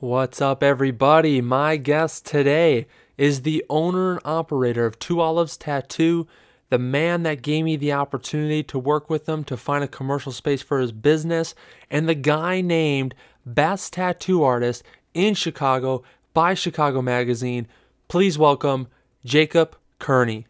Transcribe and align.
What's 0.00 0.40
up, 0.40 0.62
everybody? 0.62 1.40
My 1.40 1.76
guest 1.76 2.24
today 2.24 2.86
is 3.16 3.42
the 3.42 3.64
owner 3.68 4.12
and 4.12 4.20
operator 4.24 4.86
of 4.86 5.00
Two 5.00 5.20
Olives 5.20 5.56
Tattoo, 5.56 6.28
the 6.70 6.78
man 6.78 7.24
that 7.24 7.42
gave 7.42 7.64
me 7.64 7.74
the 7.74 7.94
opportunity 7.94 8.62
to 8.62 8.78
work 8.78 9.10
with 9.10 9.28
him 9.28 9.42
to 9.42 9.56
find 9.56 9.82
a 9.82 9.88
commercial 9.88 10.30
space 10.30 10.62
for 10.62 10.78
his 10.78 10.92
business, 10.92 11.52
and 11.90 12.08
the 12.08 12.14
guy 12.14 12.60
named 12.60 13.12
Best 13.44 13.94
Tattoo 13.94 14.44
Artist 14.44 14.84
in 15.14 15.34
Chicago 15.34 16.04
by 16.32 16.54
Chicago 16.54 17.02
Magazine. 17.02 17.66
Please 18.06 18.38
welcome 18.38 18.86
Jacob 19.24 19.76
Kearney. 19.98 20.46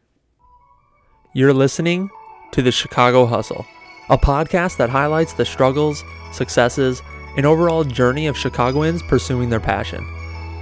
You're 1.33 1.55
listening 1.55 2.11
to 2.53 2.61
the 2.61 2.71
Chicago 2.71 3.25
Hustle, 3.25 3.65
a 4.11 4.19
podcast 4.19 4.77
that 4.77 4.91
highlights 4.91 5.33
the 5.33 5.47
struggles, 5.47 6.05
successes, 6.35 7.01
and 7.39 7.47
overall 7.47 7.85
journey 7.85 8.27
of 8.27 8.37
Chicagoans 8.37 9.01
pursuing 9.01 9.49
their 9.49 9.61
passion. 9.61 10.05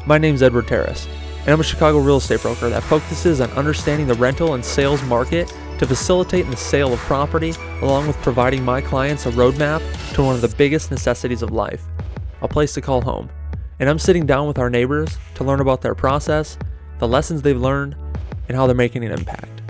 My 0.05 0.19
name's 0.19 0.43
Edward 0.43 0.69
Terrace, 0.69 1.09
and 1.41 1.49
I'm 1.49 1.61
a 1.61 1.65
Chicago 1.65 1.99
real 1.99 2.19
estate 2.19 2.43
broker 2.43 2.69
that 2.69 2.83
focuses 2.83 3.41
on 3.41 3.51
understanding 3.53 4.07
the 4.07 4.15
rental 4.15 4.53
and 4.53 4.63
sales 4.63 5.03
market 5.05 5.49
to 5.79 5.87
facilitate 5.87 6.47
the 6.51 6.57
sale 6.57 6.93
of 6.93 6.99
property, 7.01 7.55
along 7.81 8.07
with 8.07 8.17
providing 8.19 8.63
my 8.63 8.83
clients 8.83 9.25
a 9.25 9.31
roadmap 9.31 9.81
to 10.13 10.23
one 10.23 10.35
of 10.35 10.43
the 10.43 10.55
biggest 10.57 10.91
necessities 10.91 11.43
of 11.43 11.51
life 11.51 11.83
a 12.43 12.49
place 12.49 12.75
to 12.75 12.83
call 12.83 13.01
home. 13.01 13.31
And 13.81 13.89
I'm 13.89 13.99
sitting 13.99 14.27
down 14.27 14.47
with 14.47 14.59
our 14.59 14.69
neighbors 14.69 15.17
to 15.37 15.45
learn 15.45 15.61
about 15.61 15.81
their 15.81 15.95
process, 15.95 16.59
the 16.99 17.09
lessons 17.09 17.41
they've 17.41 17.59
learned, 17.59 17.97
and 18.49 18.57
how 18.57 18.67
they're 18.67 18.77
making 18.77 19.03
an 19.03 19.13
impact. 19.13 19.63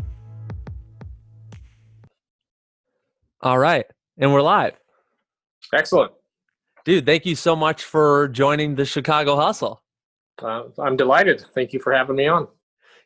All 3.41 3.59
right, 3.59 3.87
and 4.18 4.32
we're 4.32 4.43
live. 4.43 4.73
Excellent. 5.73 6.16
Dude, 6.86 7.04
thank 7.04 7.26
you 7.26 7.34
so 7.34 7.56
much 7.56 7.82
for 7.82 8.28
joining 8.28 8.76
the 8.76 8.84
Chicago 8.84 9.34
Hustle. 9.34 9.82
Uh, 10.40 10.62
I'm 10.78 10.96
delighted. 10.96 11.45
Thank 11.52 11.72
you 11.72 11.80
for 11.80 11.92
having 11.92 12.15
me 12.15 12.28
on. 12.28 12.46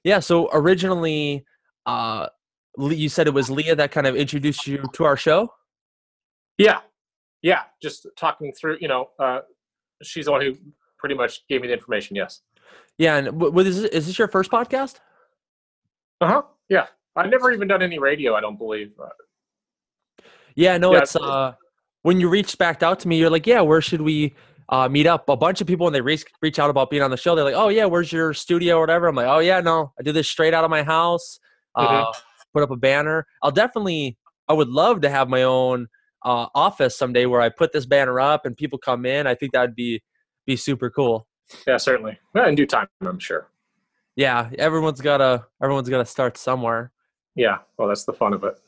Yeah, 0.04 0.18
so 0.20 0.50
originally, 0.52 1.46
uh, 1.86 2.26
you 2.78 3.08
said 3.08 3.26
it 3.26 3.32
was 3.32 3.48
Leah 3.48 3.74
that 3.76 3.90
kind 3.90 4.06
of 4.06 4.16
introduced 4.16 4.66
you 4.66 4.84
to 4.92 5.04
our 5.04 5.16
show. 5.16 5.54
Yeah, 6.58 6.80
yeah. 7.40 7.62
Just 7.82 8.06
talking 8.18 8.52
through, 8.52 8.76
you 8.82 8.88
know, 8.88 9.08
uh, 9.18 9.40
she's 10.02 10.26
the 10.26 10.32
one 10.32 10.42
who 10.42 10.54
pretty 10.98 11.14
much 11.14 11.46
gave 11.48 11.62
me 11.62 11.68
the 11.68 11.72
information. 11.72 12.16
Yes. 12.16 12.42
Yeah, 12.98 13.16
and 13.16 13.26
w- 13.28 13.50
w- 13.50 13.66
is, 13.66 13.80
this, 13.80 13.90
is 13.92 14.06
this 14.08 14.18
your 14.18 14.28
first 14.28 14.50
podcast? 14.50 14.96
Uh 16.20 16.26
huh. 16.26 16.42
Yeah, 16.68 16.88
I've 17.16 17.30
never 17.30 17.50
even 17.50 17.66
done 17.66 17.80
any 17.80 17.98
radio. 17.98 18.34
I 18.34 18.42
don't 18.42 18.58
believe. 18.58 18.92
Yeah, 20.54 20.76
no, 20.76 20.92
yeah, 20.92 20.98
it's 20.98 21.16
uh, 21.16 21.54
when 22.02 22.20
you 22.20 22.28
reached 22.28 22.58
back 22.58 22.82
out 22.82 23.00
to 23.00 23.08
me, 23.08 23.18
you're 23.18 23.30
like, 23.30 23.46
yeah, 23.46 23.60
where 23.60 23.80
should 23.80 24.00
we 24.00 24.34
uh, 24.68 24.88
meet 24.88 25.06
up? 25.06 25.28
A 25.28 25.36
bunch 25.36 25.60
of 25.60 25.66
people 25.66 25.84
when 25.84 25.92
they 25.92 26.00
reach 26.00 26.24
reach 26.42 26.58
out 26.58 26.70
about 26.70 26.90
being 26.90 27.02
on 27.02 27.10
the 27.10 27.16
show, 27.16 27.34
they're 27.34 27.44
like, 27.44 27.54
oh 27.54 27.68
yeah, 27.68 27.84
where's 27.84 28.12
your 28.12 28.32
studio 28.34 28.76
or 28.76 28.80
whatever? 28.80 29.08
I'm 29.08 29.16
like, 29.16 29.26
oh 29.26 29.40
yeah, 29.40 29.60
no, 29.60 29.92
I 29.98 30.02
do 30.02 30.12
this 30.12 30.28
straight 30.28 30.54
out 30.54 30.64
of 30.64 30.70
my 30.70 30.82
house. 30.82 31.38
Uh, 31.74 32.04
mm-hmm. 32.04 32.20
Put 32.52 32.62
up 32.62 32.70
a 32.70 32.76
banner. 32.76 33.26
I'll 33.42 33.52
definitely. 33.52 34.16
I 34.48 34.52
would 34.52 34.68
love 34.68 35.02
to 35.02 35.10
have 35.10 35.28
my 35.28 35.44
own 35.44 35.86
uh, 36.24 36.46
office 36.56 36.98
someday 36.98 37.26
where 37.26 37.40
I 37.40 37.50
put 37.50 37.72
this 37.72 37.86
banner 37.86 38.18
up 38.18 38.44
and 38.44 38.56
people 38.56 38.78
come 38.78 39.06
in. 39.06 39.28
I 39.28 39.34
think 39.36 39.52
that'd 39.52 39.76
be 39.76 40.02
be 40.46 40.56
super 40.56 40.90
cool. 40.90 41.28
Yeah, 41.66 41.76
certainly. 41.76 42.18
Well, 42.34 42.48
in 42.48 42.54
due 42.54 42.66
time, 42.66 42.88
I'm 43.02 43.18
sure. 43.18 43.48
Yeah, 44.16 44.50
everyone's 44.58 45.00
gotta 45.00 45.46
everyone's 45.62 45.88
gotta 45.88 46.04
start 46.04 46.36
somewhere. 46.36 46.92
Yeah, 47.36 47.58
well, 47.76 47.88
that's 47.88 48.04
the 48.04 48.12
fun 48.12 48.32
of 48.32 48.44
it. 48.44 48.58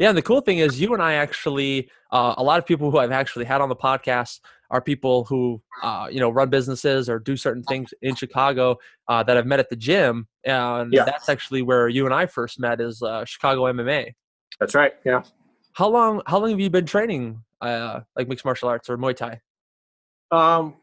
Yeah, 0.00 0.08
and 0.08 0.16
the 0.16 0.22
cool 0.22 0.40
thing 0.40 0.60
is, 0.60 0.80
you 0.80 0.94
and 0.94 1.02
I 1.02 1.12
actually, 1.12 1.90
uh, 2.10 2.32
a 2.38 2.42
lot 2.42 2.58
of 2.58 2.64
people 2.64 2.90
who 2.90 2.96
I've 2.96 3.12
actually 3.12 3.44
had 3.44 3.60
on 3.60 3.68
the 3.68 3.76
podcast 3.76 4.40
are 4.70 4.80
people 4.80 5.24
who, 5.26 5.60
uh, 5.82 6.08
you 6.10 6.20
know, 6.20 6.30
run 6.30 6.48
businesses 6.48 7.10
or 7.10 7.18
do 7.18 7.36
certain 7.36 7.62
things 7.64 7.92
in 8.00 8.14
Chicago 8.14 8.78
uh, 9.08 9.22
that 9.24 9.36
I've 9.36 9.44
met 9.44 9.60
at 9.60 9.68
the 9.68 9.76
gym, 9.76 10.26
and 10.46 10.90
yeah. 10.90 11.04
that's 11.04 11.28
actually 11.28 11.60
where 11.60 11.86
you 11.86 12.06
and 12.06 12.14
I 12.14 12.24
first 12.24 12.58
met 12.58 12.80
is 12.80 13.02
uh, 13.02 13.26
Chicago 13.26 13.64
MMA. 13.64 14.14
That's 14.58 14.74
right. 14.74 14.94
Yeah. 15.04 15.22
How 15.74 15.90
long? 15.90 16.22
How 16.24 16.38
long 16.38 16.48
have 16.48 16.60
you 16.60 16.70
been 16.70 16.86
training, 16.86 17.42
uh, 17.60 18.00
like 18.16 18.26
mixed 18.26 18.46
martial 18.46 18.70
arts 18.70 18.88
or 18.88 18.96
Muay 18.96 19.14
Thai? 19.14 19.38
Um, 20.30 20.76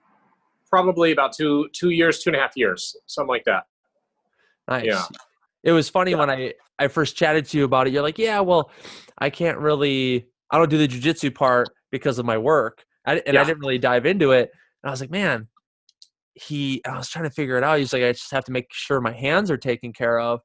probably 0.69 1.11
about 1.11 1.33
two 1.33 1.69
two 1.73 1.89
years, 1.89 2.19
two 2.19 2.29
and 2.29 2.37
a 2.37 2.39
half 2.39 2.55
years, 2.55 2.95
something 3.07 3.29
like 3.29 3.45
that. 3.45 3.63
Nice. 4.67 4.85
Yeah. 4.85 5.05
It 5.63 5.71
was 5.71 5.89
funny 5.89 6.11
yeah. 6.11 6.17
when 6.17 6.29
I 6.29 6.53
I 6.79 6.87
first 6.87 7.15
chatted 7.15 7.45
to 7.45 7.57
you 7.57 7.63
about 7.65 7.87
it. 7.87 7.93
You're 7.93 8.03
like, 8.03 8.17
yeah, 8.17 8.39
well, 8.39 8.71
I 9.17 9.29
can't 9.29 9.57
really, 9.57 10.27
I 10.51 10.57
don't 10.57 10.69
do 10.69 10.77
the 10.77 10.87
jujitsu 10.87 11.33
part 11.33 11.69
because 11.91 12.19
of 12.19 12.25
my 12.25 12.37
work, 12.37 12.85
I, 13.05 13.15
and 13.25 13.33
yeah. 13.33 13.41
I 13.41 13.43
didn't 13.43 13.59
really 13.59 13.79
dive 13.79 14.05
into 14.05 14.31
it. 14.31 14.51
And 14.83 14.89
I 14.89 14.91
was 14.91 15.01
like, 15.01 15.11
man, 15.11 15.47
he. 16.35 16.81
I 16.85 16.97
was 16.97 17.09
trying 17.09 17.25
to 17.25 17.31
figure 17.31 17.57
it 17.57 17.63
out. 17.63 17.79
He's 17.79 17.93
like, 17.93 18.03
I 18.03 18.11
just 18.11 18.31
have 18.31 18.45
to 18.45 18.51
make 18.51 18.67
sure 18.71 19.01
my 19.01 19.13
hands 19.13 19.49
are 19.49 19.57
taken 19.57 19.91
care 19.91 20.19
of. 20.19 20.41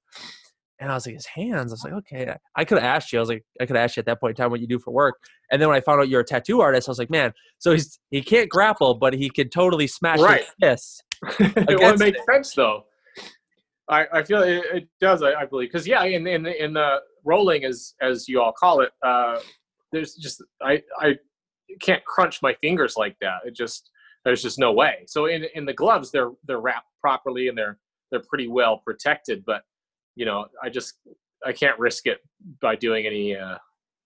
And 0.81 0.91
I 0.91 0.95
was 0.95 1.07
like, 1.07 1.15
his 1.15 1.27
hands. 1.27 1.71
I 1.71 1.75
was 1.75 1.85
like, 1.85 1.93
okay. 1.93 2.35
I 2.57 2.65
could 2.65 2.79
have 2.79 2.85
asked 2.85 3.13
you. 3.13 3.19
I 3.19 3.21
was 3.21 3.29
like, 3.29 3.45
I 3.61 3.67
could 3.67 3.77
have 3.77 3.85
asked 3.85 3.97
you 3.97 4.01
at 4.01 4.07
that 4.07 4.21
point 4.21 4.37
in 4.37 4.43
time 4.43 4.51
what 4.51 4.61
you 4.61 4.67
do 4.67 4.81
for 4.81 4.93
work. 4.93 5.15
And 5.53 5.61
then 5.61 5.69
when 5.69 5.77
I 5.77 5.81
found 5.81 6.01
out 6.01 6.09
you're 6.09 6.23
a 6.23 6.25
tattoo 6.25 6.61
artist, 6.61 6.89
I 6.89 6.91
was 6.91 6.99
like, 6.99 7.11
man. 7.11 7.33
So 7.59 7.73
he's 7.73 8.01
he 8.11 8.23
can't 8.23 8.49
grapple, 8.49 8.95
but 8.95 9.13
he 9.13 9.31
can 9.31 9.49
totally 9.49 9.87
smash 9.87 10.19
right. 10.19 10.45
his 10.61 11.01
it 11.39 11.99
makes 11.99 12.19
sense 12.33 12.55
though. 12.55 12.85
I, 13.89 14.07
I 14.13 14.23
feel 14.23 14.43
it, 14.43 14.65
it 14.73 14.89
does. 15.01 15.23
I, 15.23 15.33
I 15.35 15.47
believe 15.47 15.71
because 15.71 15.87
yeah, 15.87 16.03
in 16.05 16.27
in 16.27 16.47
in 16.47 16.73
the 16.73 17.01
rolling 17.25 17.65
as 17.65 17.95
as 18.01 18.29
you 18.29 18.41
all 18.41 18.53
call 18.53 18.81
it, 18.81 18.91
uh, 19.05 19.39
there's 19.91 20.15
just 20.15 20.43
I 20.63 20.83
I 20.99 21.17
can't 21.81 22.05
crunch 22.05 22.43
my 22.43 22.55
fingers 22.61 22.95
like 22.97 23.17
that. 23.21 23.41
It 23.45 23.55
just 23.55 23.91
there's 24.25 24.43
just 24.43 24.59
no 24.59 24.73
way. 24.73 25.05
So 25.07 25.27
in 25.27 25.45
in 25.55 25.67
the 25.67 25.73
gloves, 25.73 26.11
they're 26.11 26.31
they're 26.47 26.61
wrapped 26.61 26.89
properly 27.01 27.49
and 27.49 27.59
they're 27.59 27.79
they're 28.11 28.23
pretty 28.29 28.49
well 28.49 28.79
protected. 28.79 29.45
But 29.45 29.63
you 30.15 30.25
know, 30.25 30.47
I 30.63 30.69
just 30.69 30.95
I 31.45 31.53
can't 31.53 31.79
risk 31.79 32.07
it 32.07 32.19
by 32.61 32.77
doing 32.77 33.07
any 33.07 33.37
uh, 33.37 33.59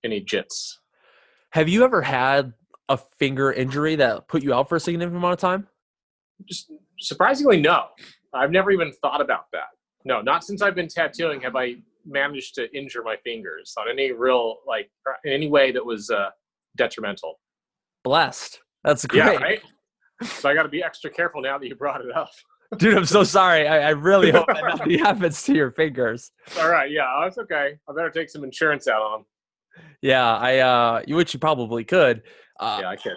any 0.04 0.24
jits. 0.24 0.72
Have 1.50 1.68
you 1.68 1.84
ever 1.84 2.02
had 2.02 2.52
a 2.88 2.96
finger 3.18 3.52
injury 3.52 3.96
that 3.96 4.28
put 4.28 4.42
you 4.42 4.54
out 4.54 4.68
for 4.68 4.76
a 4.76 4.80
significant 4.80 5.16
amount 5.16 5.34
of 5.34 5.38
time? 5.38 5.66
Just 6.46 6.70
surprisingly, 6.98 7.60
no. 7.60 7.86
I've 8.36 8.50
never 8.50 8.70
even 8.70 8.92
thought 9.02 9.20
about 9.20 9.46
that. 9.52 9.68
No, 10.04 10.20
not 10.20 10.44
since 10.44 10.62
I've 10.62 10.74
been 10.74 10.88
tattooing 10.88 11.40
have 11.40 11.56
I 11.56 11.76
managed 12.04 12.54
to 12.54 12.72
injure 12.76 13.02
my 13.02 13.16
fingers 13.24 13.74
on 13.78 13.86
any 13.90 14.12
real 14.12 14.58
like 14.66 14.88
in 15.24 15.32
any 15.32 15.48
way 15.48 15.72
that 15.72 15.84
was 15.84 16.10
uh, 16.10 16.30
detrimental. 16.76 17.40
Blessed. 18.04 18.60
That's 18.84 19.04
great. 19.04 19.18
Yeah, 19.18 19.36
right. 19.36 19.60
So 20.22 20.48
I 20.48 20.54
got 20.54 20.62
to 20.62 20.68
be 20.68 20.82
extra 20.82 21.10
careful 21.10 21.42
now 21.42 21.58
that 21.58 21.66
you 21.66 21.74
brought 21.74 22.00
it 22.00 22.14
up. 22.14 22.30
Dude, 22.78 22.96
I'm 22.96 23.04
so 23.04 23.24
sorry. 23.24 23.66
I, 23.66 23.88
I 23.88 23.90
really 23.90 24.30
hope 24.30 24.46
that 24.46 24.62
nothing 24.68 24.98
happens 24.98 25.42
to 25.44 25.54
your 25.54 25.72
fingers. 25.72 26.30
All 26.58 26.70
right. 26.70 26.90
Yeah, 26.90 27.20
that's 27.22 27.38
okay. 27.38 27.76
I 27.88 27.92
better 27.94 28.10
take 28.10 28.30
some 28.30 28.44
insurance 28.44 28.88
out 28.88 29.02
on 29.02 29.12
them. 29.12 29.26
Yeah, 30.02 30.36
I 30.36 30.58
uh, 30.58 31.02
which 31.08 31.34
you 31.34 31.40
probably 31.40 31.84
could. 31.84 32.22
Uh, 32.58 32.78
yeah, 32.82 32.88
I 32.88 32.96
can 32.96 33.16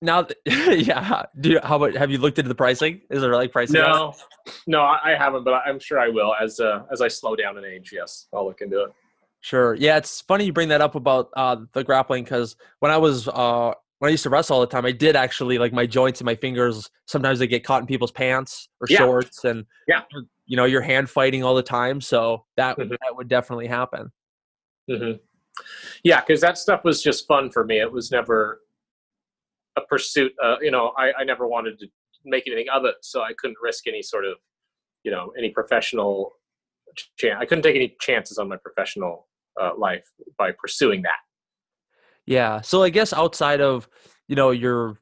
now 0.00 0.26
yeah 0.46 1.24
do 1.40 1.50
you, 1.50 1.60
how 1.62 1.76
about 1.76 1.94
have 1.94 2.10
you 2.10 2.18
looked 2.18 2.38
into 2.38 2.48
the 2.48 2.54
pricing? 2.54 3.00
Is 3.10 3.20
there 3.20 3.34
like 3.34 3.52
pricing 3.52 3.74
no. 3.74 4.14
No 4.66 4.82
i 4.82 5.14
haven't 5.18 5.44
but 5.44 5.62
i'm 5.66 5.78
sure 5.78 5.98
i 5.98 6.08
will 6.08 6.34
as 6.40 6.60
uh 6.60 6.82
as 6.92 7.00
i 7.00 7.08
slow 7.08 7.34
down 7.36 7.58
in 7.58 7.64
age 7.64 7.90
yes 7.92 8.26
i'll 8.32 8.46
look 8.46 8.60
into 8.60 8.84
it. 8.84 8.92
Sure. 9.40 9.74
Yeah 9.74 9.96
it's 9.96 10.20
funny 10.22 10.44
you 10.44 10.52
bring 10.52 10.68
that 10.68 10.80
up 10.80 10.94
about 10.94 11.30
uh 11.36 11.56
the 11.72 11.84
grappling 11.84 12.24
because 12.24 12.56
when 12.80 12.92
i 12.92 12.96
was 12.96 13.28
uh 13.28 13.72
when 13.98 14.08
i 14.08 14.10
used 14.10 14.22
to 14.22 14.30
wrestle 14.30 14.56
all 14.56 14.60
the 14.60 14.66
time 14.66 14.84
i 14.84 14.92
did 14.92 15.16
actually 15.16 15.58
like 15.58 15.72
my 15.72 15.86
joints 15.86 16.20
and 16.20 16.26
my 16.26 16.34
fingers 16.34 16.88
sometimes 17.06 17.38
they 17.38 17.46
get 17.46 17.64
caught 17.64 17.80
in 17.80 17.86
people's 17.86 18.12
pants 18.12 18.68
or 18.80 18.86
yeah. 18.88 18.98
shorts 18.98 19.44
and 19.44 19.64
yeah. 19.86 20.02
you 20.46 20.56
know 20.56 20.64
you're 20.64 20.82
hand 20.82 21.10
fighting 21.10 21.42
all 21.42 21.54
the 21.54 21.62
time 21.62 22.00
so 22.00 22.44
that 22.56 22.76
mm-hmm. 22.76 22.90
that 22.90 23.16
would 23.16 23.28
definitely 23.28 23.66
happen. 23.66 24.10
Mm-hmm. 24.88 25.18
yeah 26.04 26.20
because 26.20 26.40
that 26.40 26.56
stuff 26.56 26.82
was 26.84 27.02
just 27.02 27.26
fun 27.26 27.50
for 27.50 27.64
me. 27.64 27.80
It 27.80 27.92
was 27.92 28.10
never 28.10 28.60
a 29.78 29.86
pursuit. 29.86 30.32
Uh, 30.42 30.56
you 30.60 30.70
know, 30.70 30.92
I, 30.96 31.12
I 31.20 31.24
never 31.24 31.46
wanted 31.46 31.78
to 31.80 31.86
make 32.24 32.46
anything 32.46 32.66
of 32.72 32.84
it, 32.84 32.96
so 33.02 33.22
I 33.22 33.32
couldn't 33.38 33.56
risk 33.62 33.86
any 33.86 34.02
sort 34.02 34.24
of, 34.24 34.36
you 35.04 35.10
know, 35.10 35.32
any 35.38 35.50
professional 35.50 36.32
chance. 37.16 37.38
I 37.40 37.46
couldn't 37.46 37.62
take 37.62 37.76
any 37.76 37.96
chances 38.00 38.38
on 38.38 38.48
my 38.48 38.56
professional 38.56 39.28
uh, 39.60 39.70
life 39.76 40.06
by 40.36 40.52
pursuing 40.52 41.02
that. 41.02 41.18
Yeah. 42.26 42.60
So 42.60 42.82
I 42.82 42.90
guess 42.90 43.12
outside 43.12 43.60
of 43.60 43.88
you 44.28 44.36
know 44.36 44.50
your 44.50 45.00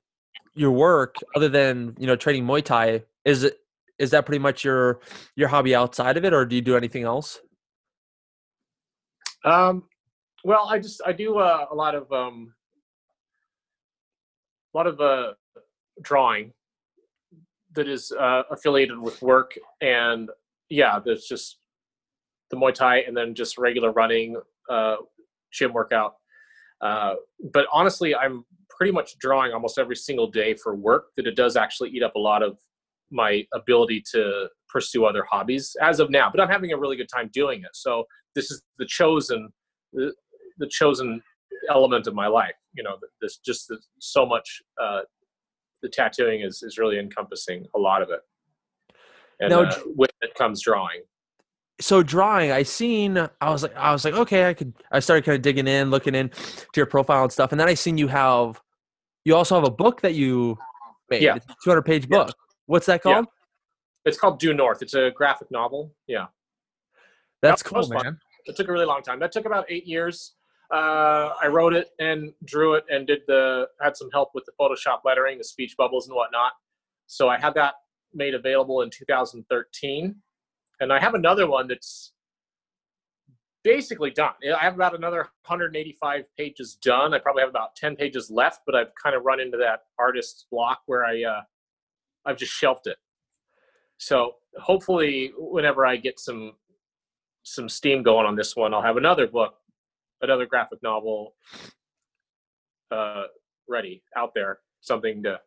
your 0.55 0.71
work, 0.71 1.17
other 1.35 1.49
than 1.49 1.97
you 1.99 2.07
know 2.07 2.17
training 2.17 2.45
Muay 2.45 2.65
Thai, 2.65 3.03
is 3.25 3.43
it 3.43 3.59
is 3.99 4.11
that 4.11 4.27
pretty 4.27 4.39
much 4.39 4.65
your 4.65 5.01
your 5.35 5.49
hobby 5.49 5.75
outside 5.75 6.17
of 6.17 6.25
it, 6.25 6.33
or 6.33 6.47
do 6.47 6.57
you 6.57 6.63
do 6.63 6.77
anything 6.77 7.03
else? 7.03 7.41
Um, 9.45 9.85
well, 10.45 10.67
I 10.69 10.79
just 10.79 11.01
I 11.05 11.13
do 11.13 11.39
uh, 11.39 11.67
a 11.71 11.75
lot 11.75 11.95
of 11.95 12.11
um, 12.13 12.55
a 14.77 14.79
lot 14.79 14.87
of 14.87 15.01
uh, 15.01 15.33
drawing 16.03 16.53
that 17.75 17.89
is 17.89 18.13
uh, 18.13 18.43
affiliated 18.51 18.99
with 18.99 19.21
work 19.23 19.57
and 19.81 20.29
yeah 20.69 20.99
there's 21.03 21.25
just 21.25 21.59
the 22.51 22.57
muay 22.57 22.75
thai 22.75 22.99
and 23.01 23.17
then 23.17 23.35
just 23.35 23.57
regular 23.57 23.91
running 23.93 24.37
uh, 24.69 24.97
gym 25.51 25.73
workout 25.73 26.17
uh, 26.83 27.15
but 27.55 27.67
honestly 27.73 28.15
i'm 28.15 28.45
pretty 28.69 28.93
much 28.93 29.19
drawing 29.19 29.53
almost 29.53 29.79
every 29.79 29.97
single 29.97 30.27
day 30.31 30.55
for 30.55 30.75
work 30.75 31.07
that 31.17 31.27
it 31.27 31.37
does 31.37 31.57
actually 31.57 31.89
eat 31.91 32.03
up 32.03 32.15
a 32.15 32.19
lot 32.19 32.43
of 32.43 32.59
my 33.11 33.43
ability 33.55 34.03
to 34.13 34.49
pursue 34.69 35.05
other 35.05 35.25
hobbies 35.31 35.77
as 35.81 36.01
of 36.01 36.11
now. 36.11 36.29
But 36.31 36.41
I'm 36.41 36.49
having 36.49 36.73
a 36.73 36.77
really 36.77 36.97
good 36.97 37.09
time 37.09 37.31
doing 37.33 37.61
it. 37.61 37.71
So 37.73 38.05
this 38.35 38.51
is 38.51 38.63
the 38.79 38.87
chosen 38.87 39.49
the, 39.93 40.13
the 40.59 40.69
chosen 40.69 41.23
element 41.71 42.07
of 42.07 42.15
my 42.15 42.27
life. 42.27 42.55
You 42.77 42.83
know, 42.83 42.97
this 43.21 43.39
just 43.39 43.69
the, 43.69 43.79
so 44.01 44.27
much. 44.27 44.63
Uh, 44.81 45.01
the 45.83 45.89
tattooing 45.89 46.41
is 46.41 46.63
is 46.63 46.79
really 46.79 46.99
encompassing 46.99 47.67
a 47.75 47.79
lot 47.79 48.03
of 48.03 48.11
it. 48.11 48.21
And 49.41 49.51
Now, 49.51 49.63
uh, 49.65 49.79
with 49.95 50.11
it 50.23 50.35
comes 50.35 50.63
drawing. 50.63 51.03
so 51.81 52.03
drawing 52.03 52.51
i 52.51 52.63
seen 52.63 53.19
i 53.19 53.51
was 53.51 53.63
like 53.63 53.77
i 53.77 53.93
was 53.93 54.03
like 54.07 54.15
okay 54.15 54.49
i 54.49 54.55
could 54.55 54.73
i 54.93 54.99
started 54.99 55.27
kind 55.27 55.37
of 55.37 55.43
digging 55.43 55.69
in 55.69 55.91
looking 55.91 56.15
in 56.15 56.31
to 56.31 56.77
your 56.79 56.87
profile 56.87 57.25
and 57.25 57.31
stuff 57.31 57.53
and 57.53 57.61
then 57.61 57.69
i 57.69 57.75
seen 57.75 57.99
you 57.99 58.09
have 58.09 58.59
you 59.27 59.37
also 59.37 59.55
have 59.55 59.65
a 59.65 59.71
book 59.71 60.01
that 60.01 60.15
you 60.15 60.57
made 61.11 61.21
Yeah. 61.21 61.35
It's 61.37 61.45
a 61.51 61.55
200 61.63 61.83
page 61.83 62.07
Yeah. 62.11 62.17
book 62.25 62.31
what's 62.65 62.87
that 62.87 63.03
called 63.03 63.27
Yeah. 63.27 63.31
It's 64.07 64.19
called 64.19 64.39
Due 64.41 64.55
North. 64.55 64.81
It's 64.83 64.95
a 64.95 65.11
graphic 65.11 65.51
novel. 65.51 65.93
Yeah. 66.07 66.27
that's 67.43 67.63
That 67.63 67.69
cool 67.69 67.79
was 67.81 67.89
fun. 67.89 68.03
man 68.05 68.19
it 68.47 68.57
took 68.57 68.69
a 68.69 68.73
really 68.73 68.87
long 68.87 69.03
time. 69.03 69.19
That 69.19 69.33
took 69.33 69.45
about 69.45 69.67
eight 69.69 69.87
years. 69.87 70.35
Uh, 70.71 71.31
I 71.41 71.47
wrote 71.47 71.75
it 71.75 71.91
and 71.99 72.33
drew 72.45 72.75
it 72.75 72.85
and 72.91 73.07
did 73.07 73.21
the 73.27 73.69
had 73.81 73.97
some 73.97 74.11
help 74.13 74.31
with 74.35 74.45
the 74.45 74.53
Photoshop 74.61 75.01
lettering, 75.05 75.39
the 75.39 75.45
speech 75.45 75.77
bubbles 75.77 76.09
and 76.09 76.17
whatnot. 76.17 76.53
So 77.07 77.29
I 77.29 77.39
had 77.39 77.55
that 77.55 77.75
made 78.13 78.35
available 78.35 78.83
in 78.83 78.91
2013, 78.91 80.17
and 80.81 80.93
I 80.93 80.99
have 80.99 81.15
another 81.15 81.47
one 81.47 81.69
that's 81.69 82.13
basically 83.63 84.11
done. 84.11 84.33
I 84.57 84.63
have 84.63 84.75
about 84.75 84.95
another 84.95 85.29
185 85.47 86.25
pages 86.37 86.77
done. 86.81 87.15
I 87.15 87.19
probably 87.19 87.43
have 87.43 87.51
about 87.51 87.75
10 87.75 87.97
pages 87.97 88.31
left, 88.31 88.61
but 88.65 88.77
I've 88.77 88.93
kind 89.01 89.17
of 89.17 89.25
run 89.25 89.41
into 89.41 89.57
that 89.59 89.85
artist's 89.99 90.47
block 90.51 90.83
where 90.87 91.05
I 91.05 91.23
uh, 91.23 91.43
I've 92.25 92.37
just 92.37 92.53
shelved 92.53 92.87
it. 92.87 92.97
So 93.99 94.35
hopefully, 94.59 95.33
whenever 95.37 95.87
I 95.87 95.97
get 95.97 96.21
some 96.21 96.53
some 97.43 97.69
steam 97.69 98.03
going 98.03 98.27
on 98.27 98.37
this 98.37 98.57
one, 98.57 98.75
I'll 98.75 98.83
have 98.83 98.97
another 98.97 99.27
book, 99.27 99.55
another 100.23 100.47
graphic 100.47 100.83
novel 100.83 101.35
uh, 102.91 103.25
ready 103.69 104.03
out 104.17 104.33
there, 104.35 104.59
something 104.81 105.23
to 105.23 105.41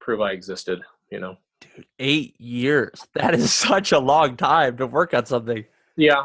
prove 0.00 0.20
I 0.20 0.32
existed. 0.32 0.80
You 1.10 1.20
know. 1.20 1.36
dude, 1.60 1.86
eight 1.98 2.38
years 2.40 3.06
that 3.14 3.34
is 3.34 3.52
such 3.52 3.92
a 3.92 3.98
long 3.98 4.36
time 4.36 4.76
to 4.76 4.86
work 4.86 5.14
on 5.14 5.24
something 5.24 5.64
Yeah, 5.96 6.24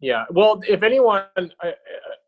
yeah. 0.00 0.24
Well, 0.30 0.62
if 0.66 0.82
anyone 0.82 1.24
uh, 1.38 1.42
uh, 1.66 1.70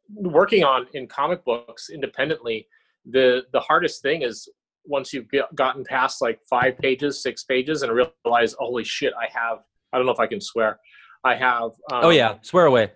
working 0.09 0.65
on 0.65 0.87
in 0.93 1.07
comic 1.07 1.45
books 1.45 1.91
independently, 1.91 2.69
the 3.07 3.45
the 3.53 3.61
hardest 3.61 4.03
thing 4.03 4.23
is 4.23 4.49
once 4.87 5.15
you've 5.15 5.31
get, 5.31 5.55
gotten 5.55 5.83
past 5.85 6.21
like 6.21 6.41
five 6.49 6.77
pages, 6.79 7.23
six 7.23 7.45
pages, 7.45 7.83
and 7.83 7.93
realize, 7.93 8.55
holy 8.59 8.85
shit, 8.85 9.13
I 9.19 9.27
have. 9.33 9.61
I 9.93 9.97
don't 9.97 10.07
know 10.07 10.13
if 10.13 10.21
I 10.21 10.27
can 10.27 10.41
swear. 10.41 10.79
I 11.25 11.35
have. 11.37 11.71
Um, 11.91 12.05
oh 12.05 12.11
yeah 12.11 12.37
swear 12.43 12.67
away 12.67 12.93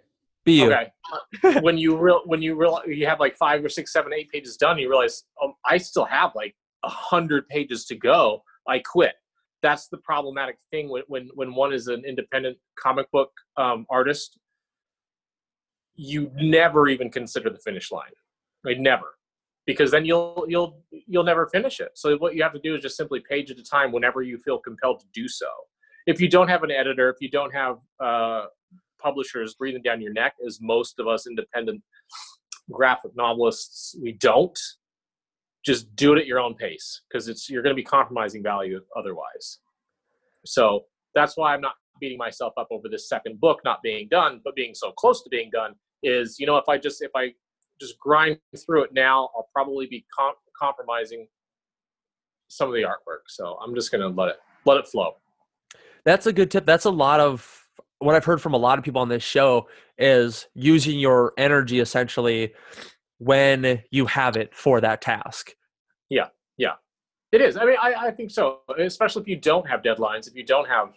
be 0.48 0.54
you 0.54 0.72
Okay. 0.72 1.60
when 1.60 1.78
you 1.78 1.96
real 1.96 2.22
when 2.24 2.42
you 2.42 2.54
real 2.54 2.80
you 2.86 3.06
have 3.06 3.20
like 3.20 3.36
five 3.36 3.64
or 3.64 3.68
six, 3.68 3.92
seven, 3.92 4.12
eight 4.12 4.30
pages 4.30 4.56
done, 4.56 4.78
you 4.78 4.88
realize 4.88 5.24
um, 5.42 5.54
I 5.64 5.78
still 5.78 6.04
have 6.04 6.32
like 6.34 6.54
a 6.84 6.88
hundred 6.88 7.48
pages 7.48 7.84
to 7.86 7.94
go. 7.94 8.42
I 8.66 8.80
quit. 8.80 9.14
That's 9.62 9.88
the 9.88 9.98
problematic 9.98 10.56
thing 10.70 10.88
when 10.88 11.02
when 11.08 11.28
when 11.34 11.54
one 11.54 11.72
is 11.72 11.88
an 11.88 12.04
independent 12.06 12.58
comic 12.78 13.10
book 13.10 13.30
um, 13.56 13.86
artist. 13.90 14.38
You 15.94 16.30
never 16.36 16.88
even 16.88 17.10
consider 17.10 17.50
the 17.50 17.58
finish 17.58 17.90
line. 17.90 18.12
Like 18.64 18.78
never, 18.78 19.18
because 19.66 19.90
then 19.90 20.04
you'll 20.04 20.46
you'll 20.48 20.82
you'll 20.90 21.24
never 21.24 21.46
finish 21.48 21.80
it. 21.80 21.90
So 21.94 22.16
what 22.16 22.34
you 22.34 22.42
have 22.42 22.52
to 22.52 22.60
do 22.60 22.74
is 22.74 22.82
just 22.82 22.96
simply 22.96 23.20
page 23.28 23.50
at 23.50 23.58
a 23.58 23.64
time 23.64 23.92
whenever 23.92 24.22
you 24.22 24.38
feel 24.38 24.58
compelled 24.58 25.00
to 25.00 25.06
do 25.12 25.28
so. 25.28 25.48
If 26.06 26.20
you 26.20 26.28
don't 26.28 26.48
have 26.48 26.62
an 26.62 26.70
editor, 26.70 27.10
if 27.10 27.16
you 27.20 27.30
don't 27.30 27.54
have 27.54 27.76
uh, 28.00 28.46
publishers 29.08 29.54
breathing 29.54 29.82
down 29.82 30.00
your 30.00 30.12
neck 30.12 30.34
as 30.46 30.58
most 30.60 30.98
of 30.98 31.06
us 31.06 31.26
independent 31.26 31.82
graphic 32.70 33.12
novelists. 33.16 33.96
We 34.02 34.12
don't. 34.12 34.58
Just 35.64 35.94
do 35.96 36.14
it 36.14 36.18
at 36.20 36.26
your 36.26 36.40
own 36.40 36.54
pace 36.54 37.02
because 37.08 37.28
it's 37.28 37.50
you're 37.50 37.62
going 37.62 37.74
to 37.74 37.82
be 37.82 37.84
compromising 37.84 38.42
value 38.42 38.80
otherwise. 38.96 39.58
So 40.46 40.84
that's 41.14 41.36
why 41.36 41.54
i'm 41.54 41.60
not 41.60 41.74
beating 42.00 42.18
myself 42.18 42.52
up 42.58 42.68
over 42.70 42.88
this 42.88 43.08
second 43.08 43.40
book 43.40 43.58
not 43.64 43.82
being 43.82 44.06
done 44.08 44.40
but 44.44 44.54
being 44.54 44.74
so 44.74 44.92
close 44.92 45.22
to 45.22 45.28
being 45.30 45.50
done 45.50 45.72
is 46.02 46.36
you 46.38 46.46
know 46.46 46.56
if 46.56 46.68
i 46.68 46.78
just 46.78 47.02
if 47.02 47.10
i 47.16 47.28
just 47.80 47.98
grind 47.98 48.38
through 48.64 48.84
it 48.84 48.90
now 48.92 49.28
i'll 49.34 49.48
probably 49.52 49.86
be 49.86 50.04
com- 50.16 50.34
compromising 50.58 51.26
some 52.50 52.68
of 52.68 52.74
the 52.74 52.82
artwork. 52.82 53.24
So 53.28 53.58
i'm 53.62 53.74
just 53.74 53.90
going 53.90 54.00
to 54.00 54.08
let 54.08 54.28
it 54.28 54.36
let 54.64 54.78
it 54.78 54.86
flow. 54.86 55.16
That's 56.04 56.26
a 56.26 56.32
good 56.32 56.50
tip. 56.50 56.64
That's 56.64 56.84
a 56.84 56.90
lot 56.90 57.20
of 57.20 57.67
what 57.98 58.14
I've 58.14 58.24
heard 58.24 58.40
from 58.40 58.54
a 58.54 58.58
lot 58.58 58.78
of 58.78 58.84
people 58.84 59.00
on 59.00 59.08
this 59.08 59.22
show 59.22 59.68
is 59.98 60.46
using 60.54 60.98
your 60.98 61.32
energy 61.36 61.80
essentially 61.80 62.54
when 63.18 63.82
you 63.90 64.06
have 64.06 64.36
it 64.36 64.54
for 64.54 64.80
that 64.80 65.00
task. 65.00 65.54
Yeah, 66.08 66.28
yeah, 66.56 66.74
it 67.32 67.40
is. 67.40 67.56
I 67.56 67.64
mean, 67.64 67.76
I, 67.82 67.94
I 67.94 68.10
think 68.12 68.30
so. 68.30 68.60
Especially 68.78 69.22
if 69.22 69.28
you 69.28 69.36
don't 69.36 69.68
have 69.68 69.82
deadlines, 69.82 70.28
if 70.28 70.34
you 70.34 70.44
don't 70.44 70.68
have 70.68 70.88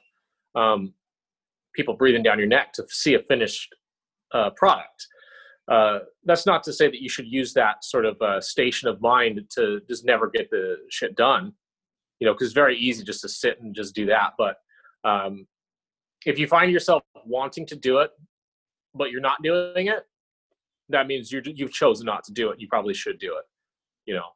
um, 0.55 0.93
people 1.75 1.95
breathing 1.95 2.23
down 2.23 2.37
your 2.37 2.47
neck 2.47 2.73
to 2.73 2.85
see 2.89 3.15
a 3.15 3.19
finished 3.19 3.73
uh, 4.33 4.51
product. 4.51 5.07
Uh, 5.71 5.99
that's 6.25 6.45
not 6.45 6.63
to 6.63 6.73
say 6.73 6.87
that 6.87 7.01
you 7.01 7.09
should 7.09 7.27
use 7.27 7.53
that 7.53 7.83
sort 7.83 8.05
of 8.05 8.21
uh, 8.21 8.41
station 8.41 8.89
of 8.89 8.99
mind 9.01 9.41
to 9.49 9.79
just 9.89 10.05
never 10.05 10.29
get 10.29 10.49
the 10.49 10.75
shit 10.89 11.15
done. 11.15 11.53
You 12.19 12.27
know, 12.27 12.33
because 12.33 12.47
it's 12.47 12.53
very 12.53 12.77
easy 12.77 13.03
just 13.03 13.21
to 13.21 13.29
sit 13.29 13.59
and 13.61 13.73
just 13.73 13.95
do 13.95 14.05
that. 14.07 14.33
But 14.37 14.57
um, 15.03 15.47
if 16.25 16.39
you 16.39 16.47
find 16.47 16.71
yourself 16.71 17.03
wanting 17.25 17.65
to 17.67 17.75
do 17.75 17.99
it, 17.99 18.11
but 18.93 19.11
you're 19.11 19.21
not 19.21 19.41
doing 19.41 19.87
it, 19.87 20.05
that 20.89 21.07
means 21.07 21.31
you're, 21.31 21.41
you've 21.45 21.71
chosen 21.71 22.05
not 22.05 22.23
to 22.25 22.33
do 22.33 22.51
it. 22.51 22.59
You 22.59 22.67
probably 22.67 22.93
should 22.93 23.19
do 23.19 23.37
it. 23.37 23.45
You 24.05 24.15
know. 24.15 24.27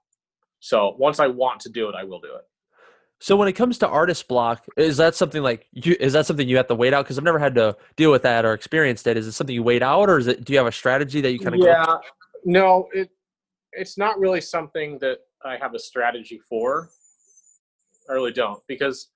So 0.59 0.95
once 0.97 1.19
I 1.19 1.27
want 1.27 1.59
to 1.61 1.69
do 1.69 1.89
it, 1.89 1.95
I 1.95 2.03
will 2.03 2.19
do 2.19 2.33
it. 2.35 2.43
So 3.21 3.35
when 3.35 3.47
it 3.47 3.53
comes 3.53 3.77
to 3.79 3.87
artist 3.87 4.27
block, 4.27 4.65
is 4.77 4.97
that 4.97 5.15
something 5.15 5.41
like 5.41 5.67
you 5.71 5.95
is 5.99 6.13
that 6.13 6.25
something 6.25 6.47
you 6.47 6.57
have 6.57 6.67
to 6.67 6.75
wait 6.75 6.93
out? 6.93 7.05
Because 7.05 7.17
I've 7.17 7.23
never 7.23 7.39
had 7.39 7.55
to 7.55 7.75
deal 7.95 8.11
with 8.11 8.23
that 8.23 8.45
or 8.45 8.53
experienced 8.53 9.07
it. 9.07 9.17
Is 9.17 9.25
it 9.25 9.31
something 9.31 9.55
you 9.55 9.63
wait 9.63 9.81
out 9.81 10.09
or 10.09 10.17
is 10.17 10.27
it 10.27 10.43
do 10.43 10.53
you 10.53 10.59
have 10.59 10.67
a 10.67 10.71
strategy 10.71 11.21
that 11.21 11.31
you 11.31 11.39
kind 11.39 11.55
of 11.55 11.61
yeah, 11.61 11.97
no, 12.43 12.87
it 12.93 13.09
it's 13.71 13.97
not 13.97 14.19
really 14.19 14.41
something 14.41 14.97
that 14.99 15.19
I 15.43 15.57
have 15.57 15.73
a 15.73 15.79
strategy 15.79 16.39
for. 16.49 16.89
I 18.09 18.13
really 18.13 18.33
don't 18.33 18.61
because 18.67 19.09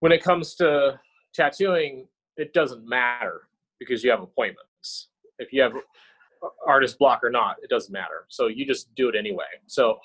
when 0.00 0.10
it 0.12 0.22
comes 0.22 0.54
to 0.56 0.98
tattooing, 1.34 2.06
it 2.36 2.52
doesn't 2.52 2.86
matter 2.88 3.48
because 3.78 4.02
you 4.02 4.10
have 4.10 4.22
appointments. 4.22 5.08
If 5.38 5.52
you 5.52 5.62
have 5.62 5.74
artist 6.66 6.98
block 6.98 7.22
or 7.22 7.30
not, 7.30 7.56
it 7.62 7.70
doesn't 7.70 7.92
matter. 7.92 8.26
So 8.28 8.46
you 8.46 8.66
just 8.66 8.94
do 8.94 9.08
it 9.08 9.14
anyway. 9.16 9.44
So 9.66 9.98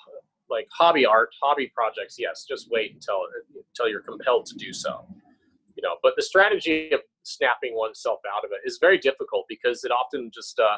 like 0.50 0.68
hobby 0.72 1.06
art, 1.06 1.30
hobby 1.42 1.72
projects, 1.74 2.16
yes, 2.18 2.46
just 2.48 2.70
wait 2.72 2.94
until 2.94 3.22
until 3.56 3.90
you're 3.90 4.02
compelled 4.02 4.46
to 4.48 4.56
do 4.56 4.74
so. 4.74 5.06
You 5.76 5.84
know, 5.84 5.96
but 6.04 6.14
the 6.16 6.24
strategy 6.24 6.92
of 6.92 7.02
snapping 7.24 7.76
oneself 7.76 8.20
out 8.36 8.44
of 8.44 8.52
it 8.52 8.68
is 8.68 8.80
very 8.82 8.98
difficult 8.98 9.46
because 9.48 9.84
it 9.84 9.92
often 9.92 10.32
just 10.34 10.60
uh, 10.60 10.78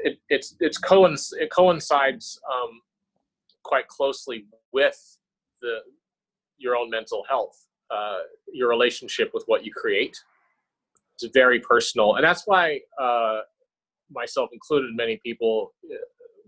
it 0.00 0.18
it's 0.28 0.56
it's 0.60 0.80
coinc- 0.80 1.32
it 1.38 1.50
coincides 1.50 2.40
um, 2.52 2.80
quite 3.62 3.88
closely 3.88 4.46
with 4.72 5.18
the 5.62 5.78
your 6.58 6.76
own 6.76 6.90
mental 6.90 7.24
health, 7.28 7.67
uh, 7.90 8.18
your 8.52 8.68
relationship 8.68 9.30
with 9.34 9.44
what 9.46 9.64
you 9.64 9.72
create. 9.72 10.16
It's 11.20 11.32
very 11.34 11.60
personal, 11.60 12.14
and 12.14 12.24
that's 12.24 12.44
why 12.46 12.80
uh, 13.00 13.40
myself 14.10 14.50
included, 14.52 14.94
many 14.94 15.20
people 15.24 15.72
uh, 15.92 15.96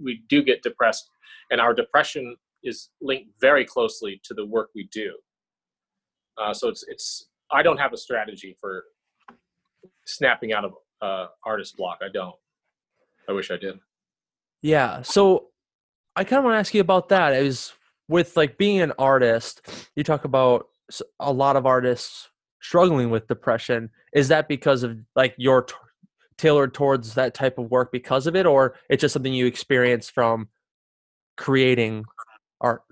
we 0.03 0.23
do 0.29 0.43
get 0.43 0.63
depressed, 0.63 1.11
and 1.51 1.61
our 1.61 1.75
depression 1.75 2.37
is 2.63 2.91
linked 3.01 3.31
very 3.41 3.65
closely 3.65 4.21
to 4.25 4.35
the 4.35 4.45
work 4.45 4.71
we 4.75 4.89
do. 4.93 5.13
Uh, 6.39 6.55
so 6.55 6.69
it's 6.69 6.85
it's 6.89 7.29
I 7.51 7.63
don't 7.63 7.79
have 7.79 7.93
a 7.93 7.97
strategy 7.97 8.57
for 8.61 8.85
snapping 10.07 10.53
out 10.53 10.65
of 10.65 10.75
uh, 11.03 11.27
artist 11.45 11.77
block. 11.77 11.99
I 12.03 12.09
don't. 12.13 12.35
I 13.29 13.33
wish 13.33 13.51
I 13.51 13.57
did. 13.57 13.79
Yeah. 14.63 15.03
So 15.03 15.49
I 16.17 16.25
kind 16.25 16.39
of 16.39 16.45
want 16.45 16.55
to 16.55 16.59
ask 16.59 16.75
you 16.75 16.81
about 16.81 17.09
that. 17.11 17.33
Is 17.35 17.73
with 18.09 18.37
like 18.37 18.59
being 18.59 18.81
an 18.81 18.93
artist, 18.99 19.63
you 19.95 20.05
talk 20.05 20.25
about 20.25 20.69
a 21.19 21.33
lot 21.33 21.57
of 21.57 21.67
artists 21.67 22.29
struggling 22.61 23.11
with 23.11 23.27
depression. 23.29 23.91
Is 24.13 24.29
that 24.29 24.49
because 24.49 24.83
of 24.83 24.99
like 25.17 25.35
you're 25.37 25.63
t- 25.63 25.75
tailored 26.37 26.75
towards 26.75 27.15
that 27.15 27.35
type 27.35 27.59
of 27.59 27.71
work 27.71 27.93
because 27.93 28.27
of 28.27 28.37
it, 28.37 28.47
or 28.47 28.77
it's 28.89 29.01
just 29.01 29.13
something 29.13 29.33
you 29.33 29.47
experience 29.47 30.09
from 30.09 30.49
creating 31.37 32.05
art? 32.61 32.83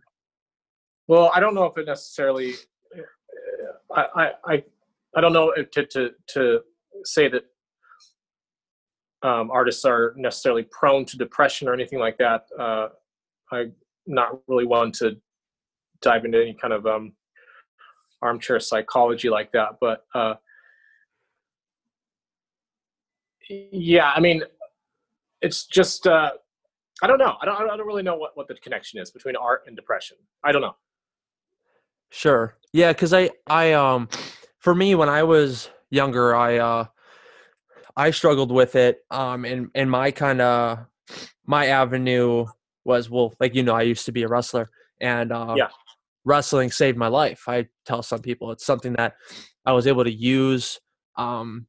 Well, 1.06 1.30
I 1.34 1.40
don't 1.40 1.54
know 1.54 1.64
if 1.64 1.76
it 1.78 1.86
necessarily. 1.86 2.54
I 3.94 4.30
I 4.44 4.62
I, 5.16 5.20
don't 5.20 5.32
know 5.32 5.52
to 5.72 5.86
to 5.86 6.10
to 6.34 6.60
say 7.04 7.28
that 7.28 7.44
um, 9.22 9.50
artists 9.50 9.84
are 9.84 10.14
necessarily 10.16 10.64
prone 10.64 11.04
to 11.06 11.16
depression 11.16 11.68
or 11.68 11.74
anything 11.74 11.98
like 11.98 12.18
that. 12.18 12.42
Uh, 12.58 12.88
I'm 13.50 13.72
not 14.06 14.38
really 14.46 14.66
one 14.66 14.92
to 14.92 15.16
dive 16.00 16.24
into 16.24 16.40
any 16.40 16.54
kind 16.54 16.72
of 16.72 16.86
um, 16.86 17.12
armchair 18.22 18.60
psychology 18.60 19.30
like 19.30 19.52
that, 19.52 19.76
but 19.80 20.04
uh, 20.14 20.34
yeah, 23.48 24.12
I 24.14 24.20
mean, 24.20 24.42
it's 25.40 25.66
just 25.66 26.06
uh, 26.06 26.32
I 27.02 27.06
don't 27.06 27.18
know. 27.18 27.36
I 27.40 27.46
don't. 27.46 27.56
I 27.70 27.76
don't 27.76 27.86
really 27.86 28.02
know 28.02 28.16
what 28.16 28.36
what 28.36 28.48
the 28.48 28.54
connection 28.54 29.00
is 29.00 29.10
between 29.10 29.36
art 29.36 29.62
and 29.66 29.76
depression. 29.76 30.16
I 30.44 30.52
don't 30.52 30.62
know. 30.62 30.76
Sure. 32.10 32.56
Yeah, 32.72 32.92
because 32.92 33.12
I 33.12 33.30
I 33.46 33.72
um 33.72 34.08
for 34.58 34.74
me 34.74 34.94
when 34.94 35.08
I 35.08 35.22
was 35.22 35.70
younger, 35.90 36.34
I 36.34 36.58
uh 36.58 36.84
I 37.96 38.10
struggled 38.10 38.50
with 38.50 38.74
it. 38.76 39.00
Um 39.10 39.44
and 39.44 39.70
and 39.74 39.90
my 39.90 40.10
kind 40.10 40.40
of 40.40 40.86
my 41.46 41.66
avenue 41.66 42.46
was 42.84 43.08
well, 43.10 43.34
like 43.40 43.54
you 43.54 43.62
know, 43.62 43.74
I 43.74 43.82
used 43.82 44.06
to 44.06 44.12
be 44.12 44.22
a 44.22 44.28
wrestler 44.28 44.68
and 45.00 45.32
uh 45.32 45.54
Yeah. 45.56 45.68
Wrestling 46.28 46.70
saved 46.70 46.98
my 46.98 47.08
life. 47.08 47.44
I 47.48 47.66
tell 47.86 48.02
some 48.02 48.20
people 48.20 48.52
it's 48.52 48.66
something 48.66 48.92
that 48.94 49.14
I 49.66 49.72
was 49.72 49.86
able 49.86 50.04
to 50.04 50.12
use 50.12 50.78
um 51.16 51.66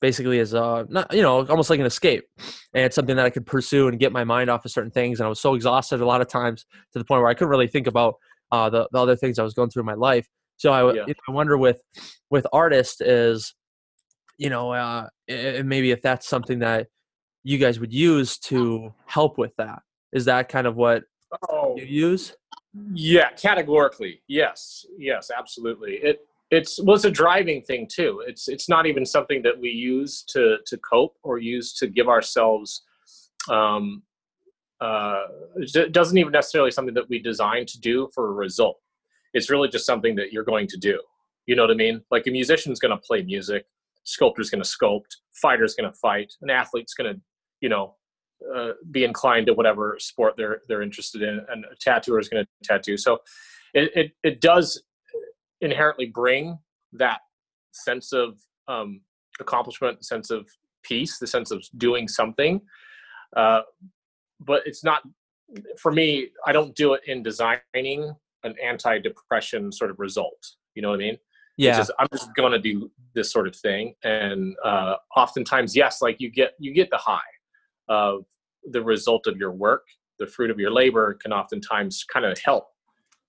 basically 0.00 0.38
as 0.38 0.52
a 0.52 0.86
not 0.90 1.12
you 1.14 1.22
know 1.22 1.46
almost 1.46 1.70
like 1.70 1.80
an 1.80 1.86
escape 1.86 2.24
and 2.74 2.84
it's 2.84 2.94
something 2.94 3.16
that 3.16 3.24
i 3.24 3.30
could 3.30 3.46
pursue 3.46 3.88
and 3.88 3.98
get 3.98 4.12
my 4.12 4.22
mind 4.22 4.50
off 4.50 4.62
of 4.64 4.70
certain 4.70 4.90
things 4.90 5.18
and 5.18 5.24
i 5.24 5.28
was 5.30 5.40
so 5.40 5.54
exhausted 5.54 5.98
a 6.02 6.04
lot 6.04 6.20
of 6.20 6.28
times 6.28 6.66
to 6.92 6.98
the 6.98 7.04
point 7.06 7.22
where 7.22 7.30
i 7.30 7.32
couldn't 7.32 7.48
really 7.48 7.66
think 7.66 7.86
about 7.86 8.16
uh, 8.52 8.68
the, 8.68 8.86
the 8.92 8.98
other 8.98 9.16
things 9.16 9.38
i 9.38 9.42
was 9.42 9.54
going 9.54 9.70
through 9.70 9.80
in 9.80 9.86
my 9.86 9.94
life 9.94 10.28
so 10.58 10.72
i, 10.72 10.92
Yeah. 10.92 11.06
I 11.26 11.32
wonder 11.32 11.56
with 11.56 11.80
with 12.28 12.46
artists 12.52 13.00
is 13.00 13.54
you 14.36 14.50
know 14.50 14.72
uh, 14.72 15.08
eh, 15.26 15.62
maybe 15.62 15.90
if 15.90 16.02
that's 16.02 16.28
something 16.28 16.58
that 16.58 16.88
you 17.42 17.56
guys 17.56 17.80
would 17.80 17.92
use 17.92 18.36
to 18.50 18.92
help 19.06 19.38
with 19.38 19.56
that 19.56 19.80
is 20.12 20.26
that 20.26 20.50
kind 20.50 20.66
of 20.66 20.76
what 20.76 21.04
Oh, 21.48 21.76
you 21.76 21.84
use 21.84 22.34
Yeah, 22.92 23.30
categorically, 23.30 24.22
yes, 24.28 24.84
yes, 24.98 25.30
absolutely. 25.36 25.94
It 26.02 26.20
it's 26.50 26.80
well, 26.82 26.94
it's 26.96 27.04
a 27.04 27.10
driving 27.10 27.62
thing 27.62 27.88
too. 27.90 28.22
It's 28.26 28.48
it's 28.48 28.68
not 28.68 28.86
even 28.86 29.04
something 29.04 29.42
that 29.42 29.58
we 29.58 29.70
use 29.70 30.22
to 30.28 30.58
to 30.66 30.76
cope 30.78 31.16
or 31.22 31.38
use 31.38 31.72
to 31.74 31.86
give 31.86 32.08
ourselves. 32.08 32.82
Um, 33.50 34.02
uh, 34.80 35.24
it 35.56 35.92
doesn't 35.92 36.18
even 36.18 36.32
necessarily 36.32 36.70
something 36.70 36.94
that 36.94 37.08
we 37.08 37.18
design 37.18 37.64
to 37.66 37.80
do 37.80 38.08
for 38.14 38.28
a 38.28 38.32
result. 38.32 38.80
It's 39.32 39.50
really 39.50 39.68
just 39.68 39.86
something 39.86 40.14
that 40.16 40.32
you're 40.32 40.44
going 40.44 40.66
to 40.68 40.76
do. 40.76 41.00
You 41.46 41.56
know 41.56 41.62
what 41.62 41.70
I 41.70 41.74
mean? 41.74 42.02
Like 42.10 42.26
a 42.26 42.30
musician's 42.30 42.80
going 42.80 42.90
to 42.90 42.98
play 42.98 43.22
music, 43.22 43.66
sculptor's 44.04 44.50
going 44.50 44.62
to 44.62 44.68
sculpt, 44.68 45.16
fighter's 45.40 45.74
going 45.74 45.90
to 45.90 45.98
fight, 45.98 46.32
an 46.42 46.50
athlete's 46.50 46.94
going 46.94 47.14
to, 47.14 47.20
you 47.60 47.68
know, 47.68 47.94
uh, 48.54 48.72
be 48.90 49.04
inclined 49.04 49.46
to 49.46 49.54
whatever 49.54 49.96
sport 49.98 50.34
they're 50.36 50.60
they're 50.68 50.82
interested 50.82 51.22
in, 51.22 51.40
and 51.48 51.64
a 51.64 51.76
tattooer 51.80 52.18
is 52.18 52.28
going 52.28 52.44
to 52.44 52.50
tattoo. 52.62 52.96
So, 52.96 53.18
it, 53.72 53.90
it 53.94 54.12
it 54.22 54.40
does 54.40 54.82
inherently 55.60 56.06
bring 56.06 56.58
that 56.92 57.20
sense 57.72 58.12
of 58.12 58.38
um, 58.68 59.00
accomplishment, 59.40 60.04
sense 60.04 60.30
of 60.30 60.46
peace, 60.82 61.18
the 61.18 61.26
sense 61.26 61.50
of 61.50 61.64
doing 61.76 62.08
something. 62.08 62.60
Uh, 63.36 63.62
but 64.40 64.62
it's 64.66 64.84
not 64.84 65.02
for 65.78 65.92
me. 65.92 66.28
I 66.46 66.52
don't 66.52 66.74
do 66.74 66.94
it 66.94 67.02
in 67.06 67.22
designing 67.22 68.14
an 68.42 68.54
anti-depression 68.62 69.72
sort 69.72 69.90
of 69.90 69.98
result. 69.98 70.52
You 70.74 70.82
know 70.82 70.90
what 70.90 70.96
I 70.96 70.98
mean? 70.98 71.18
Yeah 71.56 71.76
just, 71.76 71.92
I'm 71.98 72.08
just 72.12 72.34
going 72.34 72.52
to 72.52 72.58
do 72.58 72.90
this 73.14 73.32
sort 73.32 73.46
of 73.46 73.54
thing, 73.54 73.94
and 74.02 74.56
uh, 74.64 74.96
oftentimes, 75.16 75.76
yes, 75.76 76.02
like 76.02 76.20
you 76.20 76.30
get 76.30 76.54
you 76.58 76.72
get 76.74 76.90
the 76.90 76.96
high 76.96 77.20
of 77.88 78.24
the 78.70 78.82
result 78.82 79.26
of 79.26 79.36
your 79.36 79.52
work, 79.52 79.86
the 80.18 80.26
fruit 80.26 80.50
of 80.50 80.58
your 80.58 80.70
labor 80.70 81.14
can 81.14 81.32
oftentimes 81.32 82.04
kind 82.04 82.24
of 82.24 82.38
help 82.38 82.68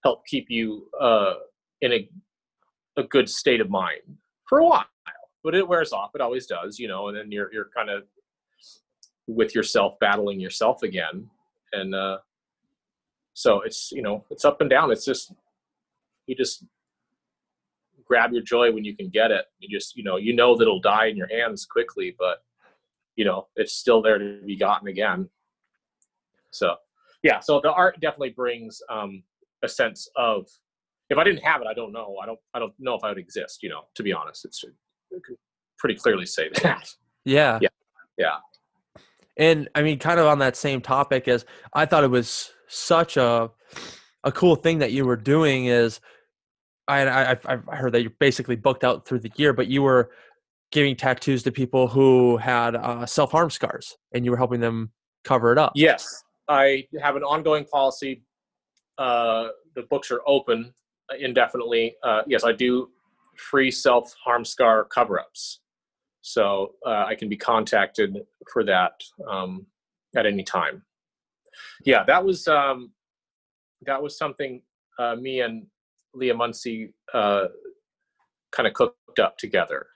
help 0.03 0.25
keep 0.27 0.45
you 0.49 0.87
uh, 1.01 1.33
in 1.81 1.93
a 1.93 2.09
a 2.97 3.03
good 3.03 3.29
state 3.29 3.59
of 3.59 3.69
mind 3.69 4.01
for 4.47 4.59
a 4.59 4.65
while. 4.65 4.85
But 5.43 5.55
it 5.55 5.67
wears 5.67 5.91
off. 5.93 6.11
It 6.15 6.21
always 6.21 6.45
does, 6.47 6.79
you 6.79 6.87
know. 6.87 7.07
And 7.07 7.17
then 7.17 7.31
you're 7.31 7.51
you're 7.53 7.69
kind 7.75 7.89
of 7.89 8.03
with 9.27 9.55
yourself, 9.55 9.99
battling 9.99 10.39
yourself 10.39 10.83
again, 10.83 11.29
and 11.73 11.93
uh, 11.93 12.17
so 13.33 13.61
it's 13.61 13.91
you 13.91 14.01
know 14.01 14.23
it's 14.29 14.45
up 14.45 14.61
and 14.61 14.69
down. 14.69 14.91
It's 14.91 15.05
just 15.05 15.33
you 16.27 16.35
just 16.35 16.63
grab 18.05 18.31
your 18.31 18.43
joy 18.43 18.71
when 18.71 18.85
you 18.85 18.95
can 18.95 19.09
get 19.09 19.31
it. 19.31 19.45
You 19.59 19.67
just 19.69 19.95
you 19.95 20.03
know 20.03 20.17
you 20.17 20.35
know 20.35 20.55
that 20.55 20.63
it'll 20.63 20.81
die 20.81 21.07
in 21.07 21.17
your 21.17 21.27
hands 21.27 21.65
quickly, 21.65 22.15
but 22.17 22.43
you 23.15 23.25
know 23.25 23.47
it's 23.55 23.73
still 23.73 24.01
there 24.01 24.17
to 24.17 24.41
be 24.45 24.57
gotten 24.57 24.87
again. 24.87 25.29
So 26.51 26.75
yeah, 27.23 27.39
so 27.39 27.59
the 27.61 27.71
art 27.71 27.99
definitely 28.01 28.29
brings 28.29 28.81
um, 28.89 29.23
a 29.63 29.67
sense 29.67 30.07
of 30.15 30.47
if 31.09 31.17
I 31.17 31.23
didn't 31.23 31.43
have 31.43 31.61
it, 31.61 31.67
I 31.67 31.73
don't 31.73 31.91
know. 31.91 32.17
I 32.21 32.25
don't 32.25 32.39
I 32.53 32.59
don't 32.59 32.73
know 32.79 32.95
if 32.95 33.03
I 33.03 33.09
would 33.09 33.17
exist. 33.17 33.63
You 33.63 33.69
know, 33.69 33.81
to 33.95 34.03
be 34.03 34.13
honest, 34.13 34.45
it's 34.45 34.63
I 34.63 35.17
can 35.25 35.37
pretty 35.77 35.95
clearly 35.95 36.25
say 36.25 36.49
that. 36.63 36.89
yeah 37.25 37.59
Yeah. 37.61 37.69
Yeah. 38.17 38.37
And 39.37 39.67
I 39.75 39.81
mean, 39.81 39.99
kind 39.99 40.19
of 40.19 40.27
on 40.27 40.39
that 40.39 40.55
same 40.55 40.81
topic, 40.81 41.27
as 41.27 41.45
I 41.73 41.85
thought 41.85 42.03
it 42.03 42.11
was 42.11 42.51
such 42.67 43.17
a 43.17 43.51
a 44.23 44.31
cool 44.31 44.55
thing 44.55 44.79
that 44.79 44.91
you 44.91 45.05
were 45.05 45.17
doing 45.17 45.65
is, 45.65 45.99
I 46.87 47.05
I 47.07 47.31
I've 47.45 47.65
heard 47.67 47.93
that 47.93 48.01
you're 48.01 48.13
basically 48.19 48.55
booked 48.55 48.83
out 48.83 49.05
through 49.05 49.19
the 49.19 49.31
year, 49.35 49.51
but 49.51 49.67
you 49.67 49.81
were 49.81 50.11
giving 50.71 50.95
tattoos 50.95 51.43
to 51.43 51.51
people 51.51 51.87
who 51.87 52.37
had 52.37 52.75
uh, 52.75 53.05
self 53.05 53.31
harm 53.31 53.49
scars, 53.49 53.97
and 54.13 54.25
you 54.25 54.31
were 54.31 54.37
helping 54.37 54.59
them 54.59 54.91
cover 55.23 55.51
it 55.51 55.57
up. 55.57 55.71
Yes, 55.75 56.23
I 56.47 56.85
have 57.01 57.15
an 57.15 57.23
ongoing 57.23 57.65
policy. 57.65 58.23
Uh, 58.97 59.49
the 59.75 59.83
books 59.83 60.11
are 60.11 60.21
open 60.25 60.73
indefinitely. 61.19 61.95
Uh, 62.03 62.21
yes, 62.27 62.43
I 62.43 62.51
do 62.51 62.89
free 63.37 63.71
self 63.71 64.13
harm 64.23 64.45
scar 64.45 64.85
cover 64.85 65.19
ups. 65.19 65.59
So 66.21 66.73
uh, 66.85 67.05
I 67.05 67.15
can 67.15 67.29
be 67.29 67.37
contacted 67.37 68.17
for 68.51 68.63
that 68.63 68.93
um, 69.29 69.67
at 70.15 70.25
any 70.25 70.43
time. 70.43 70.81
Yeah, 71.85 72.03
that 72.05 72.23
was 72.23 72.47
um, 72.47 72.91
that 73.85 74.01
was 74.01 74.17
something 74.17 74.61
uh, 74.97 75.15
me 75.15 75.41
and 75.41 75.67
Leah 76.13 76.33
Muncie 76.33 76.93
uh, 77.13 77.45
kind 78.51 78.67
of 78.67 78.73
cooked 78.73 79.19
up 79.19 79.37
together. 79.37 79.87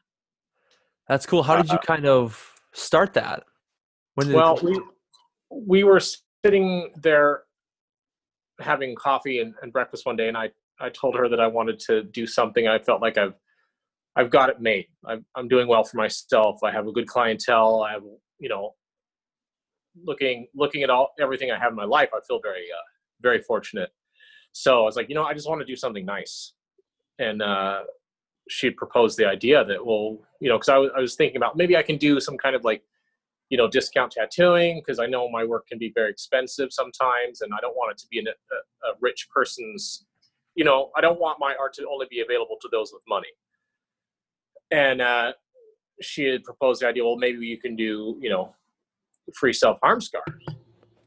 That's 1.10 1.26
cool. 1.26 1.42
How 1.44 1.58
did 1.58 1.70
you 1.70 1.78
Uh, 1.78 1.82
kind 1.82 2.06
of 2.06 2.62
start 2.72 3.14
that? 3.16 3.44
When 4.14 4.30
it 4.30 4.36
Well, 4.36 4.60
we 4.64 4.80
we 5.50 5.84
were 5.84 6.00
sitting 6.46 6.92
there 6.96 7.44
having 8.60 8.96
coffee 8.96 9.40
and, 9.40 9.56
and 9.62 9.74
breakfast 9.74 10.06
one 10.06 10.16
day, 10.16 10.28
and 10.28 10.38
I 10.38 10.52
I 10.80 10.90
told 10.90 11.16
her 11.16 11.28
that 11.28 11.40
I 11.40 11.48
wanted 11.48 11.80
to 11.88 12.04
do 12.04 12.28
something. 12.28 12.68
I 12.68 12.78
felt 12.78 13.02
like 13.02 13.18
I've 13.18 13.34
I've 14.16 14.30
got 14.30 14.50
it 14.50 14.62
made. 14.62 14.86
I'm 15.06 15.26
I'm 15.36 15.48
doing 15.48 15.68
well 15.68 15.84
for 15.84 15.98
myself. 15.98 16.64
I 16.64 16.72
have 16.72 16.88
a 16.88 16.92
good 16.92 17.08
clientele. 17.08 17.82
I 17.82 17.94
have 17.94 18.04
you 18.40 18.50
know 18.50 18.76
looking 20.04 20.48
looking 20.54 20.84
at 20.84 20.92
all 20.92 21.10
everything 21.20 21.50
I 21.52 21.58
have 21.58 21.72
in 21.72 21.76
my 21.76 21.86
life. 21.86 22.10
I 22.14 22.20
feel 22.28 22.40
very 22.40 22.68
uh, 22.72 22.86
very 23.20 23.42
fortunate. 23.42 23.90
So 24.52 24.82
I 24.82 24.84
was 24.84 24.96
like, 24.96 25.10
you 25.10 25.16
know, 25.16 25.24
I 25.24 25.34
just 25.34 25.50
want 25.50 25.60
to 25.62 25.66
do 25.66 25.76
something 25.76 26.06
nice, 26.06 26.54
and 27.18 27.42
uh, 27.42 27.82
she 28.50 28.70
proposed 28.70 29.18
the 29.18 29.26
idea 29.26 29.64
that 29.64 29.86
well, 29.86 30.18
you 30.40 30.50
know, 30.50 30.58
because 30.58 30.70
I 30.70 30.78
was 30.78 30.92
I 30.98 31.00
was 31.00 31.16
thinking 31.16 31.38
about 31.38 31.56
maybe 31.56 31.78
I 31.78 31.84
can 31.84 31.98
do 31.98 32.20
some 32.20 32.38
kind 32.38 32.56
of 32.56 32.64
like 32.64 32.84
you 33.50 33.58
know 33.58 33.68
discount 33.68 34.12
tattooing 34.12 34.80
because 34.80 35.00
i 35.00 35.06
know 35.06 35.30
my 35.30 35.44
work 35.44 35.68
can 35.68 35.78
be 35.78 35.92
very 35.94 36.10
expensive 36.10 36.72
sometimes 36.72 37.42
and 37.42 37.52
i 37.54 37.58
don't 37.60 37.76
want 37.76 37.92
it 37.92 37.98
to 37.98 38.08
be 38.08 38.20
in 38.20 38.28
a, 38.28 38.32
a, 38.32 38.92
a 38.92 38.94
rich 39.02 39.28
person's 39.34 40.06
you 40.56 40.64
know 40.64 40.92
i 40.96 41.02
don't 41.02 41.20
want 41.20 41.38
my 41.40 41.56
art 41.60 41.74
to 41.74 41.86
only 41.92 42.08
be 42.10 42.22
available 42.22 42.58
to 42.62 42.70
those 42.72 42.92
with 42.94 43.02
money. 43.08 43.28
And 44.72 45.02
uh, 45.02 45.34
she 46.00 46.26
had 46.26 46.44
proposed 46.44 46.82
the 46.82 46.88
idea 46.88 47.04
well 47.04 47.18
maybe 47.18 47.46
you 47.46 47.58
can 47.58 47.76
do 47.76 48.18
you 48.22 48.30
know 48.30 48.56
free 49.34 49.54
self-harm 49.54 50.02
scars. 50.02 50.46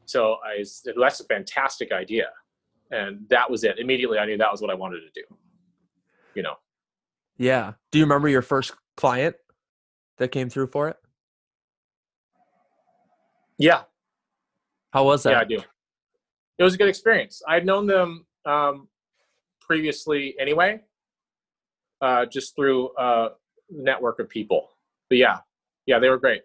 So 0.05 0.37
i 0.45 0.63
said 0.63 0.95
that's 0.99 1.19
a 1.19 1.25
fantastic 1.25 1.91
idea. 1.91 2.29
And 2.91 3.27
that 3.29 3.49
was 3.49 3.63
it. 3.63 3.79
Immediately 3.79 4.17
i 4.17 4.25
knew 4.25 4.37
that 4.37 4.51
was 4.51 4.61
what 4.61 4.69
i 4.69 4.75
wanted 4.75 5.01
to 5.01 5.21
do. 5.21 5.25
You 6.35 6.43
know 6.43 6.55
yeah. 7.37 7.73
Do 7.91 7.99
you 7.99 8.05
remember 8.05 8.29
your 8.29 8.41
first 8.41 8.73
client 8.97 9.35
that 10.17 10.29
came 10.29 10.49
through 10.49 10.67
for 10.67 10.89
it? 10.89 10.97
yeah 13.57 13.81
How 14.91 15.05
was 15.05 15.23
that? 15.23 15.31
Yeah, 15.31 15.39
I 15.39 15.43
do. 15.45 15.59
It 16.57 16.63
was 16.63 16.75
a 16.75 16.77
good 16.77 16.89
experience. 16.89 17.41
I'd 17.47 17.65
known 17.65 17.87
them 17.87 18.25
um, 18.45 18.87
previously 19.61 20.35
anyway, 20.39 20.81
uh, 22.01 22.25
just 22.25 22.55
through 22.55 22.91
a 22.97 23.29
network 23.69 24.19
of 24.19 24.29
people. 24.29 24.69
But 25.09 25.17
yeah, 25.17 25.37
yeah, 25.85 25.99
they 25.99 26.09
were 26.09 26.17
great. 26.17 26.41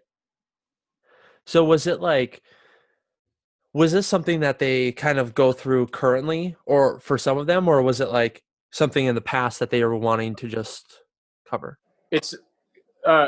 So 1.45 1.63
was 1.63 1.87
it 1.87 1.99
like 1.99 2.41
was 3.73 3.91
this 3.91 4.07
something 4.07 4.39
that 4.39 4.59
they 4.59 4.91
kind 4.91 5.19
of 5.19 5.35
go 5.35 5.51
through 5.51 5.87
currently 5.87 6.55
or 6.65 6.99
for 6.99 7.17
some 7.17 7.37
of 7.37 7.45
them 7.47 7.67
or 7.67 7.81
was 7.81 8.01
it 8.01 8.09
like 8.09 8.43
something 8.71 9.05
in 9.05 9.15
the 9.15 9.21
past 9.21 9.59
that 9.59 9.69
they 9.69 9.83
were 9.83 9.95
wanting 9.95 10.35
to 10.35 10.47
just 10.47 11.01
cover? 11.49 11.79
It's 12.11 12.35
uh, 13.05 13.27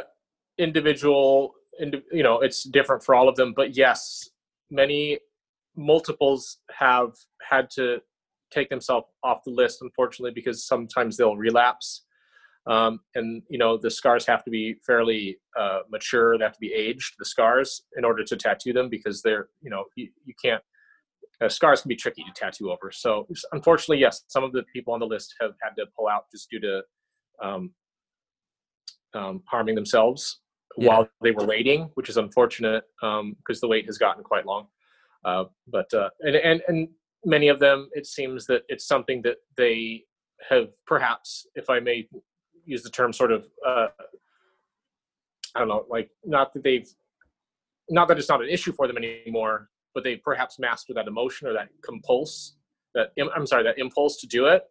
individual, 0.58 1.54
indi- 1.80 2.04
you 2.12 2.24
know, 2.24 2.40
it's 2.42 2.64
different 2.64 3.04
for 3.04 3.16
all 3.16 3.30
of 3.30 3.36
them. 3.36 3.54
But 3.56 3.76
yes, 3.76 4.30
many 4.70 5.20
multiples 5.76 6.58
have 6.72 7.14
had 7.48 7.70
to 7.72 8.00
take 8.52 8.70
themselves 8.70 9.08
off 9.24 9.44
the 9.46 9.52
list, 9.52 9.82
unfortunately, 9.82 10.32
because 10.34 10.66
sometimes 10.68 11.18
they'll 11.18 11.38
relapse. 11.38 12.04
Um, 12.68 13.00
and 13.16 13.42
you 13.50 13.58
know 13.58 13.76
the 13.76 13.90
scars 13.90 14.26
have 14.28 14.44
to 14.44 14.52
be 14.52 14.76
fairly 14.86 15.38
uh, 15.60 15.80
mature; 15.90 16.38
they 16.38 16.44
have 16.44 16.54
to 16.54 16.60
be 16.60 16.74
aged. 16.74 17.16
The 17.18 17.26
scars 17.26 17.84
in 17.98 18.06
order 18.06 18.24
to 18.24 18.38
tattoo 18.38 18.72
them 18.72 18.88
because 18.88 19.24
they're 19.24 19.48
you 19.62 19.72
know 19.72 19.86
you, 19.96 20.10
you 20.26 20.36
can't. 20.44 20.62
Uh, 21.42 21.50
scars 21.50 21.82
can 21.82 21.90
be 21.90 21.96
tricky 21.96 22.24
to 22.24 22.32
tattoo 22.36 22.72
over. 22.72 22.92
So 22.92 23.28
unfortunately, 23.52 23.98
yes, 23.98 24.24
some 24.28 24.44
of 24.44 24.52
the 24.52 24.64
people 24.74 24.94
on 24.94 25.00
the 25.00 25.08
list 25.08 25.34
have 25.42 25.52
had 25.62 25.72
to 25.78 25.86
pull 25.98 26.08
out 26.08 26.26
just 26.32 26.50
due 26.50 26.60
to 26.60 26.82
um, 27.42 27.72
um, 29.14 29.42
harming 29.48 29.76
themselves 29.76 30.42
yeah. 30.78 30.88
while 30.88 31.10
they 31.22 31.32
were 31.32 31.46
waiting, 31.46 31.90
which 31.96 32.10
is 32.10 32.18
unfortunate 32.18 32.84
because 33.00 33.20
um, 33.20 33.36
the 33.62 33.68
wait 33.68 33.86
has 33.86 33.98
gotten 33.98 34.24
quite 34.24 34.46
long. 34.46 34.68
Uh, 35.26 35.46
but 35.68 35.92
uh, 35.94 36.10
and, 36.22 36.36
and 36.36 36.62
and 36.68 36.88
many 37.26 37.48
of 37.48 37.60
them, 37.60 37.90
it 37.94 38.06
seems 38.06 38.46
that 38.48 38.64
it's 38.68 38.88
something 38.88 39.22
that 39.24 39.38
they 39.58 40.04
have 40.50 40.70
perhaps, 40.88 41.46
if 41.56 41.70
I 41.70 41.80
may 41.80 42.08
use 42.66 42.84
the 42.84 42.90
term, 42.90 43.14
sort 43.14 43.32
of 43.32 43.46
uh, 43.66 43.88
I 45.56 45.60
don't 45.60 45.68
know, 45.68 45.86
like 45.90 46.10
not 46.24 46.54
that 46.54 46.64
they've 46.64 46.88
not 47.90 48.08
that 48.08 48.18
it's 48.18 48.30
not 48.30 48.42
an 48.42 48.50
issue 48.50 48.72
for 48.72 48.88
them 48.88 48.98
anymore, 48.98 49.70
but 49.94 50.04
they 50.04 50.16
perhaps 50.16 50.60
master 50.60 50.94
that 50.94 51.08
emotion 51.08 51.48
or 51.48 51.54
that 51.54 51.70
compulse 51.84 52.56
that 52.94 53.12
I'm 53.36 53.46
sorry, 53.48 53.64
that 53.64 53.80
impulse 53.80 54.20
to 54.22 54.28
do 54.28 54.48
it. 54.48 54.64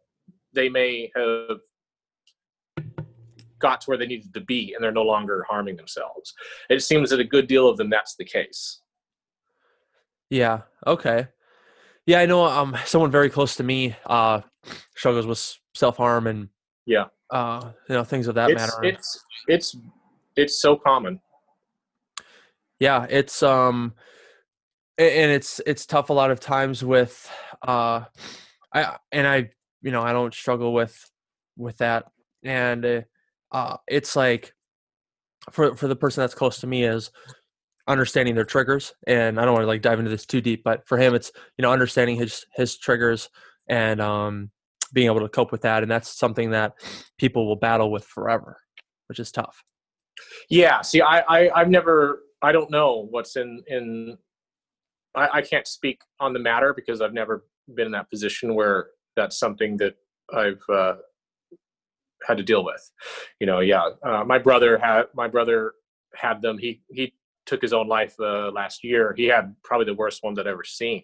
They 0.52 0.68
may 0.68 1.10
have 1.16 1.58
got 3.58 3.80
to 3.82 3.86
where 3.86 3.98
they 3.98 4.06
needed 4.06 4.32
to 4.34 4.40
be 4.40 4.72
and 4.74 4.82
they're 4.82 4.92
no 4.92 5.02
longer 5.02 5.44
harming 5.48 5.76
themselves. 5.76 6.32
It 6.68 6.82
seems 6.82 7.10
that 7.10 7.20
a 7.20 7.24
good 7.24 7.46
deal 7.46 7.68
of 7.68 7.76
them 7.76 7.90
that's 7.90 8.16
the 8.16 8.24
case. 8.24 8.80
Yeah. 10.30 10.62
Okay. 10.86 11.28
Yeah, 12.06 12.20
I 12.20 12.26
know 12.26 12.44
um 12.44 12.76
someone 12.84 13.10
very 13.10 13.30
close 13.30 13.56
to 13.56 13.62
me 13.62 13.94
uh 14.06 14.40
struggles 14.96 15.26
with 15.26 15.58
self-harm 15.74 16.26
and 16.26 16.48
yeah. 16.86 17.06
Uh 17.30 17.72
you 17.88 17.94
know 17.94 18.04
things 18.04 18.26
of 18.26 18.34
that 18.34 18.50
it's, 18.50 18.60
matter. 18.60 18.84
It's 18.84 19.24
it's 19.46 19.76
it's 20.36 20.60
so 20.60 20.76
common. 20.76 21.20
Yeah, 22.78 23.06
it's 23.08 23.42
um 23.42 23.94
and 25.00 25.30
it's 25.30 25.60
it's 25.66 25.86
tough 25.86 26.10
a 26.10 26.12
lot 26.12 26.30
of 26.30 26.40
times 26.40 26.84
with 26.84 27.30
uh 27.66 28.04
I 28.74 28.96
and 29.12 29.26
I 29.26 29.50
you 29.82 29.90
know 29.90 30.02
I 30.02 30.12
don't 30.12 30.34
struggle 30.34 30.72
with 30.72 31.10
with 31.56 31.78
that. 31.78 32.06
And 32.44 32.84
uh, 32.84 33.00
uh, 33.52 33.76
it's 33.86 34.16
like 34.16 34.52
for 35.50 35.76
for 35.76 35.88
the 35.88 35.96
person 35.96 36.22
that's 36.22 36.34
close 36.34 36.58
to 36.60 36.66
me 36.66 36.84
is 36.84 37.10
understanding 37.88 38.34
their 38.34 38.44
triggers 38.44 38.92
and 39.06 39.40
i 39.40 39.44
don't 39.44 39.54
want 39.54 39.62
to 39.62 39.66
like 39.66 39.82
dive 39.82 39.98
into 39.98 40.10
this 40.10 40.26
too 40.26 40.40
deep 40.40 40.62
but 40.62 40.86
for 40.86 40.98
him 40.98 41.14
it's 41.14 41.32
you 41.56 41.62
know 41.62 41.72
understanding 41.72 42.14
his 42.14 42.44
his 42.54 42.76
triggers 42.76 43.30
and 43.68 44.00
um 44.00 44.50
being 44.92 45.06
able 45.06 45.18
to 45.18 45.28
cope 45.28 45.50
with 45.50 45.62
that 45.62 45.82
and 45.82 45.90
that's 45.90 46.16
something 46.16 46.50
that 46.50 46.74
people 47.18 47.48
will 47.48 47.56
battle 47.56 47.90
with 47.90 48.04
forever 48.04 48.58
which 49.08 49.18
is 49.18 49.32
tough. 49.32 49.64
Yeah 50.50 50.82
see 50.82 51.00
i, 51.00 51.20
I 51.20 51.50
i've 51.58 51.70
never 51.70 52.22
i 52.42 52.52
don't 52.52 52.70
know 52.70 53.08
what's 53.10 53.36
in 53.36 53.62
in 53.66 54.18
I, 55.14 55.28
I 55.34 55.42
can't 55.42 55.66
speak 55.66 56.00
on 56.20 56.32
the 56.32 56.38
matter 56.38 56.72
because 56.74 57.00
i've 57.00 57.12
never 57.12 57.44
been 57.74 57.86
in 57.86 57.92
that 57.92 58.10
position 58.10 58.54
where 58.54 58.88
that's 59.16 59.38
something 59.38 59.76
that 59.78 59.94
i've 60.32 60.62
uh 60.72 60.94
had 62.26 62.36
to 62.36 62.42
deal 62.42 62.64
with. 62.64 62.90
You 63.38 63.46
know, 63.46 63.60
yeah. 63.60 63.88
Uh, 64.02 64.24
my 64.24 64.38
brother 64.38 64.78
had 64.78 65.04
my 65.14 65.28
brother 65.28 65.72
had 66.14 66.42
them. 66.42 66.58
He 66.58 66.82
he 66.90 67.14
took 67.46 67.62
his 67.62 67.72
own 67.72 67.88
life 67.88 68.14
uh, 68.20 68.50
last 68.50 68.84
year. 68.84 69.14
He 69.16 69.24
had 69.24 69.54
probably 69.64 69.86
the 69.86 69.94
worst 69.94 70.22
ones 70.22 70.38
I've 70.38 70.46
ever 70.46 70.64
seen. 70.64 71.02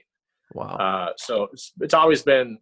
Wow. 0.54 0.76
Uh, 0.76 1.12
so 1.16 1.48
it's, 1.52 1.72
it's 1.80 1.94
always 1.94 2.22
been 2.22 2.58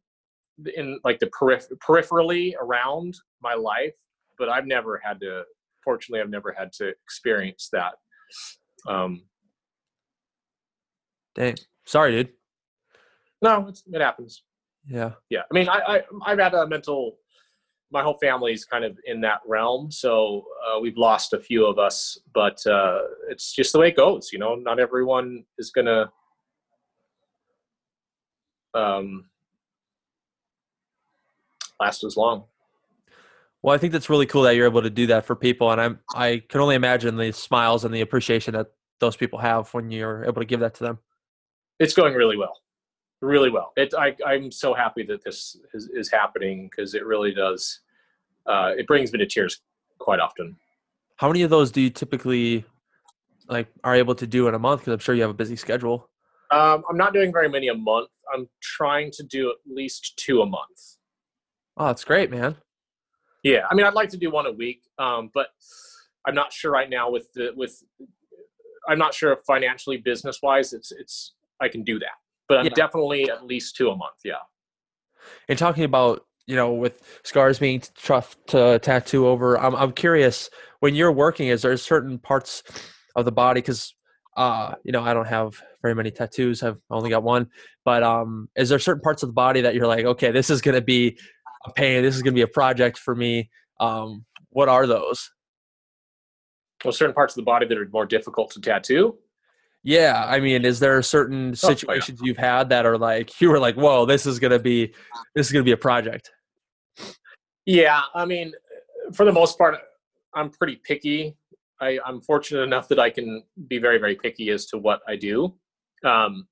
in 0.76 0.98
like 1.04 1.18
the 1.18 1.26
periph- 1.26 1.70
peripherally 1.86 2.54
around 2.60 3.14
my 3.42 3.54
life, 3.54 3.94
but 4.38 4.48
I've 4.48 4.66
never 4.66 5.00
had 5.04 5.20
to. 5.20 5.42
Fortunately, 5.82 6.20
I've 6.22 6.30
never 6.30 6.54
had 6.56 6.72
to 6.74 6.88
experience 6.88 7.68
that. 7.72 7.94
Um, 8.88 9.22
Dang. 11.34 11.56
Sorry, 11.84 12.12
dude. 12.12 12.32
No, 13.42 13.70
it 13.92 14.00
happens. 14.00 14.42
Yeah. 14.86 15.12
Yeah. 15.30 15.42
I 15.50 15.54
mean, 15.54 15.68
I, 15.68 15.78
I 15.78 16.02
I've 16.26 16.38
had 16.38 16.54
a 16.54 16.66
mental 16.66 17.18
my 17.94 18.02
whole 18.02 18.18
family's 18.20 18.64
kind 18.64 18.84
of 18.84 18.98
in 19.06 19.20
that 19.20 19.40
realm. 19.46 19.90
So 19.90 20.44
uh, 20.66 20.80
we've 20.80 20.96
lost 20.96 21.32
a 21.32 21.38
few 21.38 21.64
of 21.64 21.78
us, 21.78 22.18
but 22.34 22.58
uh, 22.66 22.98
it's 23.30 23.54
just 23.54 23.72
the 23.72 23.78
way 23.78 23.88
it 23.88 23.96
goes. 23.96 24.30
You 24.32 24.38
know, 24.40 24.56
not 24.56 24.80
everyone 24.80 25.44
is 25.58 25.70
gonna. 25.70 26.10
Um, 28.74 29.26
last 31.78 32.02
as 32.02 32.16
long. 32.16 32.44
Well, 33.62 33.74
I 33.74 33.78
think 33.78 33.92
that's 33.92 34.10
really 34.10 34.26
cool 34.26 34.42
that 34.42 34.56
you're 34.56 34.66
able 34.66 34.82
to 34.82 34.90
do 34.90 35.06
that 35.06 35.24
for 35.24 35.36
people, 35.36 35.70
and 35.70 35.80
I'm 35.80 36.00
I 36.14 36.42
can 36.48 36.60
only 36.60 36.74
imagine 36.74 37.16
the 37.16 37.32
smiles 37.32 37.84
and 37.84 37.94
the 37.94 38.00
appreciation 38.00 38.54
that 38.54 38.66
those 38.98 39.16
people 39.16 39.38
have 39.38 39.72
when 39.72 39.90
you're 39.90 40.24
able 40.24 40.42
to 40.42 40.46
give 40.46 40.60
that 40.60 40.74
to 40.74 40.84
them. 40.84 40.98
It's 41.78 41.94
going 41.94 42.14
really 42.14 42.36
well, 42.36 42.60
really 43.20 43.50
well. 43.50 43.72
It 43.76 43.94
I 43.94 44.14
I'm 44.26 44.50
so 44.50 44.74
happy 44.74 45.04
that 45.04 45.24
this 45.24 45.56
is, 45.74 45.88
is 45.92 46.10
happening 46.10 46.68
because 46.70 46.94
it 46.94 47.04
really 47.04 47.34
does 47.34 47.80
uh, 48.46 48.72
it 48.76 48.86
brings 48.86 49.12
me 49.12 49.18
to 49.18 49.26
tears 49.26 49.60
quite 49.98 50.20
often. 50.20 50.56
How 51.16 51.28
many 51.28 51.42
of 51.42 51.50
those 51.50 51.70
do 51.70 51.80
you 51.80 51.90
typically 51.90 52.64
like 53.48 53.68
are 53.82 53.94
able 53.94 54.14
to 54.16 54.26
do 54.26 54.48
in 54.48 54.54
a 54.54 54.58
month? 54.58 54.82
Because 54.82 54.92
I'm 54.94 54.98
sure 54.98 55.14
you 55.14 55.22
have 55.22 55.30
a 55.30 55.34
busy 55.34 55.56
schedule. 55.56 56.08
Um, 56.50 56.84
I'm 56.88 56.96
not 56.96 57.12
doing 57.12 57.32
very 57.32 57.48
many 57.48 57.68
a 57.68 57.74
month. 57.74 58.08
I'm 58.32 58.48
trying 58.60 59.10
to 59.12 59.22
do 59.22 59.50
at 59.50 59.56
least 59.66 60.16
two 60.16 60.42
a 60.42 60.46
month. 60.46 60.96
Oh, 61.76 61.86
that's 61.86 62.04
great, 62.04 62.30
man. 62.30 62.56
Yeah, 63.42 63.66
I 63.70 63.74
mean, 63.74 63.84
I'd 63.84 63.94
like 63.94 64.08
to 64.10 64.16
do 64.16 64.30
one 64.30 64.46
a 64.46 64.52
week, 64.52 64.82
um, 64.98 65.30
but 65.34 65.48
I'm 66.26 66.34
not 66.34 66.52
sure 66.52 66.70
right 66.70 66.88
now 66.88 67.10
with 67.10 67.32
the 67.34 67.52
with. 67.56 67.82
I'm 68.88 68.98
not 68.98 69.14
sure 69.14 69.32
if 69.32 69.40
financially, 69.46 69.96
business 69.96 70.40
wise, 70.42 70.72
it's 70.72 70.92
it's 70.92 71.32
I 71.60 71.68
can 71.68 71.82
do 71.82 71.98
that, 71.98 72.16
but 72.48 72.58
I'm 72.58 72.66
yeah. 72.66 72.72
definitely 72.74 73.30
at 73.30 73.44
least 73.44 73.76
two 73.76 73.90
a 73.90 73.96
month. 73.96 74.16
Yeah. 74.24 74.34
And 75.48 75.58
talking 75.58 75.84
about 75.84 76.24
you 76.46 76.56
know, 76.56 76.72
with 76.72 77.00
scars 77.22 77.58
being 77.58 77.82
tough 77.96 78.36
to 78.48 78.78
tattoo 78.80 79.26
over, 79.26 79.58
I'm 79.58 79.74
I'm 79.74 79.92
curious 79.92 80.50
when 80.80 80.94
you're 80.94 81.12
working, 81.12 81.48
is 81.48 81.62
there 81.62 81.76
certain 81.76 82.18
parts 82.18 82.62
of 83.16 83.24
the 83.24 83.32
body? 83.32 83.60
Because 83.60 83.94
uh, 84.36 84.74
you 84.84 84.92
know, 84.92 85.02
I 85.02 85.14
don't 85.14 85.26
have 85.26 85.60
very 85.82 85.94
many 85.94 86.10
tattoos. 86.10 86.62
I've 86.62 86.78
only 86.90 87.10
got 87.10 87.22
one. 87.22 87.48
But 87.84 88.02
um, 88.02 88.48
is 88.56 88.68
there 88.68 88.78
certain 88.78 89.02
parts 89.02 89.22
of 89.22 89.28
the 89.28 89.34
body 89.34 89.60
that 89.60 89.74
you're 89.74 89.86
like, 89.86 90.04
okay, 90.04 90.30
this 90.30 90.50
is 90.50 90.60
going 90.60 90.74
to 90.74 90.82
be 90.82 91.18
a 91.66 91.72
pain. 91.72 92.02
This 92.02 92.16
is 92.16 92.22
going 92.22 92.32
to 92.32 92.38
be 92.38 92.42
a 92.42 92.48
project 92.48 92.98
for 92.98 93.14
me. 93.14 93.50
Um, 93.80 94.24
what 94.50 94.68
are 94.68 94.86
those? 94.86 95.30
Well, 96.84 96.92
certain 96.92 97.14
parts 97.14 97.34
of 97.34 97.36
the 97.36 97.44
body 97.44 97.66
that 97.66 97.78
are 97.78 97.88
more 97.92 98.06
difficult 98.06 98.50
to 98.52 98.60
tattoo. 98.60 99.16
Yeah, 99.84 100.24
I 100.26 100.40
mean, 100.40 100.64
is 100.64 100.80
there 100.80 101.00
certain 101.02 101.54
situations 101.54 102.20
oh, 102.20 102.24
yeah. 102.24 102.28
you've 102.28 102.38
had 102.38 102.70
that 102.70 102.86
are 102.86 102.96
like 102.96 103.38
you 103.38 103.50
were 103.50 103.58
like, 103.58 103.76
"Whoa, 103.76 104.06
this 104.06 104.24
is 104.24 104.38
gonna 104.38 104.58
be, 104.58 104.94
this 105.34 105.46
is 105.46 105.52
gonna 105.52 105.62
be 105.62 105.72
a 105.72 105.76
project." 105.76 106.32
Yeah, 107.66 108.00
I 108.14 108.24
mean, 108.24 108.52
for 109.12 109.26
the 109.26 109.32
most 109.32 109.58
part, 109.58 109.76
I'm 110.34 110.48
pretty 110.50 110.76
picky. 110.76 111.36
I, 111.82 111.98
am 112.06 112.22
fortunate 112.22 112.62
enough 112.62 112.88
that 112.88 112.98
I 112.98 113.10
can 113.10 113.42
be 113.68 113.78
very, 113.78 113.98
very 113.98 114.16
picky 114.16 114.48
as 114.50 114.64
to 114.66 114.78
what 114.78 115.00
I 115.06 115.16
do. 115.16 115.54
Um, 116.02 116.48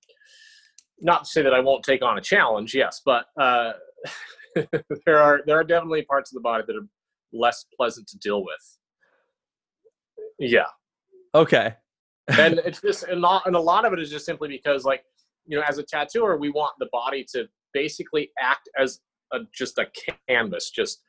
not 1.00 1.24
to 1.24 1.30
say 1.30 1.42
that 1.42 1.54
I 1.54 1.60
won't 1.60 1.82
take 1.84 2.02
on 2.02 2.18
a 2.18 2.20
challenge, 2.20 2.74
yes, 2.74 3.00
but 3.02 3.26
uh, 3.40 3.72
there 5.06 5.18
are 5.18 5.40
there 5.46 5.58
are 5.58 5.64
definitely 5.64 6.02
parts 6.02 6.30
of 6.32 6.34
the 6.34 6.42
body 6.42 6.64
that 6.66 6.76
are 6.76 6.86
less 7.32 7.64
pleasant 7.76 8.06
to 8.08 8.18
deal 8.18 8.44
with. 8.44 8.78
Yeah. 10.38 10.66
Okay. 11.34 11.76
And 12.28 12.60
it's 12.64 12.80
just 12.80 13.04
and, 13.04 13.20
not, 13.20 13.46
and 13.46 13.56
a 13.56 13.60
lot 13.60 13.84
of 13.84 13.92
it 13.92 14.00
is 14.00 14.10
just 14.10 14.26
simply 14.26 14.48
because, 14.48 14.84
like, 14.84 15.04
you 15.46 15.56
know, 15.56 15.64
as 15.68 15.78
a 15.78 15.82
tattooer, 15.82 16.36
we 16.36 16.50
want 16.50 16.72
the 16.78 16.88
body 16.92 17.26
to 17.34 17.46
basically 17.74 18.30
act 18.40 18.68
as 18.78 19.00
a, 19.32 19.40
just 19.54 19.78
a 19.78 19.86
canvas, 20.28 20.70
just 20.70 21.02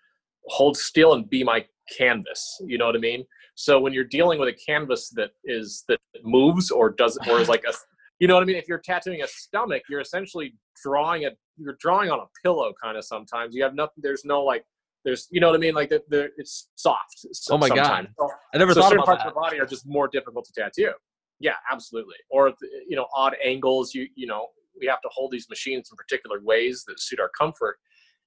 hold 0.48 0.78
still 0.78 1.14
and 1.14 1.30
be 1.30 1.44
my 1.44 1.66
canvas. 1.98 2.60
You 2.66 2.78
know 2.78 2.86
what 2.86 2.96
I 2.96 3.00
mean? 3.00 3.26
So 3.56 3.80
when 3.80 3.94
you're 3.94 4.04
dealing 4.04 4.40
with 4.40 4.50
a 4.50 4.58
canvas 4.66 5.10
that 5.12 5.32
is 5.44 5.84
that 5.88 6.00
moves 6.24 6.72
or 6.72 6.90
does 6.90 7.18
or 7.28 7.40
is 7.40 7.50
like 7.50 7.64
a 7.68 7.74
you 8.20 8.28
know 8.28 8.36
what 8.36 8.44
I 8.44 8.46
mean? 8.46 8.56
If 8.56 8.68
you're 8.68 8.80
tattooing 8.80 9.22
a 9.22 9.28
stomach, 9.28 9.84
you're 9.90 10.00
essentially 10.00 10.56
drawing 10.82 11.26
a 11.26 11.32
you're 11.58 11.78
drawing 11.80 12.10
on 12.10 12.20
a 12.20 12.26
pillow 12.42 12.74
kind 12.82 12.98
of 12.98 13.06
sometimes. 13.06 13.54
You 13.54 13.64
have 13.64 13.76
nothing 13.76 13.96
there's 13.98 14.26
no 14.26 14.44
like 14.44 14.64
there's 15.04 15.28
you 15.32 15.42
know 15.42 15.48
what 15.48 15.56
I 15.56 15.60
mean? 15.60 15.74
Like 15.74 15.90
the, 15.90 16.02
the 16.10 16.30
it's 16.38 16.70
soft. 16.76 17.26
Oh 17.50 17.58
my 17.58 17.68
sometimes. 17.68 18.10
god. 18.18 18.30
I 18.54 18.58
never 18.58 18.74
so 18.74 18.82
thought 18.82 18.90
certain 18.90 19.04
about 19.04 19.06
parts 19.06 19.24
that. 19.24 19.30
of 19.30 19.34
the 19.34 19.40
body 19.40 19.60
are 19.60 19.66
just 19.66 19.86
more 19.86 20.08
difficult 20.08 20.46
to 20.46 20.54
tattoo. 20.54 20.94
Yeah, 21.40 21.56
absolutely. 21.72 22.16
Or 22.30 22.54
you 22.88 22.96
know, 22.96 23.08
odd 23.16 23.36
angles. 23.44 23.94
You 23.94 24.08
you 24.16 24.28
know, 24.28 24.48
we 24.80 24.88
have 24.88 25.02
to 25.02 25.10
hold 25.12 25.32
these 25.32 25.50
machines 25.50 25.90
in 25.92 25.98
particular 25.98 26.40
ways 26.42 26.84
that 26.88 27.00
suit 27.00 27.20
our 27.20 27.30
comfort. 27.38 27.78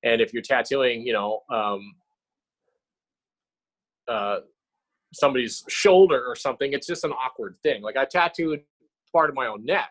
And 0.03 0.21
if 0.21 0.33
you're 0.33 0.43
tattooing, 0.43 1.07
you 1.07 1.15
know, 1.15 1.41
um, 1.51 1.81
uh, 4.07 4.41
somebody's 5.15 5.65
shoulder 5.69 6.25
or 6.27 6.37
something, 6.37 6.75
it's 6.75 6.87
just 6.87 7.05
an 7.05 7.12
awkward 7.12 7.57
thing. 7.62 7.83
Like 7.83 7.97
I 7.97 8.05
tattooed 8.05 8.61
part 9.12 9.31
of 9.31 9.35
my 9.35 9.47
own 9.47 9.65
neck, 9.65 9.89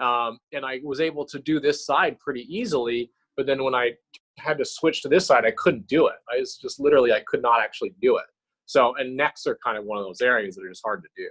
um, 0.00 0.38
and 0.52 0.64
I 0.64 0.80
was 0.82 1.00
able 1.00 1.24
to 1.26 1.38
do 1.38 1.60
this 1.60 1.86
side 1.86 2.18
pretty 2.18 2.46
easily. 2.48 3.12
but 3.36 3.46
then 3.46 3.62
when 3.62 3.76
I 3.76 3.92
had 4.40 4.58
to 4.58 4.64
switch 4.64 5.02
to 5.02 5.08
this 5.08 5.26
side, 5.26 5.44
I 5.44 5.52
couldn't 5.52 5.86
do 5.86 6.06
it. 6.08 6.16
I 6.32 6.38
was 6.38 6.56
just 6.56 6.80
literally 6.80 7.12
I 7.12 7.20
could 7.26 7.42
not 7.42 7.60
actually 7.60 7.94
do 8.00 8.16
it. 8.16 8.24
So 8.66 8.94
and 8.96 9.16
necks 9.16 9.46
are 9.46 9.58
kind 9.64 9.76
of 9.76 9.84
one 9.84 9.98
of 9.98 10.04
those 10.04 10.20
areas 10.20 10.56
that 10.56 10.64
are 10.64 10.68
just 10.68 10.82
hard 10.84 11.02
to 11.02 11.08
do. 11.16 11.28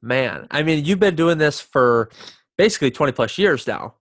Man, 0.00 0.46
I 0.50 0.62
mean, 0.62 0.84
you've 0.84 0.98
been 0.98 1.14
doing 1.14 1.38
this 1.38 1.60
for 1.60 2.10
basically 2.58 2.90
20 2.90 3.12
plus 3.12 3.38
years 3.38 3.66
now, 3.66 3.94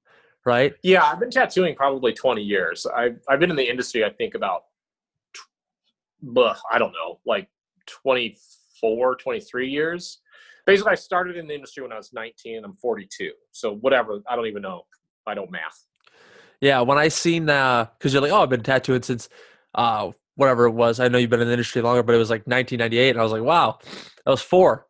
right? 0.46 0.74
Yeah, 0.84 1.04
I've 1.04 1.20
been 1.20 1.30
tattooing 1.30 1.76
probably 1.76 2.14
20 2.14 2.42
years. 2.42 2.86
I've 2.86 3.20
I've 3.30 3.40
been 3.40 3.52
in 3.52 3.56
the 3.56 3.70
industry 3.70 4.04
I 4.04 4.10
think 4.10 4.36
about 4.36 4.64
bleh, 6.24 6.58
I 6.72 6.78
don't 6.78 6.94
know, 6.94 7.20
like 7.26 7.50
24, 7.88 9.16
23 9.16 9.70
years. 9.70 10.22
Basically, 10.66 10.92
I 10.92 10.96
started 10.96 11.38
in 11.38 11.48
the 11.48 11.56
industry 11.56 11.84
when 11.84 11.92
I 11.92 11.98
was 11.98 12.14
19. 12.14 12.64
I'm 12.64 12.76
42. 12.76 13.32
So 13.52 13.76
whatever, 13.78 14.22
I 14.30 14.36
don't 14.36 14.48
even 14.48 14.62
know. 14.62 14.84
I 15.28 15.34
don't 15.34 15.52
math. 15.52 15.86
Yeah, 16.62 16.82
when 16.82 16.98
I 16.98 17.08
seen 17.10 17.50
uh 17.50 17.88
cuz 18.00 18.14
you're 18.14 18.22
like, 18.22 18.32
"Oh, 18.32 18.44
I've 18.44 18.50
been 18.50 18.64
tattooing 18.64 19.02
since 19.02 19.28
uh 19.76 20.12
whatever 20.36 20.66
it 20.66 20.72
was. 20.72 21.00
I 21.00 21.08
know 21.08 21.18
you've 21.18 21.30
been 21.30 21.42
in 21.42 21.48
the 21.48 21.54
industry 21.54 21.82
longer, 21.82 22.04
but 22.04 22.16
it 22.16 22.18
was 22.18 22.30
like 22.30 22.48
1998." 22.48 23.10
And 23.10 23.20
I 23.20 23.24
was 23.24 23.32
like, 23.32 23.42
"Wow. 23.42 23.80
That 24.26 24.32
was 24.32 24.42
4." 24.42 24.86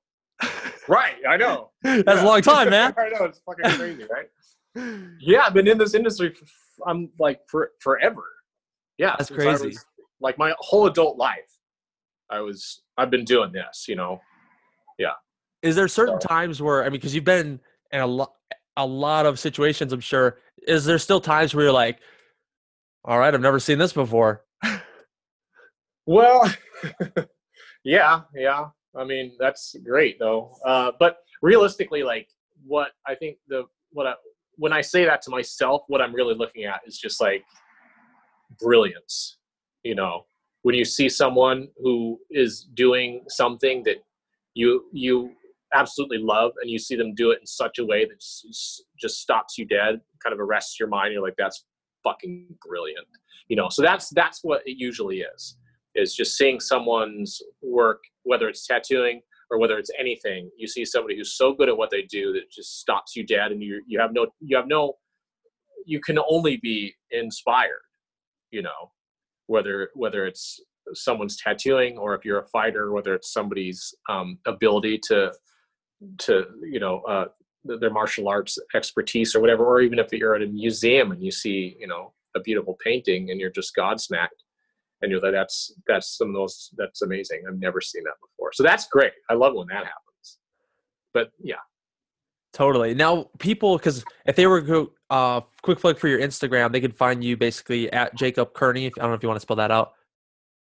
Right, 0.87 1.15
I 1.27 1.37
know. 1.37 1.71
That's 1.83 2.03
yeah. 2.05 2.23
a 2.23 2.25
long 2.25 2.41
time, 2.41 2.69
man. 2.77 2.93
I 2.97 3.09
know, 3.09 3.25
it's 3.25 3.39
fucking 3.45 3.77
crazy, 3.77 4.05
right? 4.11 4.27
Yeah, 5.19 5.43
I've 5.45 5.53
been 5.53 5.67
in 5.67 5.77
this 5.77 5.93
industry 5.93 6.33
for, 6.33 6.89
I'm 6.89 7.09
like 7.19 7.41
for 7.49 7.71
forever. 7.79 8.23
Yeah, 8.97 9.15
that's 9.17 9.29
crazy. 9.29 9.67
Was, 9.67 9.85
like 10.21 10.37
my 10.37 10.53
whole 10.59 10.87
adult 10.87 11.17
life, 11.17 11.57
I 12.29 12.39
was 12.39 12.81
I've 12.97 13.09
been 13.09 13.25
doing 13.25 13.51
this. 13.51 13.85
You 13.89 13.97
know, 13.97 14.21
yeah. 14.97 15.11
Is 15.61 15.75
there 15.75 15.89
certain 15.89 16.21
so. 16.21 16.27
times 16.27 16.61
where 16.61 16.83
I 16.83 16.85
mean, 16.85 16.93
because 16.93 17.13
you've 17.13 17.25
been 17.25 17.59
in 17.91 17.99
a 17.99 18.07
lot 18.07 18.31
a 18.81 18.85
lot 18.85 19.25
of 19.25 19.39
situations, 19.39 19.93
I'm 19.93 19.99
sure. 19.99 20.39
Is 20.67 20.85
there 20.85 20.97
still 20.97 21.21
times 21.21 21.53
where 21.53 21.65
you're 21.65 21.73
like, 21.73 21.99
all 23.05 23.19
right, 23.19 23.33
I've 23.33 23.41
never 23.41 23.59
seen 23.59 23.77
this 23.77 23.93
before? 23.93 24.43
well, 26.05 26.51
yeah, 27.83 28.21
yeah. 28.35 28.65
I 28.95 29.03
mean, 29.05 29.33
that's 29.39 29.75
great 29.83 30.19
though. 30.19 30.53
Uh, 30.65 30.91
but 30.99 31.17
realistically, 31.41 32.03
like 32.03 32.27
what 32.65 32.89
I 33.07 33.15
think 33.15 33.37
the 33.47 33.63
what 33.91 34.07
I, 34.07 34.13
when 34.57 34.73
I 34.73 34.81
say 34.81 35.05
that 35.05 35.21
to 35.23 35.29
myself, 35.29 35.83
what 35.87 36.01
I'm 36.01 36.13
really 36.13 36.35
looking 36.35 36.65
at 36.65 36.81
is 36.85 36.97
just 36.97 37.21
like 37.21 37.43
brilliance. 38.59 39.37
You 39.83 39.95
know, 39.95 40.25
when 40.63 40.75
you 40.75 40.85
see 40.85 41.09
someone 41.09 41.69
who 41.77 42.19
is 42.29 42.67
doing 42.73 43.23
something 43.29 43.83
that 43.83 43.97
you 44.53 44.85
you 44.91 45.31
absolutely 45.73 46.17
love 46.17 46.51
and 46.61 46.69
you 46.69 46.77
see 46.77 46.95
them 46.95 47.13
do 47.15 47.31
it 47.31 47.39
in 47.39 47.47
such 47.47 47.79
a 47.79 47.85
way 47.85 48.05
that 48.05 48.19
just, 48.19 48.83
stops 49.21 49.57
you 49.57 49.65
dead 49.65 49.99
kind 50.23 50.33
of 50.33 50.39
arrests 50.39 50.79
your 50.79 50.87
mind 50.87 51.13
you're 51.13 51.21
like 51.21 51.35
that's 51.37 51.65
fucking 52.03 52.45
brilliant 52.67 53.05
you 53.51 53.57
know? 53.57 53.67
So 53.69 53.81
that's 53.81 54.09
that's 54.09 54.39
what 54.43 54.61
it 54.65 54.77
usually 54.77 55.19
is 55.35 55.57
is 55.93 56.15
just 56.15 56.37
seeing 56.37 56.61
someone's 56.61 57.41
work 57.61 58.01
whether 58.23 58.47
it's 58.47 58.65
tattooing 58.65 59.21
or 59.49 59.59
whether 59.59 59.77
it's 59.77 59.91
anything 59.99 60.49
you 60.57 60.67
see 60.67 60.85
somebody 60.85 61.17
who's 61.17 61.35
so 61.35 61.53
good 61.53 61.67
at 61.67 61.75
what 61.75 61.89
they 61.91 62.03
do 62.03 62.31
that 62.31 62.49
just 62.49 62.79
stops 62.79 63.13
you 63.13 63.25
dead 63.25 63.51
and 63.51 63.61
you 63.61 63.83
you 63.85 63.99
have 63.99 64.13
no 64.13 64.27
you 64.39 64.55
have 64.55 64.67
no 64.67 64.93
you 65.85 65.99
can 65.99 66.17
only 66.29 66.57
be 66.57 66.93
inspired 67.11 67.81
you 68.51 68.61
know? 68.61 68.91
Whether 69.47 69.89
whether 69.95 70.25
it's 70.25 70.61
someone's 70.93 71.37
tattooing 71.37 71.97
or 71.97 72.15
if 72.15 72.23
you're 72.23 72.39
a 72.39 72.47
fighter 72.47 72.93
whether 72.93 73.13
it's 73.13 73.33
somebody's 73.33 73.93
um, 74.09 74.39
ability 74.47 74.99
to 75.07 75.33
to 76.19 76.45
you 76.61 76.79
know 76.79 77.01
uh, 77.01 77.25
their 77.63 77.91
martial 77.91 78.27
arts 78.27 78.57
expertise 78.75 79.35
or 79.35 79.39
whatever, 79.39 79.65
or 79.65 79.81
even 79.81 79.99
if 79.99 80.11
you're 80.11 80.35
at 80.35 80.41
a 80.41 80.47
museum 80.47 81.11
and 81.11 81.23
you 81.23 81.31
see 81.31 81.77
you 81.79 81.87
know 81.87 82.13
a 82.35 82.39
beautiful 82.39 82.77
painting 82.83 83.29
and 83.29 83.39
you're 83.39 83.51
just 83.51 83.75
godsmacked, 83.75 84.27
and 85.01 85.11
you're 85.11 85.19
like, 85.19 85.33
that's 85.33 85.73
that's 85.87 86.17
some 86.17 86.29
of 86.29 86.33
those 86.33 86.69
that's 86.77 87.01
amazing. 87.01 87.43
I've 87.47 87.59
never 87.59 87.81
seen 87.81 88.03
that 88.03 88.15
before, 88.21 88.51
so 88.53 88.63
that's 88.63 88.87
great. 88.87 89.13
I 89.29 89.33
love 89.33 89.53
when 89.55 89.67
that 89.67 89.85
happens. 89.85 90.39
But 91.13 91.31
yeah, 91.39 91.55
totally. 92.53 92.93
Now 92.93 93.29
people, 93.39 93.77
because 93.77 94.03
if 94.25 94.35
they 94.35 94.47
were 94.47 94.61
go 94.61 94.91
uh, 95.09 95.41
quick 95.61 95.79
plug 95.79 95.99
for 95.99 96.07
your 96.07 96.19
Instagram, 96.19 96.71
they 96.71 96.81
could 96.81 96.95
find 96.95 97.23
you 97.23 97.37
basically 97.37 97.91
at 97.91 98.15
Jacob 98.15 98.53
Kearney. 98.53 98.87
I 98.87 98.91
don't 98.97 99.09
know 99.09 99.13
if 99.13 99.23
you 99.23 99.29
want 99.29 99.37
to 99.37 99.41
spell 99.41 99.57
that 99.57 99.71
out. 99.71 99.93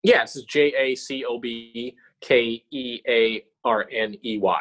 Yeah, 0.02 0.22
this 0.22 0.36
is 0.36 0.44
J 0.44 0.72
A 0.78 0.94
C 0.94 1.24
O 1.24 1.38
B 1.38 1.96
K 2.20 2.62
E 2.70 3.00
A 3.08 3.44
R 3.64 3.86
N 3.92 4.16
E 4.24 4.38
Y. 4.38 4.60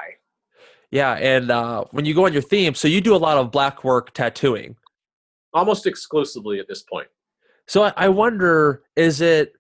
Yeah, 0.92 1.14
and 1.14 1.52
uh, 1.52 1.86
when 1.92 2.06
you 2.06 2.14
go 2.14 2.26
on 2.26 2.34
your 2.34 2.42
theme, 2.42 2.76
so 2.76 2.88
you 2.88 3.02
do 3.02 3.16
a 3.16 3.18
lot 3.18 3.38
of 3.38 3.52
black 3.52 3.84
work 3.84 4.14
tattooing. 4.14 4.76
Almost 5.54 5.88
exclusively 5.88 6.60
at 6.60 6.68
this 6.68 6.84
point. 6.84 7.08
So 7.68 7.84
I, 7.84 7.94
I 7.98 8.10
wonder, 8.10 8.84
is 8.96 9.22
it? 9.22 9.54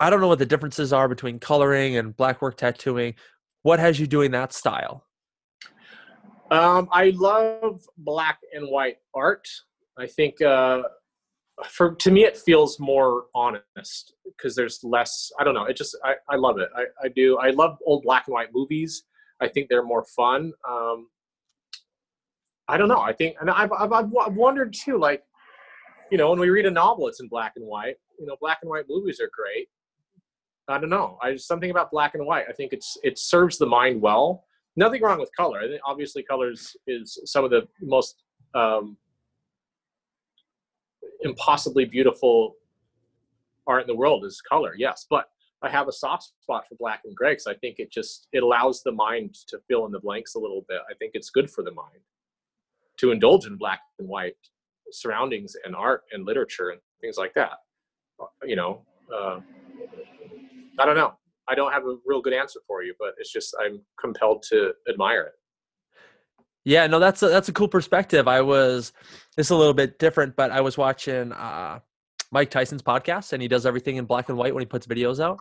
I 0.00 0.10
don't 0.10 0.20
know 0.20 0.28
what 0.28 0.38
the 0.38 0.46
differences 0.46 0.92
are 0.92 1.08
between 1.08 1.38
coloring 1.38 1.96
and 1.96 2.16
black 2.16 2.40
work 2.42 2.56
tattooing. 2.56 3.14
What 3.62 3.80
has 3.80 3.98
you 3.98 4.06
doing 4.06 4.30
that 4.32 4.52
style? 4.52 5.04
Um, 6.50 6.88
I 6.92 7.12
love 7.16 7.84
black 7.98 8.38
and 8.52 8.68
white 8.68 8.98
art. 9.14 9.48
I 9.98 10.06
think 10.06 10.40
uh, 10.40 10.82
for 11.66 11.94
to 11.96 12.10
me 12.10 12.24
it 12.24 12.36
feels 12.36 12.78
more 12.78 13.24
honest 13.34 14.14
because 14.24 14.54
there's 14.54 14.80
less. 14.84 15.32
I 15.38 15.44
don't 15.44 15.54
know. 15.54 15.64
It 15.64 15.76
just 15.76 15.96
I, 16.04 16.14
I 16.28 16.36
love 16.36 16.58
it. 16.58 16.68
I, 16.76 16.84
I 17.02 17.08
do. 17.08 17.38
I 17.38 17.50
love 17.50 17.78
old 17.84 18.02
black 18.04 18.28
and 18.28 18.34
white 18.34 18.48
movies 18.54 19.04
I 19.40 19.48
think 19.48 19.68
they're 19.68 19.84
more 19.84 20.04
fun. 20.04 20.52
Um, 20.68 21.08
I 22.68 22.76
don't 22.76 22.88
know. 22.88 23.00
I 23.00 23.12
think, 23.12 23.36
and 23.40 23.50
I've, 23.50 23.72
I've, 23.72 23.92
I've 23.92 24.10
wondered 24.34 24.74
too, 24.74 24.98
like, 24.98 25.22
you 26.10 26.18
know, 26.18 26.30
when 26.30 26.40
we 26.40 26.50
read 26.50 26.66
a 26.66 26.70
novel, 26.70 27.08
it's 27.08 27.20
in 27.20 27.28
black 27.28 27.52
and 27.56 27.66
white. 27.66 27.96
You 28.18 28.26
know, 28.26 28.36
black 28.40 28.58
and 28.62 28.70
white 28.70 28.84
movies 28.88 29.20
are 29.20 29.30
great. 29.32 29.68
I 30.68 30.78
don't 30.78 30.90
know. 30.90 31.18
I 31.22 31.34
something 31.36 31.70
about 31.70 31.90
black 31.90 32.14
and 32.14 32.26
white. 32.26 32.44
I 32.48 32.52
think 32.52 32.72
it's 32.72 32.98
it 33.02 33.18
serves 33.18 33.56
the 33.56 33.66
mind 33.66 34.02
well. 34.02 34.44
Nothing 34.76 35.02
wrong 35.02 35.18
with 35.18 35.30
color. 35.34 35.60
I 35.60 35.66
think 35.66 35.80
obviously 35.84 36.22
colors 36.22 36.76
is 36.86 37.18
some 37.24 37.44
of 37.44 37.50
the 37.50 37.66
most 37.80 38.22
um, 38.54 38.96
impossibly 41.22 41.84
beautiful 41.84 42.54
art 43.66 43.82
in 43.82 43.86
the 43.86 43.94
world 43.94 44.24
is 44.24 44.40
color. 44.40 44.74
Yes, 44.76 45.06
but 45.08 45.26
I 45.62 45.68
have 45.68 45.88
a 45.88 45.92
soft 45.92 46.30
spot 46.42 46.64
for 46.68 46.76
black 46.76 47.00
and 47.04 47.14
gray 47.14 47.32
because 47.32 47.46
I 47.46 47.54
think 47.54 47.76
it 47.78 47.90
just 47.90 48.28
it 48.32 48.42
allows 48.42 48.82
the 48.82 48.92
mind 48.92 49.34
to 49.48 49.58
fill 49.68 49.86
in 49.86 49.92
the 49.92 50.00
blanks 50.00 50.34
a 50.34 50.38
little 50.38 50.64
bit. 50.68 50.78
I 50.88 50.94
think 50.94 51.12
it's 51.14 51.30
good 51.30 51.50
for 51.50 51.62
the 51.62 51.72
mind 51.72 52.00
to 52.98 53.10
indulge 53.10 53.46
in 53.46 53.56
black 53.56 53.80
and 53.98 54.08
white 54.08 54.36
surroundings 54.92 55.56
and 55.64 55.74
art 55.74 56.02
and 56.12 56.24
literature 56.24 56.70
and 56.70 56.80
things 57.00 57.16
like 57.16 57.34
that. 57.34 57.58
You 58.44 58.56
know, 58.56 58.82
uh, 59.12 59.40
I 60.78 60.86
don't 60.86 60.96
know. 60.96 61.14
I 61.48 61.54
don't 61.54 61.72
have 61.72 61.84
a 61.84 61.96
real 62.04 62.20
good 62.20 62.34
answer 62.34 62.60
for 62.66 62.82
you, 62.82 62.94
but 62.98 63.14
it's 63.18 63.32
just 63.32 63.56
I'm 63.60 63.80
compelled 64.00 64.44
to 64.50 64.72
admire 64.88 65.22
it. 65.22 65.32
Yeah, 66.64 66.86
no, 66.86 66.98
that's 66.98 67.22
a, 67.22 67.28
that's 67.28 67.48
a 67.48 67.52
cool 67.52 67.68
perspective. 67.68 68.28
I 68.28 68.42
was 68.42 68.92
it's 69.36 69.50
a 69.50 69.56
little 69.56 69.74
bit 69.74 69.98
different, 69.98 70.36
but 70.36 70.50
I 70.50 70.60
was 70.60 70.76
watching 70.76 71.32
uh, 71.32 71.80
Mike 72.30 72.50
Tyson's 72.50 72.82
podcast, 72.82 73.32
and 73.32 73.40
he 73.40 73.48
does 73.48 73.66
everything 73.66 73.96
in 73.96 74.04
black 74.04 74.28
and 74.28 74.38
white 74.38 74.54
when 74.54 74.62
he 74.62 74.66
puts 74.66 74.86
videos 74.86 75.20
out. 75.20 75.38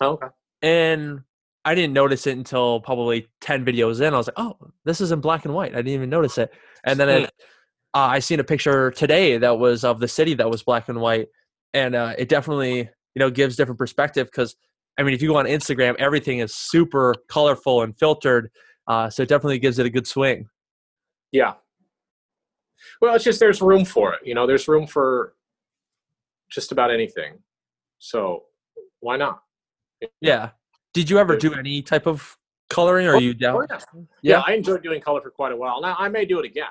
Oh, 0.00 0.12
okay. 0.12 0.28
And 0.62 1.20
I 1.64 1.74
didn't 1.74 1.92
notice 1.92 2.26
it 2.26 2.36
until 2.36 2.80
probably 2.80 3.28
ten 3.40 3.64
videos 3.64 4.00
in. 4.00 4.14
I 4.14 4.16
was 4.16 4.28
like, 4.28 4.38
"Oh, 4.38 4.56
this 4.84 5.00
is 5.00 5.12
in 5.12 5.20
black 5.20 5.44
and 5.44 5.54
white." 5.54 5.72
I 5.72 5.76
didn't 5.76 5.94
even 5.94 6.10
notice 6.10 6.38
it. 6.38 6.52
And 6.84 6.98
then 6.98 7.08
it, 7.08 7.24
uh, 7.94 8.08
I 8.10 8.18
seen 8.20 8.40
a 8.40 8.44
picture 8.44 8.90
today 8.90 9.38
that 9.38 9.58
was 9.58 9.84
of 9.84 10.00
the 10.00 10.08
city 10.08 10.34
that 10.34 10.50
was 10.50 10.62
black 10.62 10.88
and 10.88 11.00
white, 11.00 11.28
and 11.74 11.94
uh, 11.94 12.14
it 12.16 12.28
definitely 12.28 12.78
you 12.78 13.20
know 13.20 13.30
gives 13.30 13.56
different 13.56 13.78
perspective 13.78 14.28
because 14.28 14.56
I 14.98 15.02
mean, 15.02 15.14
if 15.14 15.22
you 15.22 15.28
go 15.28 15.36
on 15.36 15.46
Instagram, 15.46 15.94
everything 15.98 16.40
is 16.40 16.54
super 16.54 17.14
colorful 17.28 17.82
and 17.82 17.96
filtered, 17.96 18.50
uh, 18.88 19.08
so 19.10 19.22
it 19.22 19.28
definitely 19.28 19.60
gives 19.60 19.78
it 19.78 19.86
a 19.86 19.90
good 19.90 20.06
swing. 20.06 20.48
Yeah. 21.30 21.54
Well, 23.00 23.14
it's 23.14 23.24
just 23.24 23.38
there's 23.40 23.62
room 23.62 23.84
for 23.84 24.14
it. 24.14 24.20
You 24.24 24.34
know, 24.34 24.46
there's 24.46 24.66
room 24.66 24.86
for 24.86 25.34
just 26.50 26.72
about 26.72 26.90
anything. 26.90 27.38
So 27.98 28.44
why 29.00 29.16
not? 29.16 29.42
Yeah. 30.20 30.50
Did 30.94 31.10
you 31.10 31.18
ever 31.18 31.36
do 31.36 31.54
any 31.54 31.82
type 31.82 32.06
of 32.06 32.36
coloring 32.70 33.06
or 33.06 33.16
oh, 33.16 33.18
you 33.18 33.34
down? 33.34 33.56
Oh, 33.56 33.66
yeah. 33.68 33.78
yeah. 33.96 34.02
yeah. 34.22 34.42
I 34.46 34.52
enjoyed 34.54 34.82
doing 34.82 35.00
color 35.00 35.20
for 35.20 35.30
quite 35.30 35.52
a 35.52 35.56
while. 35.56 35.80
Now 35.80 35.96
I 35.98 36.08
may 36.08 36.24
do 36.24 36.38
it 36.38 36.44
again. 36.44 36.66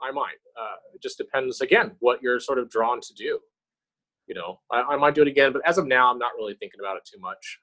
I 0.00 0.10
might. 0.10 0.36
Uh, 0.58 0.76
it 0.94 1.02
just 1.02 1.18
depends 1.18 1.60
again 1.60 1.92
what 2.00 2.22
you're 2.22 2.40
sort 2.40 2.58
of 2.58 2.70
drawn 2.70 3.00
to 3.00 3.14
do. 3.14 3.40
You 4.26 4.34
know, 4.34 4.60
I, 4.70 4.82
I 4.82 4.96
might 4.96 5.14
do 5.14 5.22
it 5.22 5.28
again, 5.28 5.52
but 5.52 5.62
as 5.66 5.78
of 5.78 5.86
now, 5.86 6.10
I'm 6.10 6.18
not 6.18 6.32
really 6.36 6.54
thinking 6.54 6.80
about 6.80 6.96
it 6.96 7.08
too 7.10 7.18
much. 7.18 7.58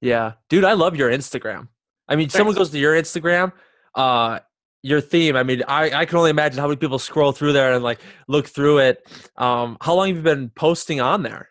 Yeah, 0.00 0.32
dude, 0.50 0.64
I 0.64 0.72
love 0.72 0.96
your 0.96 1.10
Instagram. 1.10 1.68
I 2.08 2.16
mean, 2.16 2.24
Thanks. 2.24 2.34
someone 2.34 2.56
goes 2.56 2.70
to 2.70 2.78
your 2.78 2.94
Instagram, 2.94 3.52
uh, 3.94 4.40
your 4.84 5.00
theme. 5.00 5.34
I 5.34 5.42
mean, 5.42 5.62
I, 5.66 5.90
I 5.90 6.04
can 6.04 6.18
only 6.18 6.28
imagine 6.28 6.58
how 6.58 6.66
many 6.66 6.76
people 6.76 6.98
scroll 6.98 7.32
through 7.32 7.54
there 7.54 7.72
and 7.72 7.82
like 7.82 8.00
look 8.28 8.46
through 8.46 8.78
it. 8.78 9.08
Um, 9.38 9.78
how 9.80 9.94
long 9.94 10.08
have 10.08 10.16
you 10.18 10.22
been 10.22 10.50
posting 10.50 11.00
on 11.00 11.22
there? 11.22 11.48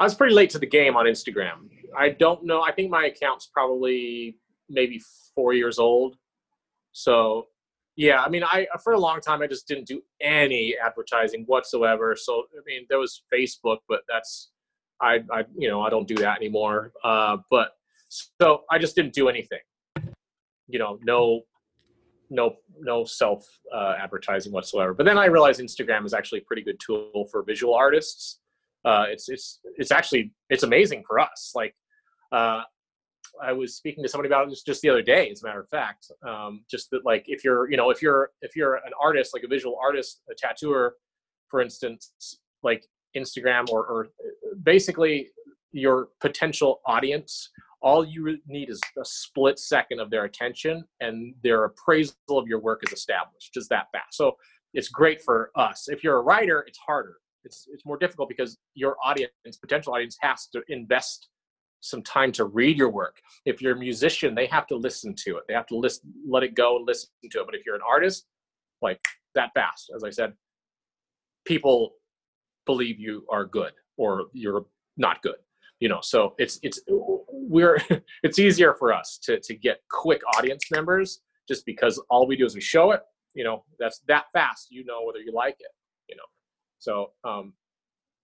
I 0.00 0.02
was 0.02 0.16
pretty 0.16 0.34
late 0.34 0.50
to 0.50 0.58
the 0.58 0.66
game 0.66 0.96
on 0.96 1.06
Instagram. 1.06 1.68
I 1.96 2.10
don't 2.10 2.44
know. 2.44 2.62
I 2.62 2.72
think 2.72 2.90
my 2.90 3.06
account's 3.06 3.46
probably 3.46 4.38
maybe 4.68 5.00
four 5.36 5.54
years 5.54 5.78
old. 5.78 6.16
So 6.90 7.46
yeah, 7.94 8.20
I 8.20 8.28
mean, 8.28 8.42
I 8.42 8.66
for 8.82 8.92
a 8.92 8.98
long 8.98 9.20
time 9.20 9.40
I 9.40 9.46
just 9.46 9.68
didn't 9.68 9.86
do 9.86 10.02
any 10.20 10.74
advertising 10.84 11.44
whatsoever. 11.46 12.16
So 12.18 12.42
I 12.52 12.60
mean, 12.66 12.86
there 12.90 12.98
was 12.98 13.22
Facebook, 13.32 13.78
but 13.88 14.00
that's 14.08 14.50
I, 15.00 15.20
I 15.32 15.44
you 15.56 15.68
know 15.68 15.80
I 15.80 15.90
don't 15.90 16.08
do 16.08 16.16
that 16.16 16.38
anymore. 16.38 16.92
Uh, 17.04 17.36
but 17.52 17.70
so 18.08 18.64
I 18.68 18.78
just 18.78 18.96
didn't 18.96 19.14
do 19.14 19.28
anything. 19.28 19.60
You 20.66 20.80
know, 20.80 20.98
no, 21.04 21.42
no, 22.30 22.56
no 22.80 23.04
self 23.04 23.46
uh, 23.74 23.94
advertising 23.98 24.52
whatsoever. 24.52 24.94
But 24.94 25.06
then 25.06 25.18
I 25.18 25.26
realized 25.26 25.60
Instagram 25.60 26.04
is 26.04 26.14
actually 26.14 26.40
a 26.40 26.44
pretty 26.44 26.62
good 26.62 26.80
tool 26.80 27.28
for 27.30 27.42
visual 27.42 27.74
artists. 27.74 28.40
Uh, 28.84 29.06
it's 29.08 29.28
it's 29.28 29.60
it's 29.76 29.90
actually 29.90 30.32
it's 30.48 30.62
amazing 30.62 31.02
for 31.06 31.18
us. 31.18 31.52
Like 31.54 31.74
uh, 32.32 32.62
I 33.42 33.52
was 33.52 33.74
speaking 33.74 34.02
to 34.02 34.08
somebody 34.08 34.28
about 34.28 34.46
it 34.46 34.50
just, 34.50 34.66
just 34.66 34.82
the 34.82 34.90
other 34.90 35.02
day, 35.02 35.30
as 35.30 35.42
a 35.42 35.46
matter 35.46 35.60
of 35.60 35.68
fact. 35.68 36.10
Um, 36.26 36.64
just 36.70 36.90
that, 36.90 37.04
like, 37.04 37.24
if 37.26 37.44
you're, 37.44 37.70
you 37.70 37.76
know, 37.76 37.90
if 37.90 38.02
you're 38.02 38.30
if 38.42 38.56
you're 38.56 38.76
an 38.76 38.92
artist, 39.00 39.34
like 39.34 39.42
a 39.42 39.48
visual 39.48 39.78
artist, 39.82 40.22
a 40.30 40.34
tattooer, 40.34 40.94
for 41.48 41.60
instance, 41.60 42.12
like 42.62 42.84
Instagram 43.16 43.68
or, 43.70 43.86
or 43.86 44.08
basically 44.62 45.28
your 45.72 46.08
potential 46.20 46.80
audience, 46.86 47.50
all 47.86 48.04
you 48.04 48.36
need 48.48 48.68
is 48.68 48.80
a 49.00 49.04
split 49.04 49.60
second 49.60 50.00
of 50.00 50.10
their 50.10 50.24
attention, 50.24 50.84
and 50.98 51.32
their 51.44 51.66
appraisal 51.66 52.16
of 52.30 52.48
your 52.48 52.58
work 52.58 52.82
is 52.84 52.92
established, 52.92 53.54
just 53.54 53.70
that 53.70 53.86
fast. 53.92 54.14
So 54.14 54.36
it's 54.74 54.88
great 54.88 55.22
for 55.22 55.52
us. 55.54 55.84
If 55.86 56.02
you're 56.02 56.16
a 56.16 56.20
writer, 56.20 56.64
it's 56.66 56.78
harder. 56.78 57.18
It's 57.44 57.68
it's 57.72 57.86
more 57.86 57.96
difficult 57.96 58.28
because 58.28 58.58
your 58.74 58.96
audience, 59.04 59.30
potential 59.60 59.94
audience, 59.94 60.16
has 60.20 60.48
to 60.48 60.62
invest 60.66 61.28
some 61.80 62.02
time 62.02 62.32
to 62.32 62.46
read 62.46 62.76
your 62.76 62.90
work. 62.90 63.20
If 63.44 63.62
you're 63.62 63.76
a 63.76 63.78
musician, 63.78 64.34
they 64.34 64.46
have 64.46 64.66
to 64.66 64.74
listen 64.74 65.14
to 65.24 65.36
it. 65.36 65.44
They 65.46 65.54
have 65.54 65.68
to 65.68 65.76
listen, 65.76 66.12
let 66.28 66.42
it 66.42 66.56
go 66.56 66.78
and 66.78 66.86
listen 66.88 67.08
to 67.30 67.40
it. 67.40 67.46
But 67.46 67.54
if 67.54 67.64
you're 67.64 67.76
an 67.76 67.86
artist, 67.88 68.26
like 68.82 69.00
that 69.36 69.50
fast, 69.54 69.92
as 69.94 70.02
I 70.02 70.10
said, 70.10 70.32
people 71.44 71.92
believe 72.64 72.98
you 72.98 73.24
are 73.30 73.44
good 73.44 73.74
or 73.96 74.24
you're 74.32 74.66
not 74.96 75.22
good. 75.22 75.36
You 75.80 75.88
know, 75.88 76.00
so 76.02 76.34
it's 76.38 76.58
it's 76.62 76.80
we're 76.88 77.78
it's 78.22 78.38
easier 78.38 78.74
for 78.74 78.92
us 78.92 79.18
to 79.24 79.40
to 79.40 79.54
get 79.54 79.80
quick 79.90 80.22
audience 80.36 80.70
members 80.70 81.20
just 81.48 81.64
because 81.66 82.02
all 82.10 82.26
we 82.26 82.36
do 82.36 82.44
is 82.44 82.54
we 82.54 82.60
show 82.60 82.92
it. 82.92 83.00
You 83.34 83.44
know, 83.44 83.64
that's 83.78 84.00
that 84.08 84.24
fast. 84.32 84.68
You 84.70 84.84
know 84.84 85.04
whether 85.04 85.18
you 85.18 85.32
like 85.32 85.56
it. 85.60 85.70
You 86.08 86.16
know, 86.16 86.22
so 86.78 87.12
um, 87.28 87.52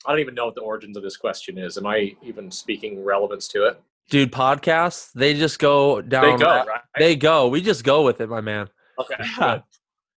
I 0.06 0.12
don't 0.12 0.20
even 0.20 0.34
know 0.34 0.46
what 0.46 0.54
the 0.54 0.62
origins 0.62 0.96
of 0.96 1.02
this 1.02 1.16
question 1.16 1.58
is. 1.58 1.76
Am 1.76 1.86
I 1.86 2.16
even 2.22 2.50
speaking 2.50 3.04
relevance 3.04 3.48
to 3.48 3.66
it? 3.66 3.80
Dude, 4.10 4.32
podcasts, 4.32 5.12
they 5.12 5.34
just 5.34 5.58
go 5.58 6.00
down. 6.00 6.38
They 6.38 6.44
go, 6.44 6.64
right? 6.64 6.80
They 6.98 7.16
go. 7.16 7.48
We 7.48 7.60
just 7.60 7.84
go 7.84 8.02
with 8.02 8.20
it, 8.20 8.28
my 8.28 8.40
man. 8.40 8.68
Okay. 8.98 9.14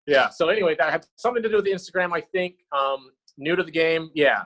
Yeah. 0.07 0.23
yeah. 0.25 0.29
So 0.29 0.49
anyway, 0.49 0.75
that 0.77 0.91
had 0.91 1.05
something 1.15 1.41
to 1.41 1.49
do 1.49 1.55
with 1.55 1.65
Instagram, 1.65 2.13
I 2.13 2.21
think. 2.21 2.57
Um, 2.71 3.09
new 3.39 3.55
to 3.55 3.63
the 3.63 3.71
game, 3.71 4.11
yeah. 4.13 4.43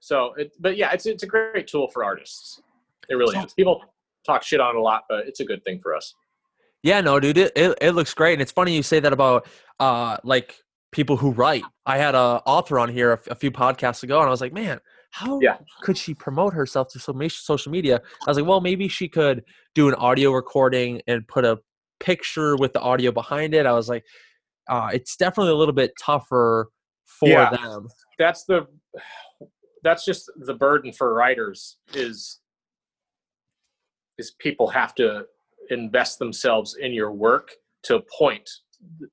So, 0.00 0.32
it, 0.34 0.52
but 0.58 0.76
yeah, 0.76 0.92
it's 0.92 1.06
it's 1.06 1.22
a 1.22 1.26
great 1.26 1.66
tool 1.66 1.88
for 1.88 2.02
artists. 2.04 2.60
It 3.08 3.14
really 3.14 3.38
is. 3.38 3.52
People 3.54 3.82
talk 4.26 4.42
shit 4.42 4.60
on 4.60 4.74
it 4.76 4.78
a 4.78 4.82
lot, 4.82 5.04
but 5.08 5.26
it's 5.26 5.40
a 5.40 5.44
good 5.44 5.62
thing 5.64 5.78
for 5.80 5.94
us. 5.94 6.14
Yeah, 6.82 7.00
no, 7.02 7.20
dude, 7.20 7.36
it, 7.36 7.52
it, 7.54 7.76
it 7.80 7.90
looks 7.92 8.14
great, 8.14 8.32
and 8.34 8.42
it's 8.42 8.52
funny 8.52 8.74
you 8.74 8.82
say 8.82 9.00
that 9.00 9.12
about 9.12 9.46
uh 9.78 10.16
like 10.24 10.56
people 10.92 11.16
who 11.16 11.30
write. 11.32 11.62
I 11.86 11.98
had 11.98 12.14
a 12.14 12.42
author 12.46 12.78
on 12.78 12.88
here 12.88 13.12
a, 13.12 13.20
a 13.32 13.34
few 13.34 13.50
podcasts 13.50 14.02
ago, 14.02 14.18
and 14.18 14.26
I 14.26 14.30
was 14.30 14.40
like, 14.40 14.52
man, 14.52 14.80
how 15.12 15.38
Yeah. 15.40 15.58
could 15.82 15.96
she 15.96 16.14
promote 16.14 16.52
herself 16.54 16.92
through 16.92 17.00
so- 17.00 17.28
social 17.28 17.70
media? 17.70 18.00
I 18.26 18.30
was 18.30 18.36
like, 18.38 18.46
well, 18.46 18.60
maybe 18.60 18.88
she 18.88 19.06
could 19.08 19.44
do 19.74 19.88
an 19.88 19.94
audio 19.94 20.32
recording 20.32 21.00
and 21.06 21.26
put 21.28 21.44
a 21.44 21.58
picture 22.00 22.56
with 22.56 22.72
the 22.72 22.80
audio 22.80 23.12
behind 23.12 23.54
it. 23.54 23.66
I 23.66 23.72
was 23.72 23.88
like, 23.88 24.04
uh, 24.68 24.90
it's 24.92 25.14
definitely 25.16 25.52
a 25.52 25.56
little 25.56 25.74
bit 25.74 25.92
tougher 26.00 26.70
for 27.04 27.28
Yeah. 27.28 27.50
them. 27.50 27.86
That's 28.18 28.44
the 28.44 28.66
that's 29.82 30.04
just 30.04 30.30
the 30.36 30.54
burden 30.54 30.92
for 30.92 31.14
writers 31.14 31.78
is 31.94 32.40
is 34.18 34.32
people 34.38 34.68
have 34.68 34.94
to 34.94 35.24
invest 35.70 36.18
themselves 36.18 36.76
in 36.80 36.92
your 36.92 37.12
work 37.12 37.52
to 37.82 37.96
a 37.96 38.02
point 38.18 38.48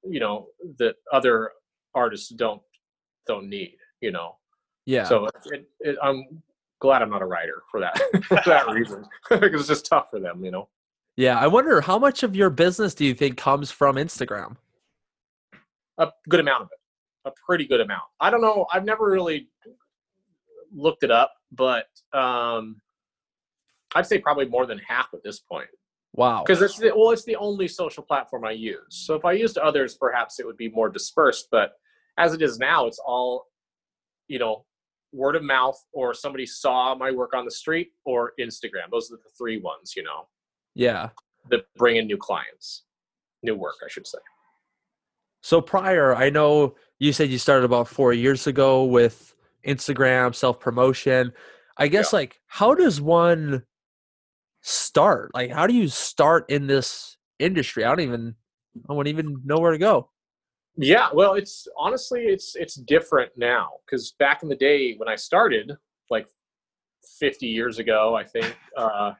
you 0.03 0.19
know 0.19 0.47
that 0.77 0.95
other 1.11 1.51
artists 1.95 2.29
don't 2.29 2.61
don't 3.27 3.49
need 3.49 3.75
you 4.01 4.11
know 4.11 4.35
Yeah. 4.85 5.03
so 5.03 5.27
it, 5.51 5.67
it, 5.81 5.97
i'm 6.01 6.41
glad 6.79 7.01
i'm 7.01 7.09
not 7.09 7.21
a 7.21 7.25
writer 7.25 7.63
for 7.69 7.79
that 7.79 7.97
for 8.25 8.41
that 8.45 8.67
reason 8.71 9.05
because 9.29 9.61
it's 9.61 9.69
just 9.69 9.85
tough 9.85 10.07
for 10.11 10.19
them 10.19 10.43
you 10.43 10.51
know 10.51 10.67
yeah. 11.19 11.39
I 11.39 11.47
wonder 11.47 11.81
how 11.81 11.97
much 11.97 12.21
of 12.21 12.35
your 12.35 12.51
business 12.51 12.93
do 12.93 13.03
you 13.03 13.15
think 13.15 13.37
comes 13.37 13.71
from 13.71 13.95
Instagram? 13.95 14.55
a 15.97 16.09
good 16.29 16.39
amount 16.39 16.61
of 16.61 16.69
it 16.71 16.79
a 17.27 17.31
pretty 17.45 17.65
good 17.65 17.81
amount 17.81 18.03
i 18.19 18.29
don't 18.29 18.41
know 18.41 18.65
i've 18.71 18.85
never 18.85 19.09
really 19.09 19.49
looked 20.75 21.03
it 21.03 21.11
up 21.11 21.33
but 21.51 21.85
um 22.13 22.79
i'd 23.95 24.05
say 24.05 24.17
probably 24.19 24.45
more 24.45 24.65
than 24.65 24.77
half 24.79 25.07
at 25.13 25.23
this 25.23 25.39
point 25.39 25.69
Wow. 26.13 26.43
because 26.43 26.61
it's 26.63 26.77
the, 26.77 26.91
well 26.95 27.11
it's 27.11 27.25
the 27.25 27.35
only 27.35 27.67
social 27.67 28.01
platform 28.03 28.43
i 28.45 28.51
use 28.51 28.79
so 28.89 29.13
if 29.15 29.23
i 29.25 29.31
used 29.33 29.57
others 29.57 29.95
perhaps 29.95 30.39
it 30.39 30.45
would 30.45 30.57
be 30.57 30.69
more 30.69 30.89
dispersed 30.89 31.47
but 31.51 31.73
as 32.17 32.33
it 32.33 32.41
is 32.41 32.57
now 32.57 32.87
it's 32.87 32.99
all 33.05 33.45
you 34.27 34.39
know 34.39 34.65
word 35.13 35.35
of 35.35 35.43
mouth 35.43 35.77
or 35.93 36.13
somebody 36.13 36.45
saw 36.45 36.93
my 36.95 37.11
work 37.11 37.33
on 37.33 37.45
the 37.45 37.51
street 37.51 37.89
or 38.05 38.33
instagram 38.39 38.89
those 38.91 39.11
are 39.11 39.15
the 39.17 39.29
three 39.37 39.59
ones 39.59 39.93
you 39.95 40.03
know 40.03 40.27
Yeah. 40.75 41.09
that 41.49 41.61
bring 41.77 41.97
in 41.97 42.07
new 42.07 42.17
clients 42.17 42.83
new 43.43 43.55
work 43.55 43.75
i 43.85 43.87
should 43.87 44.07
say 44.07 44.17
So 45.43 45.61
prior, 45.61 46.15
I 46.15 46.29
know 46.29 46.75
you 46.99 47.13
said 47.13 47.29
you 47.29 47.37
started 47.37 47.63
about 47.65 47.87
four 47.87 48.11
years 48.11 48.47
ago 48.47 48.83
with 48.83 49.33
Instagram 49.67 50.33
self 50.33 50.59
promotion. 50.59 51.31
I 51.77 51.87
guess 51.87 52.13
like 52.13 52.39
how 52.47 52.73
does 52.73 52.99
one 52.99 53.63
start? 54.61 55.31
Like 55.33 55.51
how 55.51 55.67
do 55.67 55.73
you 55.73 55.87
start 55.87 56.45
in 56.49 56.67
this 56.67 57.17
industry? 57.39 57.83
I 57.83 57.89
don't 57.89 58.01
even 58.01 58.35
I 58.89 58.93
wouldn't 58.93 59.13
even 59.13 59.41
know 59.45 59.59
where 59.59 59.71
to 59.71 59.77
go. 59.77 60.09
Yeah, 60.77 61.09
well, 61.11 61.33
it's 61.33 61.67
honestly 61.77 62.25
it's 62.25 62.55
it's 62.55 62.75
different 62.75 63.31
now 63.35 63.69
because 63.85 64.13
back 64.19 64.43
in 64.43 64.49
the 64.49 64.55
day 64.55 64.93
when 64.95 65.09
I 65.09 65.15
started, 65.15 65.71
like 66.11 66.27
50 67.19 67.47
years 67.47 67.79
ago, 67.79 68.15
I 68.15 68.23
think 68.23 68.55
uh, 68.77 69.13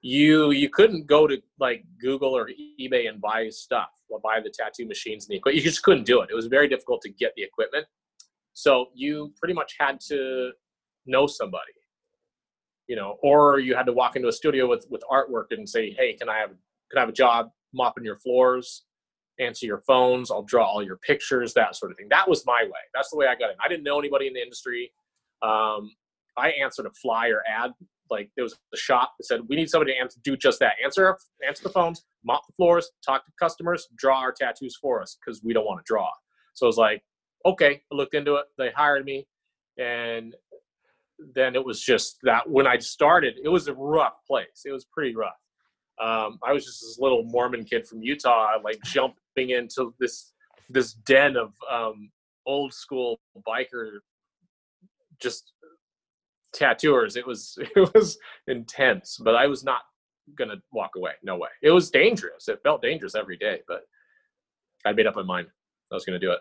you 0.00 0.50
you 0.50 0.68
couldn't 0.68 1.06
go 1.06 1.28
to 1.28 1.40
like 1.60 1.84
Google 2.00 2.36
or 2.36 2.50
eBay 2.80 3.08
and 3.08 3.20
buy 3.20 3.48
stuff, 3.50 3.90
or 4.08 4.18
buy 4.18 4.40
the 4.42 4.50
tattoo 4.50 4.86
machines 4.86 5.24
and 5.24 5.32
the 5.32 5.36
equipment. 5.36 5.62
You 5.64 5.70
just 5.70 5.84
couldn't 5.84 6.04
do 6.06 6.20
it. 6.22 6.30
It 6.30 6.34
was 6.34 6.46
very 6.46 6.68
difficult 6.68 7.02
to 7.02 7.08
get 7.08 7.32
the 7.36 7.44
equipment, 7.44 7.86
so 8.54 8.86
you 8.94 9.32
pretty 9.38 9.54
much 9.54 9.74
had 9.78 10.00
to 10.08 10.50
know 11.06 11.26
somebody, 11.26 11.72
you 12.86 12.96
know, 12.96 13.18
or 13.22 13.58
you 13.58 13.76
had 13.76 13.86
to 13.86 13.92
walk 13.92 14.16
into 14.16 14.28
a 14.28 14.32
studio 14.32 14.68
with 14.68 14.86
with 14.90 15.02
artwork 15.10 15.46
and 15.50 15.68
say, 15.68 15.90
"Hey, 15.90 16.14
can 16.14 16.28
I 16.28 16.38
have 16.38 16.50
can 16.90 16.98
I 16.98 17.00
have 17.00 17.08
a 17.08 17.12
job 17.12 17.50
mopping 17.72 18.04
your 18.04 18.18
floors?" 18.18 18.84
answer 19.40 19.66
your 19.66 19.80
phones. 19.80 20.30
I'll 20.30 20.42
draw 20.42 20.64
all 20.64 20.82
your 20.82 20.96
pictures, 20.96 21.54
that 21.54 21.76
sort 21.76 21.90
of 21.90 21.98
thing. 21.98 22.08
That 22.08 22.28
was 22.28 22.44
my 22.46 22.62
way. 22.64 22.80
That's 22.94 23.10
the 23.10 23.16
way 23.16 23.26
I 23.26 23.34
got 23.34 23.50
in. 23.50 23.56
I 23.64 23.68
didn't 23.68 23.84
know 23.84 23.98
anybody 23.98 24.26
in 24.26 24.34
the 24.34 24.42
industry. 24.42 24.92
Um, 25.42 25.90
I 26.36 26.50
answered 26.50 26.86
a 26.86 26.90
flyer 26.90 27.42
ad. 27.48 27.72
Like 28.10 28.30
there 28.36 28.44
was 28.44 28.56
a 28.72 28.76
shop 28.76 29.14
that 29.18 29.24
said, 29.24 29.40
"We 29.48 29.56
need 29.56 29.70
somebody 29.70 29.92
to 29.92 29.98
answer, 29.98 30.20
do 30.22 30.36
just 30.36 30.60
that. 30.60 30.74
Answer, 30.82 31.16
answer 31.46 31.62
the 31.62 31.70
phones, 31.70 32.04
mop 32.24 32.46
the 32.46 32.52
floors, 32.52 32.90
talk 33.04 33.24
to 33.24 33.32
customers, 33.40 33.88
draw 33.96 34.20
our 34.20 34.32
tattoos 34.32 34.76
for 34.76 35.00
us 35.00 35.16
because 35.18 35.42
we 35.42 35.52
don't 35.52 35.64
want 35.64 35.84
to 35.84 35.84
draw." 35.86 36.10
So 36.52 36.66
I 36.66 36.68
was 36.68 36.76
like, 36.76 37.02
"Okay." 37.44 37.82
I 37.90 37.94
looked 37.94 38.14
into 38.14 38.36
it. 38.36 38.46
They 38.58 38.70
hired 38.70 39.04
me, 39.04 39.26
and 39.78 40.34
then 41.34 41.54
it 41.54 41.64
was 41.64 41.80
just 41.80 42.18
that 42.22 42.48
when 42.48 42.66
I 42.66 42.78
started, 42.78 43.38
it 43.42 43.48
was 43.48 43.68
a 43.68 43.74
rough 43.74 44.24
place. 44.26 44.62
It 44.64 44.72
was 44.72 44.84
pretty 44.84 45.14
rough. 45.14 45.32
Um, 46.00 46.38
I 46.42 46.52
was 46.52 46.64
just 46.64 46.80
this 46.80 46.98
little 46.98 47.22
Mormon 47.24 47.64
kid 47.64 47.86
from 47.86 48.02
Utah, 48.02 48.54
like 48.62 48.80
jumping 48.84 49.50
into 49.50 49.94
this 50.00 50.32
this 50.70 50.94
den 50.94 51.36
of 51.36 51.52
um, 51.70 52.10
old 52.46 52.72
school 52.72 53.20
biker, 53.46 53.98
just 55.20 55.52
tattooers. 56.52 57.16
It 57.16 57.26
was 57.26 57.56
it 57.76 57.94
was 57.94 58.18
intense, 58.48 59.18
but 59.22 59.36
I 59.36 59.46
was 59.46 59.62
not 59.62 59.82
gonna 60.36 60.56
walk 60.72 60.92
away. 60.96 61.12
No 61.22 61.36
way. 61.36 61.50
It 61.62 61.70
was 61.70 61.90
dangerous. 61.90 62.48
It 62.48 62.60
felt 62.62 62.82
dangerous 62.82 63.14
every 63.14 63.36
day, 63.36 63.60
but 63.68 63.82
I 64.84 64.92
made 64.92 65.06
up 65.06 65.14
my 65.14 65.22
mind. 65.22 65.46
I 65.92 65.94
was 65.94 66.04
gonna 66.04 66.18
do 66.18 66.32
it. 66.32 66.40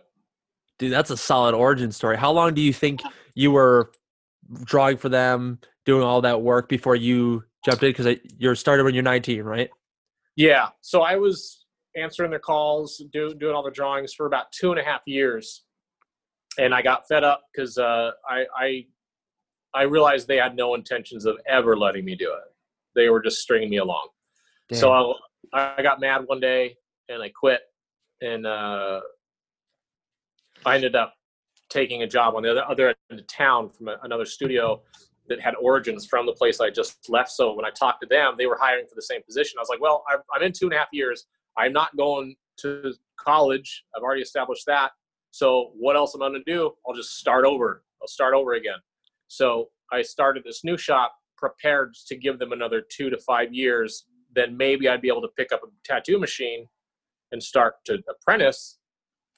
Dude, 0.84 0.92
that's 0.92 1.12
a 1.12 1.16
solid 1.16 1.56
origin 1.56 1.94
story. 1.94 2.18
How 2.18 2.30
long 2.34 2.54
do 2.54 2.62
you 2.62 2.74
think 2.74 3.02
you 3.36 3.52
were 3.52 3.94
drawing 4.66 4.98
for 4.98 5.08
them, 5.08 5.60
doing 5.86 6.04
all 6.04 6.20
that 6.20 6.42
work 6.42 6.68
before 6.68 6.98
you 6.98 7.46
jumped 7.64 7.84
in? 7.84 7.92
Because 7.92 8.18
you're 8.38 8.54
started 8.54 8.84
when 8.84 8.94
you're 8.94 9.02
19, 9.02 9.44
right? 9.44 9.70
Yeah. 10.36 10.68
So 10.82 11.02
I 11.04 11.16
was 11.16 11.64
answering 11.96 12.32
their 12.32 12.40
calls, 12.42 13.02
do, 13.14 13.34
doing 13.34 13.56
all 13.56 13.64
the 13.64 13.72
drawings 13.72 14.14
for 14.14 14.26
about 14.26 14.52
two 14.52 14.72
and 14.72 14.80
a 14.82 14.84
half 14.84 15.00
years, 15.06 15.64
and 16.60 16.76
I 16.76 16.82
got 16.82 17.08
fed 17.08 17.24
up 17.24 17.44
because 17.56 17.78
uh, 17.78 18.12
I, 18.30 18.46
I 18.54 18.86
I 19.74 19.84
realized 19.84 20.28
they 20.28 20.36
had 20.36 20.54
no 20.54 20.76
intentions 20.76 21.26
of 21.26 21.38
ever 21.48 21.78
letting 21.78 22.04
me 22.04 22.16
do 22.16 22.30
it. 22.30 22.54
They 22.94 23.08
were 23.08 23.22
just 23.22 23.40
stringing 23.40 23.70
me 23.70 23.78
along. 23.78 24.10
So 24.74 25.16
I, 25.54 25.76
I 25.78 25.82
got 25.82 26.02
mad 26.02 26.24
one 26.26 26.42
day 26.42 26.76
and 27.08 27.24
I 27.24 27.30
quit. 27.30 27.62
and 28.20 28.46
uh, 28.46 29.00
I 30.66 30.76
ended 30.76 30.96
up 30.96 31.14
taking 31.70 32.04
a 32.04 32.08
job 32.08 32.36
on 32.36 32.44
the 32.44 32.52
other, 32.52 32.66
other 32.70 32.96
end 33.10 33.20
of 33.20 33.28
town 33.28 33.70
from 33.70 33.88
a, 33.88 33.98
another 34.04 34.26
studio 34.26 34.82
that 35.28 35.40
had 35.40 35.56
origins 35.56 36.06
from 36.06 36.26
the 36.26 36.34
place 36.34 36.60
I 36.60 36.70
just 36.70 37.10
left. 37.10 37.32
So 37.32 37.54
when 37.54 37.66
I 37.66 37.70
talked 37.70 38.02
to 38.02 38.08
them, 38.08 38.36
they 38.38 38.46
were 38.46 38.58
hiring 38.60 38.86
for 38.88 38.96
the 38.96 39.02
same 39.02 39.22
position. 39.24 39.58
I 39.58 39.62
was 39.62 39.70
like, 39.70 39.82
well, 39.82 40.04
I'm, 40.10 40.20
I'm 40.34 40.44
in 40.44 40.52
two 40.52 40.66
and 40.66 40.74
a 40.74 40.78
half 40.78 40.90
years. 40.92 41.26
I'm 41.58 41.74
not 41.74 41.96
going 41.96 42.36
to 42.58 42.94
college. 43.18 43.86
I've 43.96 44.04
already 44.04 44.22
established 44.22 44.66
that. 44.68 44.92
So 45.32 45.72
what 45.76 45.96
else 45.96 46.14
am 46.14 46.22
I 46.22 46.30
going 46.30 46.44
to 46.46 46.52
do? 46.52 46.72
I'll 46.88 46.94
just 46.94 47.18
start 47.18 47.46
over. 47.46 47.84
I'll 48.02 48.08
start 48.08 48.34
over 48.34 48.54
again. 48.54 48.78
So 49.28 49.70
I 49.92 50.02
started 50.02 50.44
this 50.44 50.64
new 50.64 50.78
shop 50.78 51.16
prepared 51.38 51.96
to 52.08 52.16
give 52.16 52.38
them 52.38 52.52
another 52.52 52.82
two 52.82 53.10
to 53.10 53.18
five 53.18 53.54
years. 53.54 54.06
Then 54.36 54.56
maybe 54.56 54.88
I'd 54.88 55.02
be 55.02 55.08
able 55.08 55.22
to 55.22 55.30
pick 55.38 55.52
up 55.52 55.62
a 55.64 55.68
tattoo 55.84 56.20
machine 56.20 56.68
and 57.32 57.42
start 57.42 57.76
to 57.86 58.00
apprentice. 58.10 58.78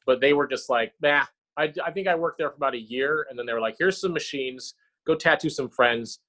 But 0.06 0.22
they 0.22 0.34
were 0.34 0.48
just 0.48 0.70
like, 0.70 0.94
nah, 1.02 1.26
I, 1.58 1.74
I 1.84 1.91
think 1.91 2.08
I 2.08 2.15
worked 2.15 2.38
there 2.38 2.50
for 2.50 2.56
about 2.58 2.76
a 2.76 2.80
year. 2.80 3.28
And 3.30 3.38
then 3.38 3.46
they 3.46 3.54
were 3.54 3.62
like, 3.62 3.76
here's 3.80 4.00
some 4.00 4.13
machines 4.13 4.76
go 5.06 5.15
tattoo 5.15 5.50
some 5.50 5.70
friends. 5.70 6.20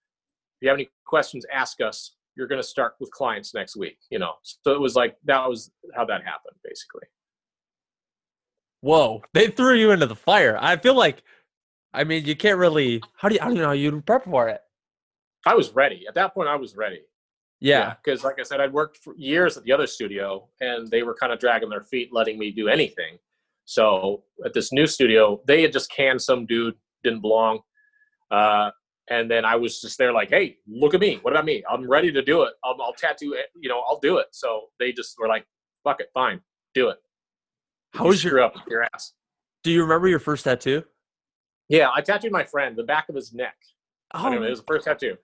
If 0.57 0.65
you 0.65 0.69
have 0.69 0.77
any 0.77 0.89
questions, 1.05 1.45
ask 1.53 1.81
us. 1.81 2.13
You're 2.37 2.47
going 2.47 2.61
to 2.61 2.67
start 2.67 2.95
with 3.01 3.11
clients 3.11 3.55
next 3.55 3.77
week, 3.77 3.97
you 4.11 4.19
know. 4.19 4.35
So 4.43 4.73
it 4.73 4.81
was 4.81 4.95
like 4.95 5.17
that 5.25 5.49
was 5.49 5.71
how 5.95 6.05
that 6.05 6.23
happened, 6.23 6.57
basically. 6.63 7.09
Whoa, 8.83 9.23
they 9.33 9.49
threw 9.49 9.75
you 9.75 9.91
into 9.91 10.07
the 10.07 10.15
fire. 10.15 10.59
I 10.61 10.77
feel 10.77 10.95
like, 10.95 11.23
I 11.95 12.05
mean, 12.05 12.27
you 12.27 12.37
can't 12.37 12.59
really. 12.59 13.03
How 13.17 13.29
do 13.29 13.35
you? 13.35 13.41
I 13.41 13.47
don't 13.47 13.55
know 13.55 13.67
how 13.67 13.73
you 13.73 14.03
prep 14.03 14.25
for 14.25 14.49
it. 14.49 14.61
I 15.47 15.55
was 15.55 15.71
ready 15.71 16.05
at 16.07 16.15
that 16.15 16.35
point. 16.35 16.49
I 16.49 16.57
was 16.57 16.77
ready. 16.77 17.01
Yeah, 17.59 17.95
because 18.05 18.21
yeah, 18.21 18.27
like 18.27 18.39
I 18.39 18.43
said, 18.43 18.61
I'd 18.61 18.73
worked 18.73 18.99
for 18.99 19.15
years 19.17 19.57
at 19.57 19.65
the 19.65 19.73
other 19.73 19.87
studio, 19.87 20.47
and 20.61 20.91
they 20.91 21.03
were 21.03 21.15
kind 21.15 21.33
of 21.33 21.39
dragging 21.39 21.71
their 21.71 21.85
feet, 21.85 22.11
letting 22.13 22.39
me 22.39 22.51
do 22.51 22.69
anything. 22.69 23.19
So 23.67 24.23
at 24.45 24.55
this 24.55 24.73
new 24.73 24.87
studio, 24.87 25.41
they 25.47 25.63
had 25.63 25.73
just 25.73 25.91
canned 25.91 26.23
some 26.23 26.47
dude, 26.47 26.75
didn't 27.05 27.21
belong. 27.21 27.61
Uh, 28.31 28.71
and 29.11 29.31
then 29.31 29.45
I 29.45 29.57
was 29.57 29.81
just 29.81 29.99
there 29.99 30.13
like, 30.13 30.31
hey, 30.31 30.57
look 30.67 30.95
at 30.95 31.01
me. 31.01 31.19
What 31.23 31.33
about 31.33 31.45
me? 31.45 31.63
I'm 31.71 31.89
ready 31.89 32.11
to 32.11 32.23
do 32.23 32.43
it. 32.43 32.55
I'll, 32.65 32.77
I'll 32.81 32.95
tattoo 32.95 33.35
it. 33.35 33.47
You 33.61 33.69
know, 33.69 33.83
I'll 33.87 34.01
do 34.01 34.19
it. 34.19 34.27
So 34.33 34.63
they 34.81 34.93
just 34.93 35.17
were 35.19 35.29
like, 35.29 35.45
fuck 35.85 36.01
it, 36.01 36.09
fine, 36.15 36.41
do 36.75 36.89
it. 36.89 36.99
How 37.93 38.07
was 38.07 38.23
your 38.23 38.41
up 38.41 38.55
your 38.69 38.87
ass? 38.95 39.13
Do 39.63 39.71
you 39.71 39.83
remember 39.83 40.09
your 40.09 40.19
first 40.19 40.45
tattoo? 40.45 40.83
Yeah, 41.69 41.91
I 41.95 42.01
tattooed 42.01 42.33
my 42.33 42.45
friend 42.45 42.77
the 42.77 42.85
back 42.85 43.09
of 43.09 43.15
his 43.15 43.33
neck. 43.33 43.57
Oh. 44.15 44.27
Anyway, 44.27 44.47
it 44.47 44.51
was 44.51 44.61
the 44.61 44.67
first 44.67 44.85
tattoo. 44.85 45.17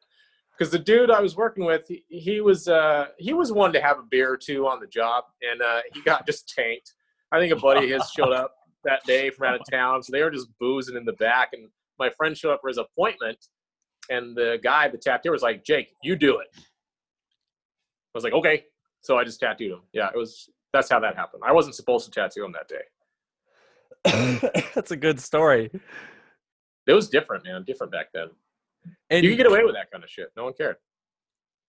Because 0.57 0.71
the 0.71 0.79
dude 0.79 1.11
I 1.11 1.21
was 1.21 1.37
working 1.37 1.65
with, 1.65 1.87
he, 1.89 2.05
he, 2.09 2.41
was 2.41 2.69
uh, 2.69 3.07
he 3.19 3.33
was 3.33 3.53
one 3.53 3.73
to 3.73 3.81
have 3.81 3.99
a 3.99 4.03
beer 4.03 4.33
or 4.33 4.37
two 4.37 4.67
on 4.67 4.81
the 4.81 4.87
job, 4.87 5.25
and 5.49 5.63
uh, 5.63 5.81
he 5.93 6.03
got 6.03 6.27
just 6.27 6.49
tanked. 6.49 6.95
I 7.33 7.39
think 7.39 7.53
a 7.53 7.57
buddy 7.57 7.91
of 7.91 8.01
his 8.01 8.11
showed 8.11 8.33
up 8.33 8.55
that 8.85 9.03
day 9.05 9.31
from 9.31 9.49
out 9.49 9.61
of 9.61 9.63
town, 9.71 10.03
so 10.03 10.13
they 10.13 10.23
were 10.23 10.31
just 10.31 10.49
boozing 10.61 10.97
in 10.97 11.05
the 11.05 11.15
back, 11.15 11.51
and 11.53 11.69
my 11.99 12.11
friend 12.11 12.37
showed 12.37 12.53
up 12.53 12.61
for 12.61 12.69
his 12.69 12.79
appointment, 12.79 13.39
and 14.11 14.37
the 14.37 14.59
guy, 14.63 14.89
the 14.89 14.99
tattooer, 14.99 15.33
was 15.33 15.43
like, 15.43 15.65
"Jake, 15.65 15.95
you 16.03 16.15
do 16.15 16.39
it." 16.39 16.49
I 16.55 18.15
was 18.15 18.25
like, 18.25 18.35
"Okay." 18.35 18.65
So 19.01 19.19
I 19.19 19.25
just 19.25 19.41
tattooed 19.41 19.73
him. 19.73 19.81
Yeah, 19.93 20.09
it 20.15 20.17
was. 20.17 20.49
That's 20.73 20.91
how 20.91 21.01
that 21.01 21.17
happened. 21.17 21.43
I 21.45 21.53
wasn't 21.53 21.75
supposed 21.75 22.05
to 22.07 22.11
tattoo 22.11 22.45
him 22.45 22.53
that 22.53 22.69
day. 22.69 22.85
that's 24.75 24.91
a 24.91 24.97
good 24.97 25.21
story. 25.21 25.71
It 26.87 26.93
was 26.93 27.09
different, 27.09 27.45
man. 27.45 27.65
Different 27.65 27.93
back 27.93 28.07
then. 28.13 28.29
And 29.11 29.25
you 29.25 29.31
could 29.31 29.39
get 29.39 29.47
away 29.47 29.65
with 29.65 29.75
that 29.75 29.91
kind 29.91 30.03
of 30.03 30.11
shit. 30.11 30.31
No 30.37 30.45
one 30.45 30.55
cared. 30.55 30.77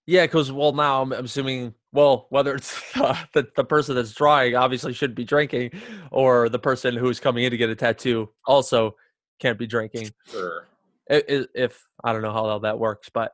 Yeah, 0.08 0.26
because 0.26 0.52
well, 0.52 0.74
now 0.74 1.02
I'm, 1.02 1.12
assuming 1.12 1.74
well 1.94 2.28
whether 2.30 2.54
it's 2.56 2.78
uh, 2.96 3.16
the 3.34 3.48
the 3.56 3.64
person 3.64 3.96
that's 3.96 4.14
drawing 4.14 4.56
obviously 4.56 4.94
shouldn't 4.94 5.16
be 5.16 5.24
drinking, 5.24 5.72
or 6.12 6.50
the 6.50 6.60
person 6.60 6.96
who's 6.96 7.20
coming 7.20 7.46
in 7.46 7.52
to 7.52 7.58
get 7.58 7.70
a 7.70 7.76
tattoo 7.76 8.30
also 8.46 8.96
can't 9.40 9.58
be 9.58 9.68
drinking. 9.68 10.10
Sure. 10.30 10.68
If, 11.08 11.48
if 11.54 11.88
I 12.04 12.14
don't 12.14 12.22
know 12.22 12.32
how 12.32 12.60
that 12.60 12.80
works, 12.80 13.10
but 13.14 13.34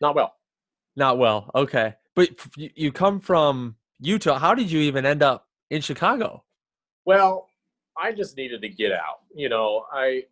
not 0.00 0.14
well. 0.14 0.34
Not 0.96 1.18
well. 1.18 1.50
Okay, 1.54 1.94
but 2.14 2.30
you 2.56 2.92
come 2.92 3.20
from 3.20 3.76
Utah. 4.00 4.38
How 4.38 4.54
did 4.54 4.70
you 4.70 4.80
even 4.80 5.06
end 5.06 5.22
up 5.22 5.46
in 5.70 5.80
Chicago? 5.80 6.44
Well, 7.04 7.48
I 7.96 8.12
just 8.12 8.36
needed 8.36 8.60
to 8.62 8.68
get 8.68 8.92
out. 8.92 9.20
You 9.34 9.48
know, 9.48 9.84
I 9.92 10.24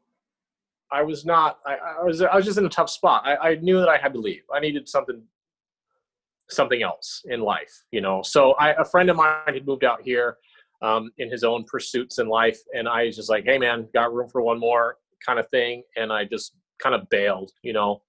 I 0.90 1.02
was 1.02 1.24
not. 1.24 1.60
I, 1.64 1.76
I 2.00 2.02
was. 2.02 2.20
I 2.20 2.34
was 2.34 2.44
just 2.44 2.58
in 2.58 2.66
a 2.66 2.70
tough 2.70 2.90
spot. 2.90 3.22
I, 3.24 3.36
I 3.36 3.54
knew 3.56 3.78
that 3.78 3.88
I 3.88 3.96
had 3.96 4.12
to 4.14 4.20
leave. 4.20 4.42
I 4.52 4.60
needed 4.60 4.88
something 4.88 5.22
something 6.50 6.82
else 6.82 7.22
in 7.26 7.40
life. 7.40 7.72
You 7.90 8.00
know, 8.00 8.22
so 8.22 8.52
I, 8.52 8.72
a 8.72 8.84
friend 8.84 9.10
of 9.10 9.16
mine 9.16 9.54
had 9.54 9.66
moved 9.66 9.84
out 9.84 10.02
here 10.02 10.36
um, 10.82 11.10
in 11.18 11.30
his 11.30 11.44
own 11.44 11.64
pursuits 11.64 12.18
in 12.18 12.28
life. 12.28 12.58
And 12.74 12.88
I 12.88 13.06
was 13.06 13.16
just 13.16 13.30
like, 13.30 13.44
hey, 13.44 13.58
man, 13.58 13.88
got 13.92 14.12
room 14.12 14.28
for 14.28 14.42
one 14.42 14.58
more 14.58 14.96
kind 15.24 15.38
of 15.38 15.48
thing. 15.50 15.82
And 15.96 16.12
I 16.12 16.24
just 16.24 16.54
kind 16.82 16.94
of 16.94 17.08
bailed, 17.10 17.50
you 17.62 17.72
know, 17.72 18.02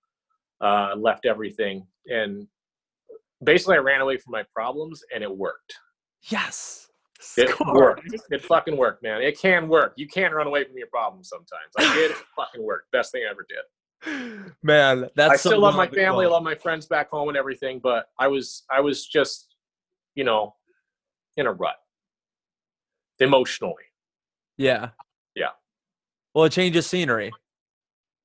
uh, 0.62 0.96
left 0.96 1.26
everything. 1.26 1.86
And 2.08 2.48
basically, 3.44 3.76
I 3.76 3.80
ran 3.80 4.02
away 4.02 4.18
from 4.18 4.32
my 4.32 4.44
problems 4.54 5.04
and 5.14 5.24
it 5.24 5.36
worked. 5.36 5.76
Yes. 6.30 6.88
It 7.38 7.56
worked. 7.60 8.10
It 8.32 8.44
fucking 8.44 8.76
worked, 8.76 9.04
man. 9.04 9.22
It 9.22 9.40
can 9.40 9.68
work. 9.68 9.94
You 9.96 10.08
can't 10.08 10.34
run 10.34 10.48
away 10.48 10.64
from 10.64 10.78
your 10.78 10.88
problems 10.88 11.30
sometimes. 11.30 11.72
I 11.78 11.94
did. 11.94 12.12
It 12.12 12.18
fucking 12.36 12.64
worked. 12.64 12.92
Best 12.92 13.12
thing 13.12 13.24
I 13.28 13.30
ever 13.30 13.46
did. 13.48 13.60
Man, 14.64 15.10
that's. 15.16 15.34
I 15.34 15.36
still 15.36 15.60
love 15.60 15.76
my 15.76 15.88
family. 15.88 16.26
I 16.26 16.30
love 16.30 16.44
my 16.44 16.56
friends 16.56 16.86
back 16.88 17.10
home 17.10 17.30
and 17.30 17.38
everything, 17.38 17.80
but 17.80 18.08
I 18.20 18.28
was, 18.28 18.64
I 18.72 18.82
was 18.82 19.06
just, 19.06 19.56
you 20.16 20.24
know, 20.24 20.56
in 21.38 21.48
a 21.48 21.52
rut 21.52 21.76
emotionally. 23.20 23.84
Yeah. 24.58 24.90
Yeah. 25.36 25.50
Well, 26.34 26.46
it 26.46 26.52
changes 26.52 26.88
scenery. 26.88 27.32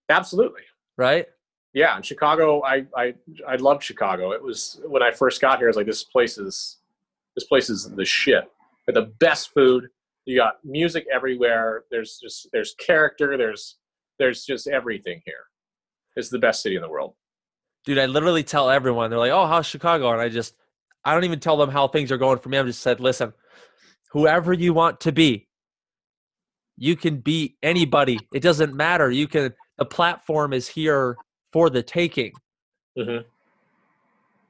Absolutely. 0.08 0.62
Right? 0.96 1.26
Yeah. 1.74 1.96
In 1.96 2.02
Chicago, 2.02 2.62
I, 2.64 2.86
I, 2.96 3.14
I 3.46 3.56
loved 3.56 3.82
Chicago. 3.82 4.32
It 4.32 4.42
was 4.42 4.80
when 4.86 5.02
I 5.02 5.10
first 5.10 5.40
got 5.40 5.58
here, 5.58 5.68
I 5.68 5.70
was 5.70 5.76
like, 5.76 5.86
this 5.86 6.04
place 6.04 6.38
is, 6.38 6.78
this 7.34 7.44
place 7.44 7.68
is 7.68 7.90
the 7.90 8.04
shit. 8.04 8.44
the 8.86 9.12
best 9.20 9.52
food. 9.52 9.88
You 10.24 10.36
got 10.38 10.56
music 10.64 11.06
everywhere. 11.12 11.84
There's 11.90 12.18
just, 12.20 12.48
there's 12.52 12.74
character. 12.74 13.36
There's, 13.36 13.76
there's 14.18 14.44
just 14.44 14.66
everything 14.66 15.20
here. 15.24 15.44
It's 16.16 16.30
the 16.30 16.38
best 16.38 16.62
city 16.62 16.76
in 16.76 16.82
the 16.82 16.88
world. 16.88 17.14
Dude, 17.84 17.98
I 17.98 18.06
literally 18.06 18.42
tell 18.42 18.68
everyone, 18.70 19.10
they're 19.10 19.18
like, 19.18 19.30
oh, 19.30 19.46
how's 19.46 19.66
Chicago? 19.66 20.10
And 20.10 20.20
I 20.20 20.28
just, 20.28 20.54
I 21.04 21.14
don't 21.14 21.24
even 21.24 21.38
tell 21.38 21.56
them 21.56 21.70
how 21.70 21.86
things 21.86 22.10
are 22.10 22.18
going 22.18 22.38
for 22.38 22.48
me. 22.48 22.58
I'm 22.58 22.66
just 22.66 22.80
said, 22.80 22.98
listen, 22.98 23.32
whoever 24.10 24.52
you 24.52 24.72
want 24.72 25.00
to 25.00 25.12
be. 25.12 25.46
You 26.78 26.94
can 26.94 27.18
be 27.18 27.56
anybody. 27.62 28.18
It 28.34 28.40
doesn't 28.40 28.74
matter. 28.74 29.10
You 29.10 29.26
can. 29.28 29.54
The 29.78 29.86
platform 29.86 30.52
is 30.52 30.68
here 30.68 31.16
for 31.50 31.70
the 31.70 31.82
taking. 31.82 32.32
Mm-hmm. 32.98 33.26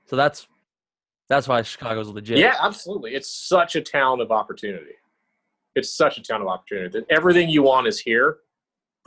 So 0.06 0.16
that's 0.16 0.48
that's 1.28 1.46
why 1.46 1.62
Chicago's 1.62 2.08
legit. 2.08 2.38
Yeah, 2.38 2.56
absolutely. 2.60 3.14
It's 3.14 3.28
such 3.28 3.76
a 3.76 3.80
town 3.80 4.20
of 4.20 4.32
opportunity. 4.32 4.94
It's 5.76 5.94
such 5.94 6.18
a 6.18 6.22
town 6.22 6.42
of 6.42 6.48
opportunity. 6.48 6.88
That 6.98 7.06
everything 7.10 7.48
you 7.48 7.62
want 7.62 7.86
is 7.86 8.00
here, 8.00 8.38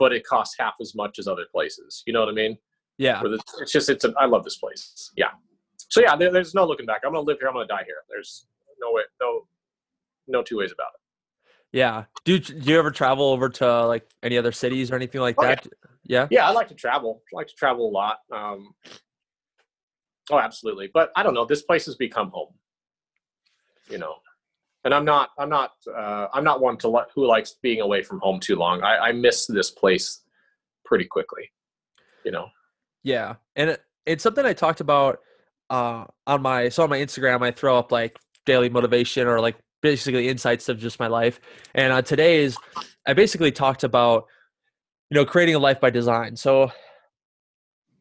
but 0.00 0.12
it 0.12 0.26
costs 0.26 0.56
half 0.58 0.74
as 0.80 0.94
much 0.96 1.20
as 1.20 1.28
other 1.28 1.44
places. 1.52 2.02
You 2.06 2.14
know 2.14 2.20
what 2.20 2.30
I 2.30 2.32
mean? 2.32 2.58
Yeah. 2.98 3.22
It's 3.60 3.70
just 3.70 3.88
it's. 3.88 4.04
A, 4.04 4.12
I 4.18 4.24
love 4.24 4.42
this 4.42 4.56
place. 4.56 5.12
Yeah. 5.16 5.28
So 5.76 6.00
yeah, 6.00 6.16
there, 6.16 6.32
there's 6.32 6.54
no 6.54 6.66
looking 6.66 6.86
back. 6.86 7.02
I'm 7.04 7.12
gonna 7.12 7.20
live 7.20 7.38
here. 7.38 7.48
I'm 7.48 7.54
gonna 7.54 7.68
die 7.68 7.84
here. 7.86 7.98
There's 8.08 8.46
no 8.80 8.92
way, 8.92 9.02
no 9.20 9.46
no 10.26 10.42
two 10.42 10.56
ways 10.58 10.72
about 10.72 10.88
it. 10.94 11.50
Yeah. 11.72 12.04
Do 12.24 12.38
do 12.38 12.54
you 12.54 12.78
ever 12.78 12.90
travel 12.90 13.26
over 13.26 13.48
to 13.50 13.86
like 13.86 14.08
any 14.22 14.38
other 14.38 14.52
cities 14.52 14.90
or 14.90 14.96
anything 14.96 15.20
like 15.20 15.36
oh, 15.38 15.42
that? 15.42 15.66
Yeah. 16.04 16.22
yeah. 16.22 16.28
Yeah, 16.30 16.48
I 16.48 16.52
like 16.52 16.68
to 16.68 16.74
travel. 16.74 17.22
I 17.32 17.36
like 17.36 17.46
to 17.48 17.54
travel 17.54 17.88
a 17.88 17.92
lot. 17.92 18.18
Um, 18.32 18.74
oh, 20.30 20.38
absolutely. 20.38 20.90
But 20.92 21.10
I 21.14 21.22
don't 21.22 21.34
know. 21.34 21.44
This 21.44 21.62
place 21.62 21.86
has 21.86 21.96
become 21.96 22.30
home. 22.30 22.54
You 23.88 23.98
know, 23.98 24.16
and 24.84 24.94
I'm 24.94 25.04
not. 25.04 25.30
I'm 25.38 25.48
not. 25.48 25.72
Uh, 25.94 26.28
I'm 26.32 26.44
not 26.44 26.60
one 26.60 26.76
to 26.78 26.88
let, 26.88 27.06
who 27.14 27.26
likes 27.26 27.56
being 27.62 27.80
away 27.80 28.02
from 28.02 28.20
home 28.20 28.40
too 28.40 28.56
long. 28.56 28.82
I, 28.82 28.98
I 28.98 29.12
miss 29.12 29.46
this 29.46 29.70
place 29.70 30.22
pretty 30.84 31.04
quickly. 31.04 31.50
You 32.24 32.32
know. 32.32 32.48
Yeah, 33.02 33.36
and 33.56 33.70
it, 33.70 33.82
it's 34.06 34.22
something 34.22 34.44
I 34.44 34.52
talked 34.52 34.80
about 34.80 35.20
uh, 35.68 36.04
on 36.26 36.42
my 36.42 36.68
so 36.68 36.82
on 36.82 36.90
my 36.90 36.98
Instagram. 36.98 37.42
I 37.42 37.50
throw 37.50 37.78
up 37.78 37.92
like 37.92 38.18
daily 38.46 38.68
motivation 38.68 39.26
or 39.26 39.40
like 39.40 39.56
basically 39.82 40.28
insights 40.28 40.68
of 40.68 40.78
just 40.78 40.98
my 40.98 41.06
life. 41.06 41.40
And 41.74 41.92
on 41.92 42.04
today's, 42.04 42.56
I 43.06 43.14
basically 43.14 43.52
talked 43.52 43.84
about, 43.84 44.26
you 45.10 45.14
know, 45.14 45.24
creating 45.24 45.54
a 45.54 45.58
life 45.58 45.80
by 45.80 45.90
design. 45.90 46.36
So 46.36 46.70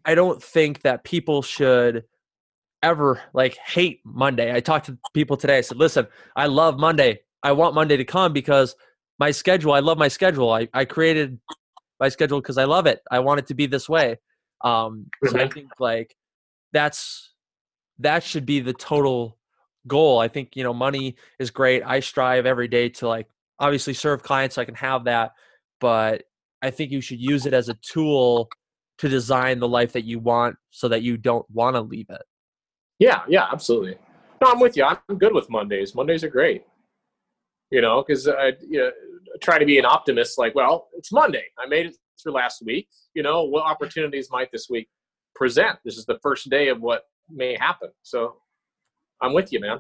I 0.06 0.16
don't 0.16 0.42
think 0.42 0.82
that 0.82 1.04
people 1.04 1.42
should 1.42 2.04
ever 2.82 3.22
like 3.34 3.58
hate 3.58 4.02
Monday. 4.06 4.54
I 4.54 4.60
talked 4.60 4.86
to 4.88 4.98
people 5.14 5.38
today. 5.38 5.58
I 5.58 5.62
said, 5.62 5.78
listen, 5.78 6.08
I 6.36 6.48
love 6.48 6.80
Monday. 6.80 7.22
I 7.44 7.52
want 7.52 7.76
Monday 7.76 7.98
to 7.98 8.06
come 8.06 8.34
because 8.34 8.76
my 9.20 9.32
schedule, 9.32 9.74
I 9.74 9.80
love 9.80 9.98
my 9.98 10.08
schedule. 10.08 10.52
I, 10.52 10.68
I 10.74 10.86
created 10.86 11.40
my 12.00 12.10
schedule 12.10 12.42
because 12.42 12.58
I 12.58 12.66
love 12.66 12.86
it. 12.86 13.02
I 13.12 13.20
want 13.20 13.40
it 13.40 13.48
to 13.48 13.54
be 13.54 13.66
this 13.66 13.90
way. 13.90 14.18
Um, 14.62 15.08
so 15.26 15.40
I 15.40 15.48
think 15.48 15.70
like 15.80 16.16
that's, 16.72 17.34
that 18.00 18.24
should 18.24 18.46
be 18.46 18.60
the 18.62 18.74
total 18.74 19.38
goal. 19.88 20.20
I 20.20 20.28
think, 20.28 20.56
you 20.56 20.64
know, 20.64 20.74
money 20.74 21.16
is 21.40 21.52
great. 21.52 21.84
I 21.86 22.00
strive 22.00 22.46
every 22.46 22.68
day 22.68 22.90
to 22.90 23.08
like 23.08 23.28
obviously 23.60 23.94
serve 23.94 24.24
clients 24.24 24.56
so 24.56 24.62
I 24.62 24.66
can 24.66 24.76
have 24.76 25.06
that, 25.06 25.32
but 25.82 26.24
I 26.62 26.72
think 26.72 26.92
you 26.92 27.02
should 27.02 27.20
use 27.20 27.46
it 27.46 27.54
as 27.54 27.70
a 27.70 27.74
tool 27.76 28.50
to 29.00 29.10
design 29.10 29.60
the 29.60 29.68
life 29.68 29.94
that 29.94 30.04
you 30.04 30.20
want 30.20 30.56
so 30.72 30.88
that 30.90 31.02
you 31.02 31.18
don't 31.18 31.50
want 31.50 31.76
to 31.76 31.82
leave 31.82 32.08
it. 32.10 32.22
Yeah, 33.00 33.22
yeah, 33.28 33.48
absolutely. 33.52 33.98
No, 34.42 34.52
I'm 34.52 34.60
with 34.60 34.78
you. 34.78 34.84
I'm 34.84 35.18
good 35.18 35.34
with 35.34 35.50
Mondays. 35.50 35.96
Mondays 35.96 36.24
are 36.24 36.30
great. 36.30 36.64
You 37.72 37.82
know, 37.82 38.04
because 38.06 38.28
I 38.28 38.54
you 38.68 38.80
know, 38.80 38.92
try 39.42 39.58
to 39.58 39.66
be 39.66 39.80
an 39.80 39.86
optimist. 39.86 40.38
Like, 40.38 40.56
well, 40.56 40.90
it's 40.98 41.12
Monday. 41.12 41.46
I 41.58 41.68
made 41.68 41.88
it 41.88 41.98
through 42.22 42.34
last 42.34 42.64
week. 42.66 42.90
You 43.14 43.24
know, 43.24 43.44
what 43.44 43.64
opportunities 43.64 44.30
might 44.32 44.52
this 44.52 44.68
week 44.70 44.90
present? 45.36 45.78
This 45.86 45.98
is 45.98 46.06
the 46.06 46.20
first 46.22 46.50
day 46.50 46.68
of 46.70 46.82
what 46.82 47.04
may 47.30 47.56
happen. 47.56 47.90
So, 48.04 48.38
I'm 49.22 49.34
with 49.34 49.52
you, 49.54 49.60
man. 49.60 49.80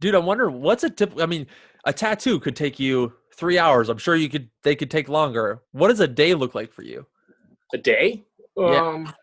Dude, 0.00 0.14
I'm 0.14 0.26
wondering 0.26 0.60
what's 0.60 0.84
a 0.84 0.90
tip. 0.90 1.14
I 1.20 1.26
mean, 1.26 1.46
a 1.84 1.92
tattoo 1.92 2.38
could 2.38 2.56
take 2.56 2.78
you 2.78 3.12
three 3.34 3.58
hours. 3.58 3.88
I'm 3.88 3.98
sure 3.98 4.14
you 4.14 4.28
could. 4.28 4.50
They 4.62 4.76
could 4.76 4.90
take 4.90 5.08
longer. 5.08 5.62
What 5.72 5.88
does 5.88 6.00
a 6.00 6.08
day 6.08 6.34
look 6.34 6.54
like 6.54 6.72
for 6.72 6.82
you? 6.82 7.06
A 7.72 7.78
day? 7.78 8.24
Yeah. 8.56 8.86
Um, 8.86 9.14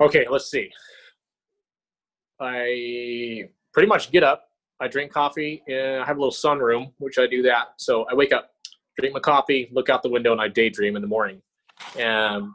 okay, 0.00 0.26
let's 0.30 0.50
see. 0.50 0.70
I 2.40 3.48
pretty 3.72 3.88
much 3.88 4.10
get 4.10 4.22
up. 4.22 4.44
I 4.80 4.88
drink 4.88 5.12
coffee. 5.12 5.62
And 5.68 6.02
I 6.02 6.06
have 6.06 6.16
a 6.16 6.20
little 6.20 6.32
sunroom, 6.32 6.92
which 6.98 7.18
I 7.18 7.26
do 7.26 7.42
that. 7.42 7.68
So 7.78 8.06
I 8.10 8.14
wake 8.14 8.32
up, 8.32 8.50
drink 8.98 9.14
my 9.14 9.20
coffee, 9.20 9.68
look 9.72 9.88
out 9.88 10.02
the 10.02 10.10
window, 10.10 10.32
and 10.32 10.40
I 10.40 10.48
daydream 10.48 10.96
in 10.96 11.02
the 11.02 11.08
morning. 11.08 11.40
And 11.98 12.50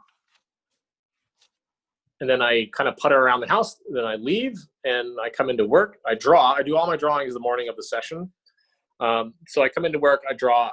and 2.20 2.30
then 2.30 2.40
I 2.40 2.68
kind 2.72 2.88
of 2.88 2.96
putter 2.98 3.18
around 3.18 3.40
the 3.40 3.48
house. 3.48 3.82
Then 3.90 4.04
I 4.04 4.14
leave 4.14 4.56
and 4.84 5.18
I 5.20 5.28
come 5.28 5.50
into 5.50 5.66
work. 5.66 5.98
I 6.06 6.14
draw. 6.14 6.52
I 6.52 6.62
do 6.62 6.76
all 6.76 6.86
my 6.86 6.96
drawings 6.96 7.34
the 7.34 7.40
morning 7.40 7.68
of 7.68 7.74
the 7.74 7.82
session. 7.82 8.32
Um, 9.00 9.34
so 9.48 9.64
I 9.64 9.68
come 9.68 9.84
into 9.84 9.98
work. 9.98 10.22
I 10.30 10.32
draw, 10.32 10.70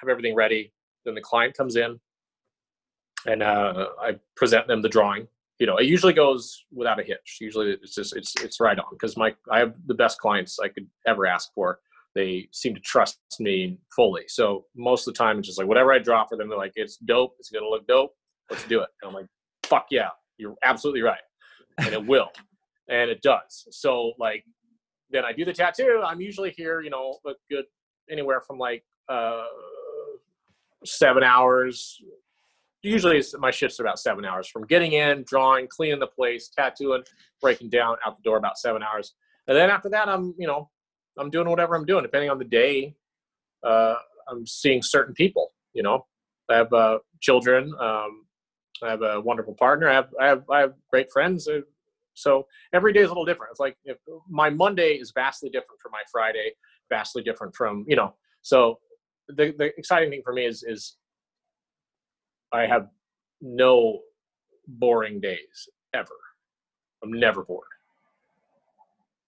have 0.00 0.08
everything 0.08 0.34
ready. 0.34 0.72
Then 1.04 1.14
the 1.14 1.20
client 1.20 1.56
comes 1.56 1.76
in, 1.76 2.00
and 3.26 3.44
uh, 3.44 3.90
I 4.00 4.16
present 4.34 4.66
them 4.66 4.82
the 4.82 4.88
drawing. 4.88 5.28
You 5.62 5.66
know, 5.66 5.76
it 5.76 5.86
usually 5.86 6.12
goes 6.12 6.64
without 6.72 6.98
a 6.98 7.04
hitch. 7.04 7.38
Usually, 7.40 7.70
it's 7.70 7.94
just 7.94 8.16
it's 8.16 8.34
it's 8.42 8.58
right 8.58 8.76
on 8.76 8.84
because 8.90 9.16
my 9.16 9.32
I 9.48 9.60
have 9.60 9.74
the 9.86 9.94
best 9.94 10.18
clients 10.18 10.58
I 10.58 10.66
could 10.66 10.88
ever 11.06 11.24
ask 11.24 11.54
for. 11.54 11.78
They 12.16 12.48
seem 12.50 12.74
to 12.74 12.80
trust 12.80 13.20
me 13.38 13.78
fully. 13.94 14.24
So 14.26 14.64
most 14.74 15.06
of 15.06 15.14
the 15.14 15.18
time, 15.18 15.38
it's 15.38 15.46
just 15.46 15.60
like 15.60 15.68
whatever 15.68 15.92
I 15.92 16.00
draw 16.00 16.26
for 16.26 16.36
them, 16.36 16.48
they're 16.48 16.58
like, 16.58 16.72
"It's 16.74 16.96
dope. 16.96 17.36
It's 17.38 17.48
gonna 17.48 17.68
look 17.68 17.86
dope. 17.86 18.12
Let's 18.50 18.66
do 18.66 18.80
it." 18.80 18.88
And 19.00 19.08
I'm 19.08 19.14
like, 19.14 19.26
"Fuck 19.62 19.86
yeah, 19.92 20.08
you're 20.36 20.56
absolutely 20.64 21.02
right," 21.02 21.22
and 21.78 21.92
it 21.94 22.04
will, 22.04 22.32
and 22.88 23.08
it 23.08 23.22
does. 23.22 23.68
So 23.70 24.14
like, 24.18 24.44
then 25.10 25.24
I 25.24 25.32
do 25.32 25.44
the 25.44 25.52
tattoo. 25.52 26.02
I'm 26.04 26.20
usually 26.20 26.50
here, 26.56 26.80
you 26.80 26.90
know, 26.90 27.18
a 27.24 27.34
good 27.48 27.66
anywhere 28.10 28.40
from 28.40 28.58
like 28.58 28.82
uh, 29.08 29.44
seven 30.84 31.22
hours 31.22 32.02
usually 32.82 33.22
my 33.38 33.50
shifts 33.50 33.78
are 33.80 33.84
about 33.84 33.98
seven 33.98 34.24
hours 34.24 34.48
from 34.48 34.66
getting 34.66 34.92
in, 34.92 35.24
drawing, 35.24 35.68
cleaning 35.68 36.00
the 36.00 36.06
place, 36.06 36.48
tattooing, 36.48 37.02
breaking 37.40 37.70
down 37.70 37.96
out 38.04 38.16
the 38.16 38.22
door 38.22 38.36
about 38.36 38.58
seven 38.58 38.82
hours. 38.82 39.14
And 39.46 39.56
then 39.56 39.70
after 39.70 39.88
that, 39.90 40.08
I'm, 40.08 40.34
you 40.38 40.46
know, 40.46 40.70
I'm 41.18 41.30
doing 41.30 41.48
whatever 41.48 41.74
I'm 41.74 41.86
doing, 41.86 42.02
depending 42.02 42.30
on 42.30 42.38
the 42.38 42.44
day. 42.44 42.94
Uh, 43.64 43.94
I'm 44.28 44.46
seeing 44.46 44.82
certain 44.82 45.14
people, 45.14 45.52
you 45.72 45.82
know, 45.82 46.06
I 46.50 46.56
have 46.56 46.72
uh, 46.72 46.98
children. 47.20 47.72
Um, 47.80 48.26
I 48.82 48.90
have 48.90 49.02
a 49.02 49.20
wonderful 49.20 49.54
partner. 49.54 49.88
I 49.88 49.94
have, 49.94 50.08
I 50.20 50.26
have, 50.26 50.42
I 50.50 50.60
have 50.60 50.74
great 50.90 51.10
friends. 51.12 51.46
Uh, 51.46 51.60
So 52.14 52.46
every 52.72 52.92
day 52.92 53.00
is 53.00 53.06
a 53.06 53.12
little 53.12 53.24
different. 53.24 53.50
It's 53.52 53.60
like 53.60 53.76
my 54.28 54.50
Monday 54.50 54.94
is 54.94 55.12
vastly 55.14 55.50
different 55.50 55.80
from 55.80 55.92
my 55.92 56.02
Friday, 56.10 56.52
vastly 56.90 57.22
different 57.22 57.54
from, 57.54 57.84
you 57.86 57.96
know, 57.96 58.14
so 58.42 58.80
the, 59.28 59.54
the 59.56 59.70
exciting 59.78 60.10
thing 60.10 60.22
for 60.24 60.32
me 60.32 60.44
is, 60.44 60.62
is 60.62 60.96
I 62.52 62.66
have 62.66 62.88
no 63.40 64.00
boring 64.66 65.20
days 65.20 65.68
ever. 65.94 66.08
I'm 67.02 67.12
never 67.12 67.44
bored. 67.44 67.66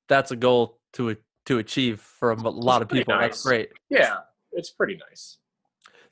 That's 0.09 0.31
a 0.31 0.37
goal 0.37 0.79
to 0.95 1.17
to 1.47 1.59
achieve 1.59 2.01
for 2.01 2.31
a 2.31 2.37
lot 2.37 2.83
of 2.83 2.89
pretty 2.89 3.05
people. 3.05 3.19
That's 3.19 3.43
great. 3.43 3.71
Yeah, 3.91 4.17
it's 4.53 4.71
pretty 4.71 4.99
nice. 5.11 5.39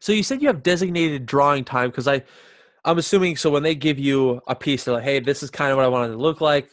So 0.01 0.13
you 0.13 0.23
said 0.23 0.43
you 0.43 0.49
have 0.49 0.63
designated 0.63 1.27
drawing 1.27 1.65
time 1.65 1.91
because 1.91 2.09
I, 2.09 2.23
I'm 2.85 2.99
assuming. 2.99 3.37
So 3.37 3.51
when 3.51 3.63
they 3.63 3.75
give 3.75 3.99
you 3.99 4.41
a 4.49 4.55
piece, 4.55 4.85
they're 4.85 4.95
like, 4.95 5.05
"Hey, 5.05 5.21
this 5.21 5.43
is 5.43 5.51
kind 5.51 5.71
of 5.71 5.77
what 5.77 5.85
I 5.85 5.89
want 5.89 6.11
it 6.11 6.17
to 6.17 6.21
look 6.21 6.41
like. 6.41 6.71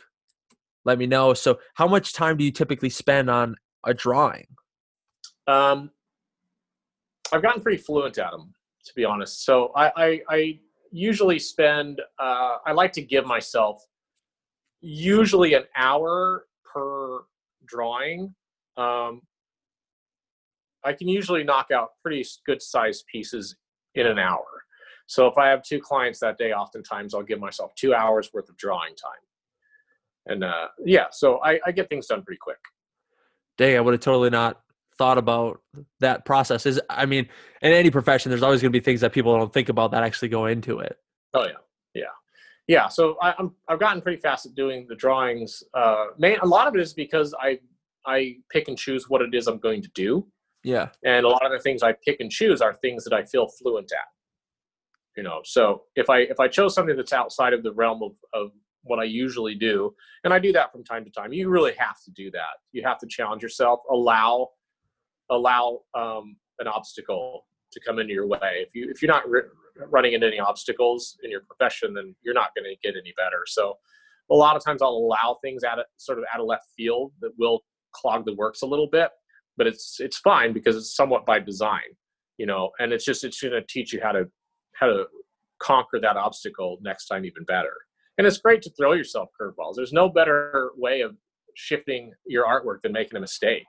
Let 0.86 0.98
me 0.98 1.06
know." 1.06 1.34
So 1.34 1.60
how 1.76 1.88
much 1.88 2.14
time 2.14 2.38
do 2.38 2.44
you 2.44 2.52
typically 2.52 2.90
spend 2.90 3.30
on 3.30 3.56
a 3.86 3.94
drawing? 3.94 4.48
Um, 5.48 5.92
I've 7.32 7.42
gotten 7.42 7.62
pretty 7.62 7.78
fluent 7.78 8.18
at 8.18 8.32
them, 8.32 8.54
to 8.86 8.94
be 8.96 9.06
honest. 9.06 9.46
So 9.46 9.72
I, 9.76 9.92
I, 9.96 10.22
I 10.30 10.60
usually 10.92 11.40
spend. 11.40 12.02
Uh, 12.18 12.58
I 12.66 12.72
like 12.72 12.94
to 12.94 13.02
give 13.02 13.26
myself 13.26 13.84
usually 14.82 15.54
an 15.54 15.64
hour 15.76 16.46
per 16.64 17.22
drawing. 17.66 18.34
Um, 18.78 19.22
I 20.84 20.94
can 20.94 21.08
usually 21.08 21.44
knock 21.44 21.72
out 21.72 21.90
pretty 22.02 22.26
good 22.46 22.62
sized 22.62 23.06
pieces 23.12 23.58
in 23.96 24.08
an 24.08 24.18
hour. 24.18 24.46
So 25.08 25.28
if 25.28 25.38
I 25.38 25.50
have 25.50 25.64
two 25.64 25.80
clients 25.80 26.20
that 26.20 26.38
day, 26.38 26.54
oftentimes 26.54 27.14
I'll 27.14 27.24
give 27.24 27.40
myself 27.40 27.74
two 27.76 27.94
hours 27.94 28.30
worth 28.34 28.48
of 28.48 28.56
drawing 28.58 28.96
time. 28.96 29.12
And 30.28 30.44
uh, 30.44 30.68
yeah, 30.86 31.06
so 31.12 31.40
I, 31.44 31.60
I 31.66 31.72
get 31.72 31.90
things 31.90 32.08
done 32.08 32.24
pretty 32.24 32.40
quick. 32.40 32.60
Dang, 33.58 33.76
I 33.76 33.82
would 33.82 33.94
have 33.94 34.02
totally 34.02 34.30
not 34.30 34.62
thought 35.00 35.18
about 35.18 35.62
that 36.02 36.26
process. 36.26 36.68
Is 36.68 36.80
I 36.90 37.08
mean, 37.08 37.28
in 37.64 37.72
any 37.72 37.90
profession, 37.90 38.30
there's 38.30 38.44
always 38.44 38.62
going 38.62 38.72
to 38.72 38.80
be 38.80 38.84
things 38.84 39.02
that 39.02 39.14
people 39.14 39.36
don't 39.36 39.52
think 39.52 39.70
about 39.70 39.92
that 39.92 40.04
actually 40.04 40.28
go 40.28 40.46
into 40.46 40.80
it. 40.80 40.98
Oh 41.34 41.46
yeah, 41.46 41.54
yeah, 41.96 42.04
yeah. 42.68 42.88
So 42.90 43.18
I, 43.20 43.34
I'm 43.40 43.56
I've 43.68 43.80
gotten 43.80 44.02
pretty 44.02 44.22
fast 44.22 44.46
at 44.46 44.54
doing 44.54 44.86
the 44.88 44.96
drawings. 44.96 45.64
Uh, 45.74 46.08
main 46.20 46.38
a 46.40 46.46
lot 46.46 46.68
of 46.68 46.76
it 46.76 46.82
is 46.82 46.94
because 46.94 47.34
I 47.42 47.60
I 48.06 48.36
pick 48.52 48.68
and 48.68 48.78
choose 48.78 49.10
what 49.10 49.22
it 49.22 49.34
is 49.34 49.48
I'm 49.48 49.58
going 49.58 49.82
to 49.82 49.90
do, 49.96 50.28
Yeah, 50.64 50.90
and 51.04 51.26
a 51.26 51.30
lot 51.30 51.44
of 51.46 51.52
the 51.52 51.60
things 51.60 51.82
I 51.82 51.94
pick 51.94 52.20
and 52.20 52.30
choose 52.30 52.62
are 52.62 52.74
things 52.76 53.04
that 53.06 53.14
I 53.14 53.24
feel 53.24 53.48
fluent 53.48 53.92
at. 53.92 54.08
You 55.18 55.24
know, 55.24 55.40
so 55.44 55.84
if 55.96 56.10
I 56.10 56.20
if 56.20 56.40
I 56.40 56.50
chose 56.50 56.76
something 56.76 56.96
that's 56.96 57.14
outside 57.14 57.54
of 57.54 57.64
the 57.64 57.74
realm 57.74 58.04
of 58.04 58.12
of 58.34 58.52
what 58.84 59.00
I 59.00 59.04
usually 59.04 59.56
do, 59.56 59.94
and 60.24 60.34
I 60.34 60.40
do 60.40 60.52
that 60.54 60.72
from 60.72 60.84
time 60.84 61.06
to 61.06 61.12
time, 61.12 61.32
you 61.34 61.50
really 61.50 61.74
have 61.78 62.02
to 62.06 62.12
do 62.12 62.32
that. 62.32 62.58
You 62.74 62.84
have 62.84 62.98
to 63.00 63.08
challenge 63.08 63.44
yourself, 63.44 63.82
allow 63.90 64.50
allow 65.30 65.82
um, 65.96 66.36
an 66.60 66.68
obstacle 66.68 67.46
to 67.72 67.80
come 67.86 68.00
into 68.00 68.14
your 68.14 68.28
way. 68.28 68.66
If 68.68 68.74
you 68.74 68.90
if 68.90 69.02
you're 69.02 69.12
not 69.12 69.24
running 69.90 70.14
into 70.14 70.28
any 70.28 70.40
obstacles 70.40 71.18
in 71.24 71.32
your 71.32 71.42
profession, 71.42 71.94
then 71.94 72.16
you're 72.24 72.34
not 72.34 72.50
going 72.56 72.66
to 72.66 72.76
get 72.82 72.98
any 72.98 73.14
better. 73.18 73.44
So 73.46 73.76
a 74.32 74.36
lot 74.36 74.56
of 74.56 74.64
times 74.64 74.82
I'll 74.82 74.90
allow 74.90 75.38
things 75.44 75.64
out 75.64 75.80
of 75.80 75.86
sort 75.98 76.20
of 76.20 76.26
out 76.34 76.40
of 76.40 76.48
left 76.48 76.66
field 76.76 77.12
that 77.22 77.32
will 77.38 77.62
clog 77.94 78.26
the 78.26 78.36
works 78.36 78.62
a 78.62 78.66
little 78.66 78.88
bit, 78.88 79.10
but 79.58 79.68
it's 79.68 79.98
it's 80.00 80.18
fine 80.18 80.54
because 80.54 80.76
it's 80.76 80.96
somewhat 80.96 81.26
by 81.26 81.40
design, 81.40 81.96
you 82.38 82.46
know. 82.46 82.72
And 82.80 82.92
it's 82.92 83.06
just 83.06 83.24
it's 83.24 83.42
going 83.42 83.54
to 83.54 83.66
teach 83.68 83.94
you 83.94 84.00
how 84.02 84.12
to 84.12 84.26
how 84.76 84.88
to 84.88 85.06
conquer 85.62 86.00
that 86.02 86.18
obstacle 86.18 86.78
next 86.82 87.08
time 87.08 87.26
even 87.26 87.44
better. 87.46 87.74
And 88.18 88.28
it's 88.28 88.38
great 88.38 88.62
to 88.64 88.72
throw 88.72 88.94
yourself 88.94 89.30
curveballs. 89.40 89.76
There's 89.76 89.94
no 89.94 90.10
better 90.10 90.72
way 90.76 91.02
of 91.02 91.16
shifting 91.56 92.12
your 92.26 92.46
artwork 92.46 92.82
than 92.84 92.92
making 92.92 93.18
a 93.18 93.22
mistake 93.22 93.66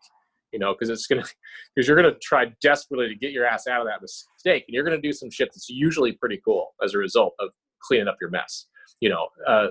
you 0.52 0.58
know, 0.58 0.72
because 0.72 0.88
it's 0.90 1.06
gonna 1.06 1.24
because 1.74 1.86
you're 1.86 1.96
gonna 1.96 2.16
try 2.22 2.46
desperately 2.62 3.08
to 3.08 3.14
get 3.14 3.32
your 3.32 3.46
ass 3.46 3.66
out 3.66 3.80
of 3.80 3.86
that 3.86 4.02
mistake, 4.02 4.64
and 4.66 4.74
you're 4.74 4.84
gonna 4.84 5.00
do 5.00 5.12
some 5.12 5.30
shit 5.30 5.48
that's 5.48 5.68
usually 5.68 6.12
pretty 6.12 6.40
cool 6.44 6.74
as 6.82 6.94
a 6.94 6.98
result 6.98 7.34
of 7.40 7.50
cleaning 7.82 8.08
up 8.08 8.16
your 8.20 8.30
mess. 8.30 8.66
You 9.00 9.10
know, 9.10 9.28
uh, 9.46 9.68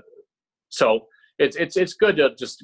so 0.69 1.01
it's 1.38 1.55
it's 1.55 1.77
it's 1.77 1.93
good 1.93 2.17
to 2.17 2.36
just 2.36 2.63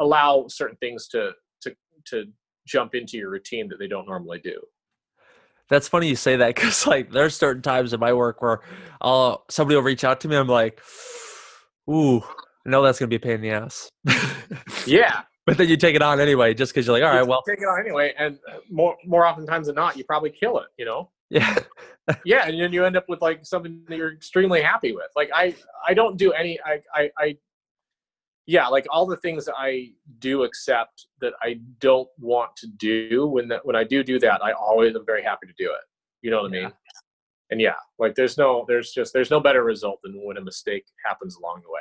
allow 0.00 0.46
certain 0.48 0.76
things 0.78 1.08
to 1.08 1.30
to 1.62 1.74
to 2.06 2.24
jump 2.66 2.94
into 2.94 3.16
your 3.16 3.30
routine 3.30 3.68
that 3.68 3.78
they 3.78 3.88
don't 3.88 4.06
normally 4.06 4.40
do. 4.42 4.60
that's 5.68 5.88
funny 5.88 6.08
you 6.08 6.16
say 6.16 6.36
that 6.36 6.54
because 6.54 6.86
like 6.86 7.10
there's 7.10 7.34
certain 7.36 7.62
times 7.62 7.92
in 7.92 8.00
my 8.00 8.12
work 8.12 8.42
where 8.42 8.60
I'll 9.00 9.44
somebody 9.50 9.76
will 9.76 9.82
reach 9.82 10.04
out 10.04 10.20
to 10.20 10.28
me. 10.28 10.36
I'm 10.36 10.48
like, 10.48 10.80
ooh, 11.90 12.18
I 12.20 12.70
know 12.70 12.82
that's 12.82 12.98
gonna 12.98 13.08
be 13.08 13.16
a 13.16 13.20
pain 13.20 13.32
in 13.32 13.40
the 13.42 13.50
ass. 13.50 13.88
Yeah, 14.86 15.22
but 15.46 15.58
then 15.58 15.68
you 15.68 15.76
take 15.76 15.94
it 15.94 16.02
on 16.02 16.20
anyway, 16.20 16.54
just 16.54 16.72
because 16.72 16.86
you're 16.86 16.98
like, 16.98 17.04
all 17.04 17.16
right, 17.16 17.26
well, 17.26 17.42
take 17.48 17.60
it 17.60 17.64
on 17.64 17.80
anyway, 17.80 18.12
and 18.18 18.38
uh, 18.50 18.58
more 18.70 18.96
more 19.04 19.26
often 19.26 19.46
times 19.46 19.66
than 19.66 19.76
not, 19.76 19.96
you 19.96 20.04
probably 20.04 20.30
kill 20.30 20.58
it. 20.58 20.66
You 20.78 20.84
know. 20.84 21.10
yeah, 21.30 21.56
yeah 22.24 22.46
and 22.46 22.60
then 22.60 22.72
you 22.72 22.84
end 22.84 22.96
up 22.96 23.08
with 23.08 23.22
like 23.22 23.44
something 23.46 23.80
that 23.88 23.96
you're 23.96 24.12
extremely 24.12 24.60
happy 24.60 24.92
with 24.92 25.06
like 25.16 25.30
i 25.34 25.54
i 25.88 25.94
don't 25.94 26.18
do 26.18 26.32
any 26.32 26.58
i 26.66 26.78
i, 26.94 27.10
I 27.16 27.36
yeah 28.46 28.66
like 28.66 28.86
all 28.90 29.06
the 29.06 29.16
things 29.18 29.44
that 29.46 29.54
i 29.56 29.88
do 30.18 30.42
accept 30.42 31.06
that 31.20 31.32
i 31.42 31.58
don't 31.78 32.08
want 32.18 32.54
to 32.56 32.66
do 32.66 33.26
when 33.28 33.48
that 33.48 33.64
when 33.64 33.76
i 33.76 33.84
do 33.84 34.02
do 34.02 34.18
that 34.18 34.42
i 34.44 34.52
always 34.52 34.94
am 34.94 35.06
very 35.06 35.22
happy 35.22 35.46
to 35.46 35.54
do 35.56 35.70
it 35.70 35.80
you 36.22 36.30
know 36.30 36.42
what 36.42 36.52
i 36.52 36.56
Yeah. 36.56 36.62
mean 36.64 36.72
and 37.50 37.60
yeah 37.60 37.76
like 37.98 38.14
there's 38.14 38.36
no 38.36 38.64
there's 38.68 38.92
just 38.92 39.12
there's 39.12 39.30
no 39.30 39.40
better 39.40 39.62
result 39.62 40.00
than 40.02 40.20
when 40.24 40.36
a 40.36 40.42
mistake 40.42 40.84
happens 41.06 41.36
along 41.36 41.62
the 41.62 41.70
way 41.70 41.80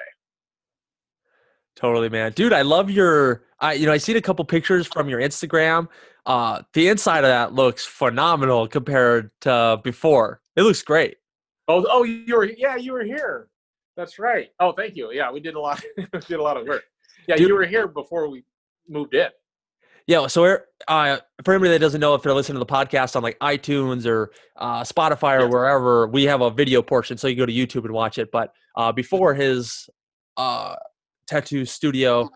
Totally, 1.75 2.09
man. 2.09 2.31
Dude, 2.33 2.53
I 2.53 2.61
love 2.61 2.89
your 2.91 3.43
I 3.59 3.73
you 3.73 3.85
know, 3.85 3.91
I 3.93 3.97
seen 3.97 4.17
a 4.17 4.21
couple 4.21 4.43
pictures 4.45 4.87
from 4.87 5.09
your 5.09 5.19
Instagram. 5.19 5.87
Uh 6.25 6.61
the 6.73 6.87
inside 6.89 7.23
of 7.23 7.29
that 7.29 7.53
looks 7.53 7.85
phenomenal 7.85 8.67
compared 8.67 9.31
to 9.41 9.79
before. 9.83 10.41
It 10.55 10.63
looks 10.63 10.81
great. 10.81 11.17
Oh, 11.67 11.85
oh, 11.89 12.03
you 12.03 12.35
were 12.35 12.45
yeah, 12.45 12.75
you 12.75 12.93
were 12.93 13.03
here. 13.03 13.47
That's 13.95 14.19
right. 14.19 14.49
Oh, 14.59 14.71
thank 14.73 14.95
you. 14.95 15.11
Yeah, 15.11 15.31
we 15.31 15.39
did 15.39 15.55
a 15.55 15.59
lot. 15.59 15.81
did 16.27 16.39
a 16.39 16.43
lot 16.43 16.57
of 16.57 16.67
work. 16.67 16.83
Yeah, 17.27 17.35
Dude. 17.35 17.47
you 17.49 17.53
were 17.55 17.65
here 17.65 17.87
before 17.87 18.29
we 18.29 18.43
moved 18.87 19.13
in. 19.13 19.29
Yeah, 20.07 20.25
so 20.27 20.57
uh, 20.87 21.17
for 21.45 21.53
anybody 21.53 21.69
that 21.71 21.79
doesn't 21.79 22.01
know, 22.01 22.15
if 22.15 22.23
they're 22.23 22.33
listening 22.33 22.55
to 22.55 22.59
the 22.59 22.65
podcast 22.65 23.15
on 23.15 23.21
like 23.21 23.37
iTunes 23.39 24.05
or 24.05 24.31
uh, 24.57 24.81
Spotify 24.81 25.37
or 25.37 25.43
Yes. 25.43 25.51
wherever, 25.53 26.07
we 26.07 26.23
have 26.23 26.41
a 26.41 26.49
video 26.49 26.81
portion, 26.81 27.17
so 27.17 27.27
you 27.27 27.35
go 27.35 27.45
to 27.45 27.53
YouTube 27.53 27.85
and 27.85 27.93
watch 27.93 28.17
it. 28.17 28.31
But 28.31 28.51
uh, 28.75 28.91
before 28.91 29.33
his 29.35 29.87
uh, 30.37 30.75
tattoo 31.27 31.65
studio, 31.65 32.29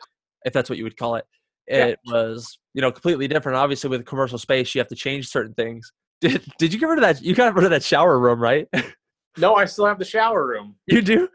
if 0.46 0.54
that's 0.54 0.70
what 0.70 0.78
you 0.78 0.84
would 0.84 0.98
call 0.98 1.16
it, 1.16 1.26
Yeah. 1.68 1.86
it 1.88 2.00
was 2.06 2.58
you 2.74 2.82
know 2.82 2.92
completely 2.92 3.28
different. 3.28 3.58
Obviously, 3.58 3.90
with 3.90 4.06
commercial 4.06 4.38
space, 4.38 4.74
you 4.76 4.80
have 4.80 4.88
to 4.90 4.96
change 4.96 5.28
certain 5.28 5.54
things. 5.54 5.92
Did 6.22 6.44
Did 6.60 6.74
you 6.74 6.80
get 6.80 6.88
rid 6.88 7.00
of 7.00 7.04
that? 7.04 7.22
You 7.22 7.36
got 7.36 7.54
rid 7.56 7.66
of 7.66 7.72
that 7.72 7.84
shower 7.84 8.20
room, 8.20 8.40
right? 8.40 8.68
No, 9.38 9.56
I 9.56 9.66
still 9.66 9.86
have 9.86 10.00
the 10.00 10.06
shower 10.06 10.48
room. 10.48 10.76
you 10.88 11.02
do. 11.02 11.28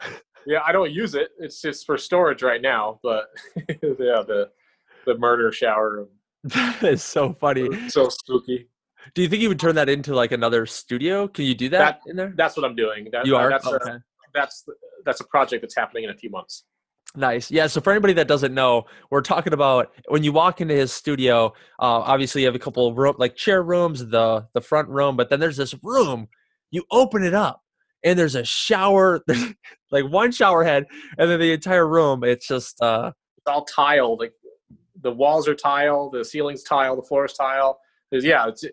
Yeah, 0.47 0.61
I 0.67 0.73
don't 0.73 0.91
use 0.91 1.15
it. 1.15 1.29
It's 1.39 1.61
just 1.61 1.85
for 1.85 1.99
storage 1.99 2.43
right 2.43 2.63
now. 2.63 2.99
But 3.03 3.27
yeah, 3.69 4.23
the 4.27 4.49
the 5.05 5.19
murder 5.19 5.53
shower 5.53 5.91
room. 5.97 6.09
That 6.45 6.83
is 6.83 7.03
so 7.03 7.35
funny. 7.35 7.69
So 7.91 8.09
spooky. 8.09 8.69
Do 9.15 9.21
you 9.21 9.29
think 9.29 9.43
you 9.43 9.49
would 9.49 9.61
turn 9.61 9.75
that 9.75 9.91
into 9.91 10.15
like 10.15 10.33
another 10.33 10.65
studio? 10.65 11.29
Can 11.29 11.45
you 11.45 11.55
do 11.55 11.69
that, 11.69 12.01
in 12.07 12.17
there? 12.17 12.33
That's 12.35 12.57
what 12.57 12.65
I'm 12.65 12.75
doing. 12.75 13.09
That, 13.13 13.27
You 13.27 13.37
are 13.37 13.49
uh, 13.49 13.51
That's 13.51 13.67
okay. 13.67 13.91
a, 13.91 14.03
that's 14.33 14.65
that's 15.05 15.21
a 15.21 15.25
project 15.25 15.61
that's 15.63 15.77
happening 15.77 16.05
in 16.05 16.11
a 16.11 16.17
few 16.17 16.31
months. 16.31 16.65
Nice. 17.17 17.51
Yeah. 17.51 17.67
So 17.67 17.81
for 17.81 17.91
anybody 17.91 18.13
that 18.15 18.29
doesn't 18.29 18.55
know, 18.55 18.85
we're 19.11 19.21
talking 19.21 19.53
about 19.53 19.93
when 20.09 20.23
you 20.23 20.33
walk 20.33 20.61
into 20.61 20.75
his 20.75 20.93
studio. 20.93 21.47
Uh, 21.81 22.07
obviously, 22.07 22.43
you 22.43 22.47
have 22.47 22.55
a 22.55 22.61
couple 22.61 22.87
of 22.87 22.97
room, 22.97 23.17
like 23.19 23.35
chair 23.35 23.63
rooms, 23.63 24.07
the 24.07 24.47
the 24.55 24.61
front 24.61 24.89
room, 24.89 25.17
but 25.17 25.29
then 25.29 25.41
there's 25.41 25.57
this 25.57 25.75
room. 25.83 26.29
You 26.71 26.85
open 26.93 27.25
it 27.25 27.35
up, 27.35 27.63
and 28.05 28.17
there's 28.17 28.37
a 28.37 28.45
shower, 28.45 29.25
like 29.91 30.05
one 30.05 30.31
shower 30.31 30.63
head, 30.63 30.87
and 31.19 31.29
then 31.29 31.41
the 31.41 31.53
entire 31.53 31.87
room. 31.89 32.23
It's 32.23 32.47
just 32.47 32.81
uh, 32.81 33.11
It's 33.39 33.47
all 33.49 33.65
tile. 33.65 34.17
Like 34.17 34.33
the 35.03 35.11
walls 35.11 35.49
are 35.49 35.55
tile, 35.55 36.11
the 36.11 36.25
ceiling's 36.25 36.63
tile, 36.63 36.95
the 36.95 37.03
floors 37.03 37.33
tile. 37.33 37.81
There's, 38.13 38.25
yeah, 38.25 38.47
it's 38.47 38.65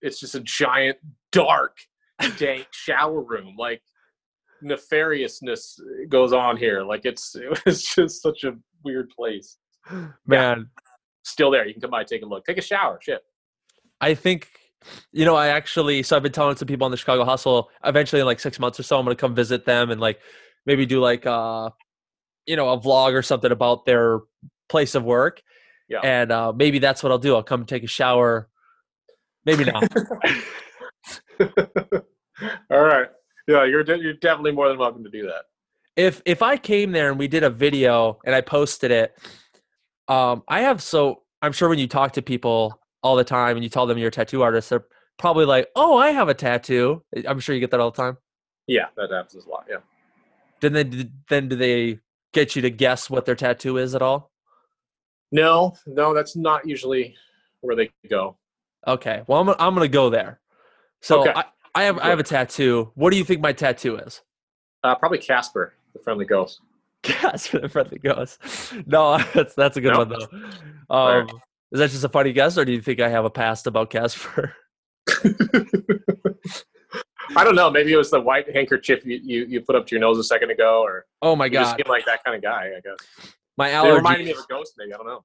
it's 0.00 0.18
just 0.18 0.34
a 0.34 0.40
giant 0.40 0.96
dark 1.30 1.76
dank 2.38 2.68
shower 2.70 3.20
room. 3.20 3.54
Like 3.58 3.82
nefariousness 4.62 5.80
goes 6.08 6.32
on 6.32 6.56
here. 6.56 6.82
Like 6.82 7.04
it's 7.04 7.34
it 7.36 7.64
was 7.64 7.82
just 7.82 8.22
such 8.22 8.44
a 8.44 8.52
weird 8.84 9.10
place. 9.10 9.58
man. 10.26 10.68
Still 11.24 11.50
there. 11.50 11.66
You 11.66 11.74
can 11.74 11.82
come 11.82 11.90
by, 11.90 12.04
take 12.04 12.22
a 12.22 12.26
look, 12.26 12.44
take 12.44 12.58
a 12.58 12.62
shower. 12.62 13.00
Shit. 13.02 13.20
I 14.00 14.14
think, 14.14 14.48
you 15.12 15.24
know, 15.24 15.34
I 15.34 15.48
actually, 15.48 16.04
so 16.04 16.16
I've 16.16 16.22
been 16.22 16.30
telling 16.30 16.56
some 16.56 16.68
people 16.68 16.84
on 16.84 16.92
the 16.92 16.96
Chicago 16.96 17.24
Hustle, 17.24 17.68
eventually 17.84 18.20
in 18.20 18.26
like 18.26 18.38
six 18.38 18.60
months 18.60 18.78
or 18.78 18.84
so, 18.84 18.96
I'm 18.98 19.04
going 19.04 19.16
to 19.16 19.20
come 19.20 19.34
visit 19.34 19.64
them 19.64 19.90
and 19.90 20.00
like 20.00 20.20
maybe 20.66 20.86
do 20.86 21.00
like, 21.00 21.26
uh, 21.26 21.70
you 22.46 22.54
know, 22.54 22.68
a 22.68 22.80
vlog 22.80 23.12
or 23.14 23.22
something 23.22 23.50
about 23.50 23.86
their 23.86 24.20
place 24.68 24.94
of 24.94 25.02
work. 25.02 25.42
Yeah. 25.88 26.00
And 26.04 26.30
uh, 26.30 26.52
maybe 26.54 26.78
that's 26.78 27.02
what 27.02 27.10
I'll 27.10 27.18
do. 27.18 27.34
I'll 27.34 27.42
come 27.42 27.64
take 27.64 27.82
a 27.82 27.88
shower. 27.88 28.48
Maybe 29.44 29.64
not. 29.64 29.84
All 32.70 32.84
right. 32.84 33.08
Yeah, 33.46 33.64
you're 33.64 33.84
de- 33.84 33.98
you're 33.98 34.12
definitely 34.14 34.52
more 34.52 34.68
than 34.68 34.78
welcome 34.78 35.04
to 35.04 35.10
do 35.10 35.26
that. 35.26 35.44
if 35.96 36.20
if 36.24 36.42
I 36.42 36.56
came 36.56 36.92
there 36.92 37.10
and 37.10 37.18
we 37.18 37.28
did 37.28 37.42
a 37.44 37.50
video 37.50 38.18
and 38.24 38.34
I 38.34 38.40
posted 38.40 38.90
it, 38.90 39.16
um, 40.08 40.42
I 40.48 40.60
have 40.60 40.82
so 40.82 41.22
I'm 41.42 41.52
sure 41.52 41.68
when 41.68 41.78
you 41.78 41.86
talk 41.86 42.12
to 42.14 42.22
people 42.22 42.80
all 43.02 43.16
the 43.16 43.24
time 43.24 43.56
and 43.56 43.62
you 43.62 43.70
tell 43.70 43.86
them 43.86 43.98
you're 43.98 44.08
a 44.08 44.12
tattoo 44.12 44.42
artist, 44.42 44.70
they're 44.70 44.86
probably 45.18 45.44
like, 45.44 45.68
"Oh, 45.76 45.96
I 45.96 46.10
have 46.10 46.28
a 46.28 46.34
tattoo." 46.34 47.02
I'm 47.26 47.38
sure 47.40 47.54
you 47.54 47.60
get 47.60 47.70
that 47.70 47.80
all 47.80 47.90
the 47.90 47.96
time. 48.02 48.16
Yeah, 48.66 48.86
that 48.96 49.10
happens 49.12 49.44
a 49.46 49.48
lot. 49.48 49.66
Yeah. 49.70 49.76
Then 50.60 50.72
they 50.72 51.08
then 51.28 51.48
do 51.48 51.56
they 51.56 52.00
get 52.32 52.56
you 52.56 52.62
to 52.62 52.70
guess 52.70 53.08
what 53.08 53.24
their 53.26 53.34
tattoo 53.36 53.76
is 53.78 53.94
at 53.94 54.02
all? 54.02 54.32
No, 55.32 55.74
no, 55.86 56.14
that's 56.14 56.36
not 56.36 56.66
usually 56.66 57.14
where 57.60 57.76
they 57.76 57.90
go. 58.08 58.36
Okay, 58.86 59.22
well 59.26 59.40
I'm 59.40 59.48
I'm 59.60 59.74
gonna 59.74 59.88
go 59.88 60.10
there. 60.10 60.40
So 61.02 61.20
Okay. 61.20 61.32
I, 61.36 61.44
I 61.76 61.82
have 61.84 61.98
I 61.98 62.08
have 62.08 62.18
a 62.18 62.22
tattoo. 62.22 62.90
What 62.94 63.10
do 63.10 63.18
you 63.18 63.24
think 63.24 63.42
my 63.42 63.52
tattoo 63.52 63.98
is? 63.98 64.22
Uh, 64.82 64.94
probably 64.94 65.18
Casper, 65.18 65.74
the 65.92 65.98
friendly 65.98 66.24
ghost. 66.24 66.60
For 67.04 67.58
the 67.58 67.68
friendly 67.68 67.98
ghost. 67.98 68.40
No, 68.86 69.18
that's 69.34 69.54
that's 69.54 69.76
a 69.76 69.82
good 69.82 69.92
No? 69.92 69.98
one 69.98 70.08
though. 70.08 70.26
Um, 70.94 71.28
Is 71.72 71.78
that 71.80 71.90
just 71.90 72.02
a 72.02 72.08
funny 72.08 72.32
guess, 72.32 72.56
or 72.56 72.64
do 72.64 72.72
you 72.72 72.80
think 72.80 73.00
I 73.00 73.10
have 73.10 73.26
a 73.26 73.30
past 73.30 73.66
about 73.66 73.90
Casper? 73.90 74.54
I 77.36 77.44
don't 77.44 77.56
know. 77.56 77.70
Maybe 77.70 77.92
it 77.92 77.96
was 77.96 78.10
the 78.10 78.20
white 78.20 78.50
handkerchief 78.54 79.04
you, 79.04 79.20
you, 79.22 79.44
you 79.44 79.60
put 79.60 79.76
up 79.76 79.86
to 79.88 79.94
your 79.94 80.00
nose 80.00 80.16
a 80.18 80.24
second 80.24 80.50
ago, 80.50 80.80
or 80.82 81.04
Oh 81.20 81.36
my 81.36 81.44
you 81.46 81.52
just 81.52 81.76
god, 81.76 81.84
seem 81.84 81.90
like 81.92 82.06
that 82.06 82.24
kind 82.24 82.36
of 82.36 82.42
guy. 82.42 82.70
I 82.76 82.80
guess 82.80 82.96
my 83.58 83.70
they 83.82 83.92
reminded 83.92 84.24
me 84.24 84.32
of 84.32 84.38
a 84.38 84.46
ghost. 84.48 84.72
Maybe 84.78 84.94
I 84.94 84.96
don't 84.96 85.06
know. 85.06 85.24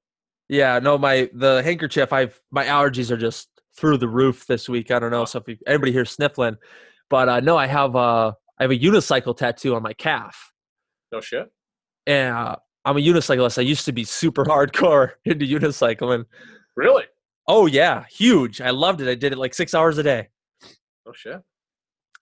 Yeah, 0.50 0.78
no, 0.80 0.98
my 0.98 1.30
the 1.32 1.62
handkerchief. 1.62 2.12
I've 2.12 2.38
my 2.50 2.66
allergies 2.66 3.10
are 3.10 3.16
just 3.16 3.48
through 3.76 3.98
the 3.98 4.08
roof 4.08 4.46
this 4.46 4.68
week. 4.68 4.90
I 4.90 4.98
don't 4.98 5.10
know. 5.10 5.24
So 5.24 5.38
if 5.38 5.48
you, 5.48 5.56
anybody 5.66 5.92
here 5.92 6.04
sniffling, 6.04 6.56
but 7.10 7.28
uh, 7.28 7.40
no, 7.40 7.56
I 7.56 7.66
have 7.66 7.96
uh 7.96 8.32
I 8.58 8.64
have 8.64 8.70
a 8.70 8.78
unicycle 8.78 9.36
tattoo 9.36 9.74
on 9.74 9.82
my 9.82 9.92
calf, 9.94 10.52
No 11.10 11.20
shit. 11.20 11.50
and 12.06 12.34
uh, 12.34 12.56
I'm 12.84 12.96
a 12.96 13.00
unicyclist. 13.00 13.58
I 13.58 13.62
used 13.62 13.84
to 13.86 13.92
be 13.92 14.04
super 14.04 14.44
hardcore 14.52 15.12
into 15.24 15.46
unicycling. 15.46 16.24
Really? 16.76 17.04
Oh 17.48 17.66
yeah, 17.66 18.04
huge. 18.10 18.60
I 18.60 18.70
loved 18.70 19.00
it. 19.00 19.08
I 19.08 19.14
did 19.14 19.32
it 19.32 19.38
like 19.38 19.54
six 19.54 19.74
hours 19.74 19.98
a 19.98 20.02
day. 20.02 20.28
No 21.06 21.12
shit. 21.12 21.40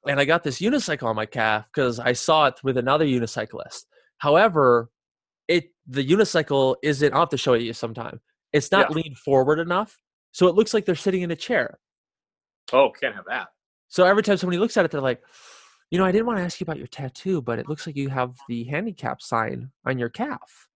and 0.08 0.18
I 0.18 0.24
got 0.24 0.42
this 0.42 0.60
unicycle 0.60 1.02
on 1.04 1.16
my 1.16 1.26
calf 1.26 1.66
because 1.74 1.98
I 2.00 2.14
saw 2.14 2.46
it 2.46 2.54
with 2.64 2.78
another 2.78 3.04
unicyclist. 3.04 3.84
However, 4.18 4.90
it 5.48 5.72
the 5.86 6.06
unicycle 6.06 6.76
isn't. 6.82 7.12
I'll 7.12 7.20
have 7.20 7.28
to 7.30 7.36
show 7.36 7.52
it 7.54 7.62
you 7.62 7.72
sometime. 7.74 8.20
It's 8.52 8.70
not 8.72 8.90
Yeah. 8.90 8.96
leaned 8.96 9.18
forward 9.18 9.58
enough, 9.58 9.98
so 10.32 10.46
it 10.48 10.54
looks 10.54 10.72
like 10.74 10.84
they're 10.84 10.94
sitting 10.94 11.22
in 11.22 11.30
a 11.30 11.36
chair. 11.36 11.78
Oh, 12.72 12.90
can't 12.90 13.14
have 13.14 13.24
that. 13.26 13.48
So 13.88 14.04
every 14.04 14.22
time 14.22 14.36
somebody 14.36 14.58
looks 14.58 14.76
at 14.76 14.84
it, 14.84 14.90
they're 14.90 15.00
like, 15.00 15.20
"You 15.90 15.98
know, 15.98 16.04
I 16.04 16.12
didn't 16.12 16.26
want 16.26 16.38
to 16.38 16.44
ask 16.44 16.60
you 16.60 16.64
about 16.64 16.78
your 16.78 16.86
tattoo, 16.86 17.42
but 17.42 17.58
it 17.58 17.68
looks 17.68 17.86
like 17.86 17.96
you 17.96 18.08
have 18.08 18.36
the 18.48 18.64
handicap 18.64 19.20
sign 19.22 19.70
on 19.84 19.98
your 19.98 20.08
calf." 20.08 20.68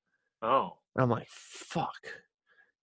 Oh, 0.42 0.76
And 0.96 1.02
I'm 1.04 1.10
like, 1.10 1.28
"Fuck." 1.30 2.06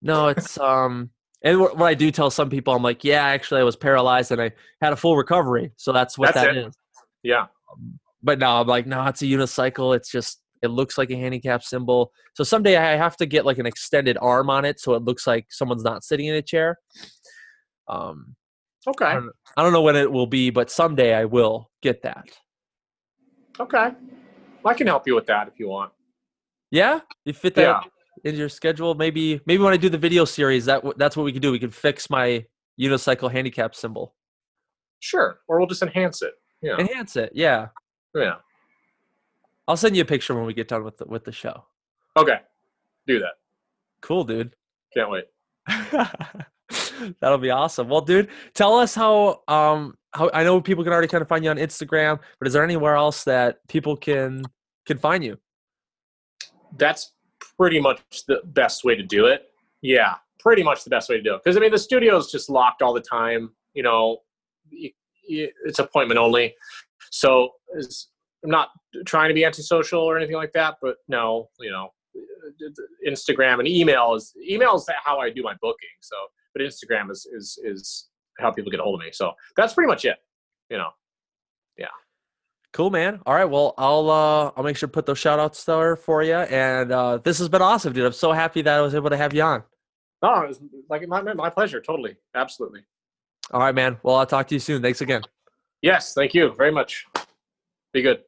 No, 0.01 0.29
it's 0.29 0.57
um. 0.59 1.09
And 1.43 1.59
what 1.59 1.81
I 1.81 1.95
do 1.95 2.11
tell 2.11 2.29
some 2.29 2.49
people, 2.49 2.73
I'm 2.73 2.83
like, 2.83 3.03
"Yeah, 3.03 3.23
actually, 3.23 3.61
I 3.61 3.63
was 3.63 3.75
paralyzed 3.75 4.31
and 4.31 4.41
I 4.41 4.51
had 4.81 4.93
a 4.93 4.95
full 4.95 5.17
recovery, 5.17 5.71
so 5.75 5.91
that's 5.91 6.17
what 6.17 6.33
That's 6.33 6.47
that 6.47 6.55
it. 6.55 6.67
is." 6.67 6.75
yeah. 7.23 7.47
but 8.23 8.37
no, 8.39 8.61
I'm 8.61 8.67
like, 8.67 8.85
no, 8.87 9.03
it's 9.07 9.21
a 9.23 9.25
unicycle. 9.25 9.95
It's 9.95 10.11
just 10.11 10.41
it 10.61 10.67
looks 10.69 10.97
like 10.97 11.09
a 11.11 11.15
handicap 11.15 11.63
symbol. 11.63 12.11
So 12.33 12.43
someday 12.43 12.77
I 12.77 12.95
have 12.95 13.17
to 13.17 13.25
get 13.25 13.45
like 13.45 13.57
an 13.57 13.65
extended 13.65 14.17
arm 14.21 14.49
on 14.49 14.65
it, 14.65 14.79
so 14.79 14.93
it 14.93 15.03
looks 15.03 15.25
like 15.27 15.47
someone's 15.49 15.83
not 15.83 16.03
sitting 16.03 16.27
in 16.27 16.35
a 16.35 16.41
chair. 16.41 16.77
Um, 17.87 18.35
I 18.87 18.91
Okay. 18.91 19.13
don't, 19.13 19.31
I 19.57 19.63
don't 19.63 19.73
know 19.73 19.81
when 19.81 19.95
it 19.95 20.11
will 20.11 20.27
be, 20.27 20.49
but 20.49 20.71
someday 20.71 21.13
I 21.13 21.25
will 21.25 21.69
get 21.81 22.01
that. 22.03 22.25
Okay. 23.59 23.89
I 24.65 24.73
can 24.73 24.87
help 24.87 25.07
you 25.07 25.15
with 25.15 25.25
that 25.27 25.47
if 25.47 25.59
you 25.59 25.67
want. 25.67 25.91
Yeah, 26.69 27.01
you 27.25 27.33
fit 27.33 27.55
that 27.55 27.61
Yeah. 27.61 27.81
into 28.23 28.39
your 28.39 28.49
schedule. 28.49 28.93
Maybe 28.95 29.41
maybe 29.45 29.61
when 29.63 29.73
I 29.73 29.77
do 29.77 29.89
the 29.89 29.97
video 29.97 30.25
series, 30.25 30.65
that 30.65 30.83
that's 30.97 31.17
what 31.17 31.23
we 31.23 31.31
can 31.31 31.41
do. 31.41 31.51
We 31.51 31.59
can 31.59 31.71
fix 31.71 32.09
my 32.09 32.45
unicycle 32.79 33.31
handicap 33.31 33.75
symbol, 33.75 34.15
Sure. 34.99 35.39
Or 35.47 35.57
we'll 35.57 35.67
just 35.67 35.81
enhance 35.81 36.21
it. 36.21 36.33
Yeah. 36.61 36.77
enhance 36.79 37.15
it. 37.17 37.31
Yeah, 37.33 37.67
Yeah. 38.15 38.35
I'll 39.67 39.77
send 39.77 39.95
you 39.95 40.01
a 40.01 40.05
picture 40.05 40.35
when 40.35 40.45
we 40.45 40.53
get 40.53 40.67
done 40.67 40.83
with 40.83 40.97
the, 40.97 41.05
with 41.05 41.23
the 41.23 41.31
show. 41.31 41.65
Okay. 42.17 42.39
Do 43.07 43.19
that. 43.19 43.33
Cool, 44.01 44.23
dude. 44.23 44.55
Can't 44.93 45.09
wait. 45.09 45.25
That'll 47.19 47.37
be 47.37 47.51
awesome. 47.51 47.87
Well, 47.87 48.01
dude, 48.01 48.29
tell 48.53 48.75
us 48.75 48.95
how 48.95 49.41
um 49.47 49.95
how 50.13 50.29
I 50.33 50.43
know 50.43 50.59
people 50.61 50.83
can 50.83 50.91
already 50.93 51.07
kind 51.07 51.21
of 51.21 51.27
find 51.27 51.43
you 51.43 51.49
on 51.49 51.57
Instagram, 51.57 52.19
but 52.39 52.47
is 52.47 52.53
there 52.53 52.63
anywhere 52.63 52.95
else 52.95 53.23
that 53.23 53.59
people 53.67 53.95
can 53.95 54.43
can 54.85 54.97
find 54.97 55.23
you? 55.23 55.37
That's 56.77 57.13
pretty 57.57 57.79
much 57.79 58.25
the 58.27 58.41
best 58.45 58.83
way 58.83 58.95
to 58.95 59.03
do 59.03 59.25
it. 59.25 59.51
Yeah. 59.81 60.15
Pretty 60.39 60.63
much 60.63 60.83
the 60.83 60.89
best 60.89 61.09
way 61.09 61.17
to 61.17 61.21
do 61.21 61.35
it. 61.35 61.41
Because, 61.43 61.57
I 61.57 61.59
mean, 61.59 61.71
the 61.71 61.77
studio 61.77 62.17
is 62.17 62.31
just 62.31 62.49
locked 62.49 62.81
all 62.81 62.93
the 62.93 63.01
time. 63.01 63.51
You 63.73 63.83
know, 63.83 64.17
it's 64.71 65.79
appointment 65.79 66.19
only. 66.19 66.55
So 67.11 67.51
it's, 67.75 68.09
I'm 68.43 68.49
not 68.49 68.69
trying 69.05 69.29
to 69.29 69.33
be 69.33 69.45
antisocial 69.45 70.01
or 70.01 70.17
anything 70.17 70.35
like 70.35 70.53
that, 70.53 70.75
but 70.81 70.97
no, 71.07 71.49
you 71.59 71.71
know, 71.71 71.89
Instagram 73.07 73.59
and 73.59 73.67
email 73.67 74.15
is 74.15 74.33
email 74.49 74.75
is 74.75 74.89
how 75.03 75.19
I 75.19 75.29
do 75.29 75.43
my 75.43 75.53
booking. 75.61 75.89
So, 76.01 76.15
but 76.53 76.61
Instagram 76.61 77.11
is 77.11 77.27
is 77.33 77.59
is 77.63 78.09
how 78.39 78.51
people 78.51 78.71
get 78.71 78.79
a 78.79 78.83
hold 78.83 78.99
of 78.99 79.05
me. 79.05 79.11
So 79.13 79.31
that's 79.55 79.73
pretty 79.73 79.87
much 79.87 80.05
it. 80.05 80.17
You 80.69 80.77
know, 80.77 80.89
yeah. 81.77 81.87
Cool, 82.73 82.89
man. 82.89 83.19
All 83.25 83.35
right. 83.35 83.45
Well, 83.45 83.73
I'll 83.77 84.09
uh, 84.09 84.51
I'll 84.55 84.63
make 84.63 84.77
sure 84.77 84.87
to 84.87 84.91
put 84.91 85.05
those 85.05 85.19
shout 85.19 85.39
outs 85.39 85.63
there 85.65 85.95
for 85.95 86.23
you. 86.23 86.35
And 86.35 86.91
uh, 86.91 87.17
this 87.17 87.37
has 87.39 87.49
been 87.49 87.61
awesome, 87.61 87.93
dude. 87.93 88.05
I'm 88.05 88.13
so 88.13 88.31
happy 88.31 88.61
that 88.61 88.77
I 88.77 88.81
was 88.81 88.95
able 88.95 89.09
to 89.09 89.17
have 89.17 89.33
you 89.33 89.43
on. 89.43 89.63
No, 90.23 90.41
it 90.41 90.47
was 90.47 90.61
like 90.89 91.07
my 91.07 91.21
my 91.21 91.49
pleasure. 91.49 91.81
Totally, 91.81 92.15
absolutely. 92.35 92.81
All 93.51 93.59
right, 93.59 93.75
man. 93.75 93.97
Well, 94.03 94.15
I'll 94.15 94.25
talk 94.25 94.47
to 94.47 94.55
you 94.55 94.59
soon. 94.59 94.81
Thanks 94.81 95.01
again. 95.01 95.21
Yes, 95.81 96.13
thank 96.13 96.33
you 96.33 96.53
very 96.53 96.71
much. 96.71 97.05
Be 97.91 98.01
good. 98.01 98.21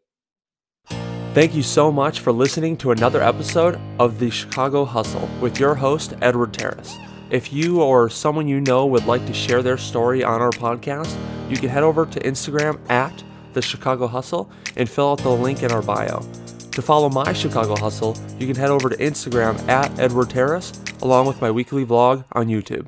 Thank 1.33 1.55
you 1.55 1.63
so 1.63 1.91
much 1.91 2.19
for 2.19 2.31
listening 2.31 2.77
to 2.77 2.91
another 2.91 3.23
episode 3.23 3.81
of 3.97 4.19
the 4.19 4.29
Chicago 4.29 4.85
Hustle 4.85 5.27
with 5.41 5.59
your 5.59 5.73
host, 5.73 6.13
Edward 6.21 6.53
Terrace. 6.53 6.95
If 7.31 7.51
you 7.51 7.81
or 7.81 8.07
someone 8.07 8.47
you 8.47 8.61
know 8.61 8.85
would 8.85 9.07
like 9.07 9.25
to 9.25 9.33
share 9.33 9.63
their 9.63 9.79
story 9.79 10.23
on 10.23 10.41
our 10.41 10.51
podcast, 10.51 11.17
you 11.49 11.57
can 11.57 11.69
head 11.69 11.81
over 11.81 12.05
to 12.05 12.19
Instagram 12.19 12.79
at 12.87 13.23
the 13.53 13.63
Chicago 13.63 14.05
Hustle 14.05 14.47
and 14.75 14.87
fill 14.87 15.13
out 15.13 15.23
the 15.23 15.29
link 15.29 15.63
in 15.63 15.71
our 15.71 15.81
bio. 15.81 16.19
To 16.69 16.81
follow 16.83 17.09
my 17.09 17.33
Chicago 17.33 17.75
Hustle, 17.77 18.15
you 18.37 18.45
can 18.45 18.55
head 18.55 18.69
over 18.69 18.87
to 18.87 18.97
Instagram 18.97 19.57
at 19.67 19.97
Edward 19.97 20.29
Terrace 20.29 20.71
along 21.01 21.25
with 21.25 21.41
my 21.41 21.49
weekly 21.49 21.83
vlog 21.83 22.25
on 22.33 22.45
YouTube. 22.45 22.85